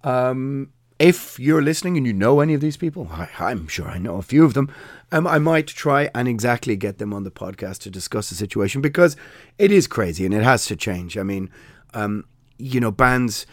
Um, 0.05 0.71
if 0.99 1.39
you're 1.39 1.63
listening 1.63 1.97
and 1.97 2.07
you 2.07 2.13
know 2.13 2.41
any 2.41 2.55
of 2.55 2.61
these 2.61 2.77
people, 2.77 3.09
I, 3.11 3.51
am 3.51 3.69
sure 3.69 3.87
I 3.87 3.99
know 3.99 4.17
a 4.17 4.23
few 4.23 4.45
of 4.45 4.55
them, 4.55 4.73
um, 5.13 5.27
I 5.27 5.39
might 5.39 5.67
try 5.67 6.11
and 6.15 6.27
exactly 6.27 6.75
get 6.77 6.99
them 6.99 7.13
on 7.13 7.25
the 7.25 7.31
podcast 7.31 7.79
to 7.81 7.91
discuss 7.91 8.31
the 8.31 8.35
situation 8.35 8.81
because 8.81 9.17
it 9.59 9.71
is 9.71 9.87
crazy 9.87 10.25
and 10.25 10.35
it 10.35 10.43
has 10.43 10.65
to 10.67 10.77
change. 10.77 11.19
I 11.19 11.23
mean, 11.23 11.51
um, 11.95 12.25
you 12.59 12.81
know, 12.81 12.91
bands. 12.91 13.47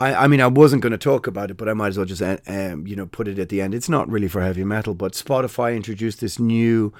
I, 0.00 0.14
I 0.14 0.26
mean, 0.28 0.40
I 0.40 0.46
wasn't 0.46 0.82
going 0.82 0.92
to 0.92 0.98
talk 0.98 1.26
about 1.26 1.50
it, 1.50 1.56
but 1.56 1.68
I 1.68 1.74
might 1.74 1.88
as 1.88 1.96
well 1.96 2.06
just, 2.06 2.22
uh, 2.22 2.38
um, 2.46 2.86
you 2.86 2.94
know, 2.94 3.06
put 3.06 3.26
it 3.26 3.38
at 3.38 3.48
the 3.48 3.60
end. 3.60 3.74
It's 3.74 3.88
not 3.88 4.08
really 4.08 4.28
for 4.28 4.40
heavy 4.42 4.62
metal, 4.62 4.94
but 4.94 5.12
Spotify 5.12 5.74
introduced 5.74 6.20
this 6.20 6.38
new 6.38 6.92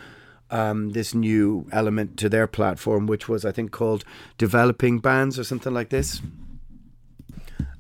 um, 0.51 0.91
this 0.91 1.15
new 1.15 1.69
element 1.73 2.17
to 2.19 2.29
their 2.29 2.47
platform, 2.47 3.07
which 3.07 3.29
was, 3.29 3.45
I 3.45 3.53
think, 3.53 3.71
called 3.71 4.05
Developing 4.39 4.99
Bands 4.99 5.39
or 5.39 5.45
something 5.45 5.75
like 5.75 5.91
this. 5.91 6.23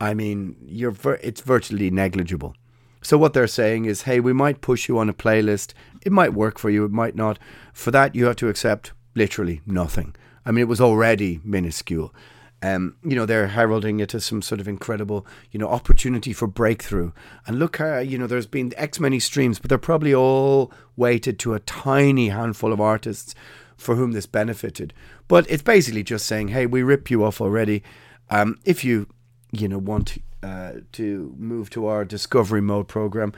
I 0.00 0.14
mean, 0.14 0.56
you're 0.64 0.94
it's 1.22 1.40
virtually 1.40 1.90
negligible. 1.90 2.54
So 3.00 3.16
what 3.16 3.32
they're 3.32 3.46
saying 3.46 3.86
is, 3.86 4.02
hey, 4.02 4.20
we 4.20 4.32
might 4.32 4.60
push 4.60 4.88
you 4.88 4.98
on 4.98 5.08
a 5.08 5.14
playlist. 5.14 5.72
It 6.04 6.12
might 6.12 6.34
work 6.34 6.58
for 6.58 6.70
you, 6.70 6.84
it 6.84 6.90
might 6.90 7.16
not. 7.16 7.38
For 7.72 7.90
that, 7.90 8.14
you 8.14 8.26
have 8.26 8.36
to 8.36 8.48
accept 8.48 8.92
literally 9.14 9.62
nothing. 9.66 10.14
I 10.44 10.50
mean, 10.50 10.62
it 10.62 10.68
was 10.68 10.80
already 10.80 11.40
minuscule. 11.44 12.14
Um, 12.60 12.96
you 13.04 13.14
know, 13.14 13.24
they're 13.24 13.48
heralding 13.48 14.00
it 14.00 14.14
as 14.14 14.24
some 14.24 14.42
sort 14.42 14.60
of 14.60 14.66
incredible, 14.66 15.24
you 15.52 15.60
know, 15.60 15.68
opportunity 15.68 16.32
for 16.32 16.48
breakthrough. 16.48 17.12
And 17.46 17.58
look, 17.58 17.76
how, 17.76 17.98
you 17.98 18.18
know, 18.18 18.26
there's 18.26 18.48
been 18.48 18.72
X 18.76 18.98
many 18.98 19.20
streams, 19.20 19.58
but 19.58 19.68
they're 19.68 19.78
probably 19.78 20.12
all 20.12 20.72
weighted 20.96 21.38
to 21.40 21.54
a 21.54 21.60
tiny 21.60 22.30
handful 22.30 22.72
of 22.72 22.80
artists 22.80 23.34
for 23.76 23.94
whom 23.94 24.10
this 24.10 24.26
benefited. 24.26 24.92
But 25.28 25.48
it's 25.48 25.62
basically 25.62 26.02
just 26.02 26.26
saying, 26.26 26.48
hey, 26.48 26.66
we 26.66 26.82
rip 26.82 27.10
you 27.10 27.22
off 27.24 27.40
already. 27.40 27.84
Um, 28.28 28.58
if 28.64 28.84
you, 28.84 29.06
you 29.52 29.68
know, 29.68 29.78
want 29.78 30.18
uh, 30.42 30.72
to 30.92 31.34
move 31.38 31.70
to 31.70 31.86
our 31.86 32.04
discovery 32.04 32.60
mode 32.60 32.88
program, 32.88 33.32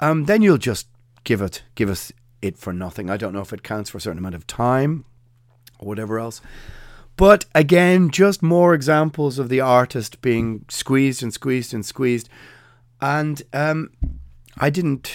um, 0.00 0.26
then 0.26 0.42
you'll 0.42 0.58
just 0.58 0.86
give 1.24 1.40
it, 1.40 1.62
give 1.76 1.88
us 1.88 2.12
it 2.42 2.58
for 2.58 2.74
nothing. 2.74 3.08
I 3.08 3.16
don't 3.16 3.32
know 3.32 3.40
if 3.40 3.54
it 3.54 3.62
counts 3.62 3.88
for 3.88 3.96
a 3.96 4.00
certain 4.02 4.18
amount 4.18 4.34
of 4.34 4.46
time 4.46 5.06
or 5.78 5.88
whatever 5.88 6.18
else. 6.18 6.42
But 7.16 7.46
again, 7.54 8.10
just 8.10 8.42
more 8.42 8.74
examples 8.74 9.38
of 9.38 9.48
the 9.48 9.60
artist 9.60 10.20
being 10.20 10.64
squeezed 10.68 11.22
and 11.22 11.32
squeezed 11.32 11.72
and 11.72 11.84
squeezed. 11.84 12.28
And 13.00 13.42
um, 13.52 13.90
I 14.58 14.70
didn't 14.70 15.12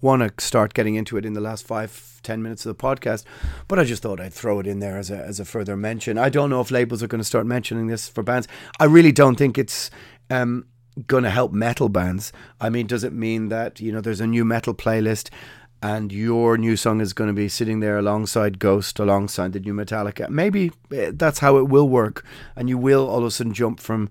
want 0.00 0.22
to 0.22 0.44
start 0.44 0.74
getting 0.74 0.94
into 0.94 1.16
it 1.16 1.24
in 1.24 1.32
the 1.32 1.40
last 1.40 1.66
five, 1.66 2.20
ten 2.22 2.42
minutes 2.42 2.64
of 2.64 2.76
the 2.76 2.82
podcast, 2.82 3.24
but 3.66 3.78
I 3.78 3.84
just 3.84 4.02
thought 4.02 4.20
I'd 4.20 4.32
throw 4.32 4.60
it 4.60 4.66
in 4.66 4.78
there 4.78 4.96
as 4.96 5.10
a, 5.10 5.16
as 5.16 5.40
a 5.40 5.44
further 5.44 5.76
mention. 5.76 6.18
I 6.18 6.28
don't 6.28 6.50
know 6.50 6.60
if 6.60 6.70
labels 6.70 7.02
are 7.02 7.08
going 7.08 7.20
to 7.20 7.24
start 7.24 7.46
mentioning 7.46 7.86
this 7.86 8.08
for 8.08 8.22
bands. 8.22 8.46
I 8.78 8.84
really 8.84 9.12
don't 9.12 9.36
think 9.36 9.58
it's 9.58 9.90
um, 10.30 10.66
going 11.06 11.24
to 11.24 11.30
help 11.30 11.52
metal 11.52 11.88
bands. 11.88 12.32
I 12.60 12.70
mean, 12.70 12.86
does 12.86 13.04
it 13.04 13.12
mean 13.12 13.48
that, 13.48 13.80
you 13.80 13.92
know, 13.92 14.00
there's 14.00 14.20
a 14.20 14.26
new 14.26 14.44
metal 14.44 14.74
playlist 14.74 15.30
and 15.82 16.12
your 16.12 16.58
new 16.58 16.76
song 16.76 17.00
is 17.00 17.12
going 17.12 17.28
to 17.28 17.34
be 17.34 17.48
sitting 17.48 17.80
there 17.80 17.98
alongside 17.98 18.58
Ghost, 18.58 18.98
alongside 18.98 19.52
the 19.52 19.60
new 19.60 19.74
Metallica? 19.74 20.28
Maybe 20.28 20.72
eh, 20.92 21.12
that's 21.14 21.38
how 21.38 21.56
it 21.58 21.68
will 21.68 21.88
work, 21.88 22.24
and 22.56 22.68
you 22.68 22.78
will 22.78 23.08
all 23.08 23.18
of 23.18 23.24
a 23.24 23.30
sudden 23.30 23.52
jump 23.52 23.80
from 23.80 24.10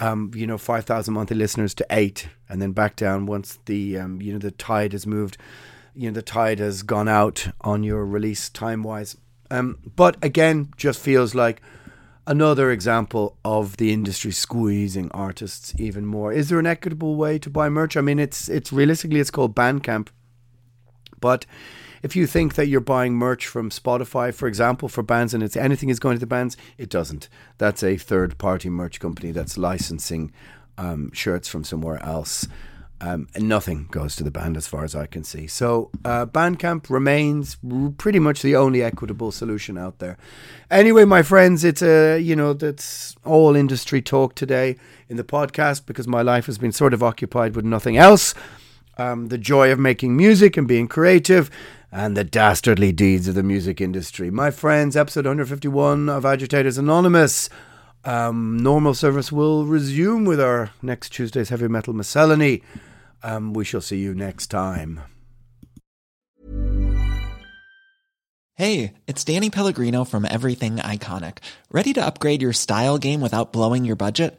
um, 0.00 0.30
you 0.34 0.46
know, 0.46 0.58
5,000 0.58 1.12
monthly 1.12 1.36
listeners 1.36 1.74
to 1.74 1.86
eight 1.90 2.28
and 2.48 2.60
then 2.60 2.72
back 2.72 2.96
down 2.96 3.26
once 3.26 3.58
the, 3.66 3.98
um, 3.98 4.20
you 4.20 4.32
know, 4.32 4.38
the 4.38 4.50
tide 4.50 4.92
has 4.92 5.06
moved, 5.06 5.36
you 5.94 6.08
know, 6.08 6.14
the 6.14 6.22
tide 6.22 6.58
has 6.58 6.82
gone 6.82 7.08
out 7.08 7.48
on 7.60 7.84
your 7.84 8.04
release 8.04 8.48
time 8.48 8.82
wise. 8.82 9.16
Um, 9.50 9.78
but 9.96 10.16
again, 10.24 10.72
just 10.76 11.00
feels 11.00 11.34
like 11.34 11.60
another 12.26 12.70
example 12.70 13.36
of 13.44 13.76
the 13.76 13.92
industry 13.92 14.30
squeezing 14.32 15.10
artists 15.10 15.74
even 15.78 16.06
more. 16.06 16.32
Is 16.32 16.48
there 16.48 16.58
an 16.58 16.66
equitable 16.66 17.16
way 17.16 17.38
to 17.38 17.50
buy 17.50 17.68
merch? 17.68 17.96
I 17.96 18.00
mean, 18.00 18.18
it's, 18.18 18.48
it's 18.48 18.72
realistically, 18.72 19.20
it's 19.20 19.30
called 19.30 19.54
Bandcamp, 19.54 20.08
but 21.20 21.46
if 22.02 22.16
you 22.16 22.26
think 22.26 22.54
that 22.54 22.66
you're 22.66 22.80
buying 22.80 23.14
merch 23.14 23.46
from 23.46 23.70
Spotify, 23.70 24.32
for 24.32 24.48
example, 24.48 24.88
for 24.88 25.02
bands 25.02 25.34
and 25.34 25.42
it's 25.42 25.56
anything 25.56 25.90
is 25.90 25.98
going 25.98 26.16
to 26.16 26.20
the 26.20 26.26
bands, 26.26 26.56
it 26.78 26.88
doesn't. 26.88 27.28
That's 27.58 27.82
a 27.82 27.96
third 27.96 28.38
party 28.38 28.70
merch 28.70 29.00
company 29.00 29.32
that's 29.32 29.58
licensing 29.58 30.32
um, 30.78 31.12
shirts 31.12 31.48
from 31.48 31.64
somewhere 31.64 32.02
else. 32.02 32.48
Um, 33.02 33.28
nothing 33.38 33.88
goes 33.90 34.14
to 34.16 34.24
the 34.24 34.30
band 34.30 34.58
as 34.58 34.66
far 34.66 34.84
as 34.84 34.94
I 34.94 35.06
can 35.06 35.24
see. 35.24 35.46
So 35.46 35.90
uh, 36.04 36.26
Bandcamp 36.26 36.90
remains 36.90 37.56
r- 37.70 37.92
pretty 37.96 38.18
much 38.18 38.42
the 38.42 38.56
only 38.56 38.82
equitable 38.82 39.32
solution 39.32 39.78
out 39.78 40.00
there. 40.00 40.18
Anyway, 40.70 41.06
my 41.06 41.22
friends, 41.22 41.64
it's 41.64 41.80
a 41.80 42.18
you 42.18 42.36
know 42.36 42.52
that's 42.52 43.16
all 43.24 43.56
industry 43.56 44.02
talk 44.02 44.34
today 44.34 44.76
in 45.08 45.16
the 45.16 45.24
podcast 45.24 45.86
because 45.86 46.06
my 46.06 46.20
life 46.20 46.44
has 46.44 46.58
been 46.58 46.72
sort 46.72 46.92
of 46.92 47.02
occupied 47.02 47.56
with 47.56 47.64
nothing 47.64 47.96
else. 47.96 48.34
Um, 49.00 49.28
the 49.28 49.38
joy 49.38 49.72
of 49.72 49.78
making 49.78 50.14
music 50.14 50.58
and 50.58 50.68
being 50.68 50.86
creative, 50.86 51.50
and 51.90 52.14
the 52.14 52.22
dastardly 52.22 52.92
deeds 52.92 53.28
of 53.28 53.34
the 53.34 53.42
music 53.42 53.80
industry. 53.80 54.30
My 54.30 54.50
friends, 54.50 54.94
episode 54.94 55.24
151 55.24 56.10
of 56.10 56.26
Agitators 56.26 56.76
Anonymous. 56.76 57.48
Um, 58.04 58.58
normal 58.58 58.92
service 58.92 59.32
will 59.32 59.64
resume 59.64 60.26
with 60.26 60.38
our 60.38 60.72
next 60.82 61.14
Tuesday's 61.14 61.48
heavy 61.48 61.66
metal 61.66 61.94
miscellany. 61.94 62.62
Um, 63.22 63.54
we 63.54 63.64
shall 63.64 63.80
see 63.80 63.96
you 63.96 64.14
next 64.14 64.48
time. 64.48 65.00
Hey, 68.56 68.92
it's 69.06 69.24
Danny 69.24 69.48
Pellegrino 69.48 70.04
from 70.04 70.26
Everything 70.26 70.76
Iconic. 70.76 71.38
Ready 71.72 71.94
to 71.94 72.04
upgrade 72.04 72.42
your 72.42 72.52
style 72.52 72.98
game 72.98 73.22
without 73.22 73.50
blowing 73.50 73.86
your 73.86 73.96
budget? 73.96 74.38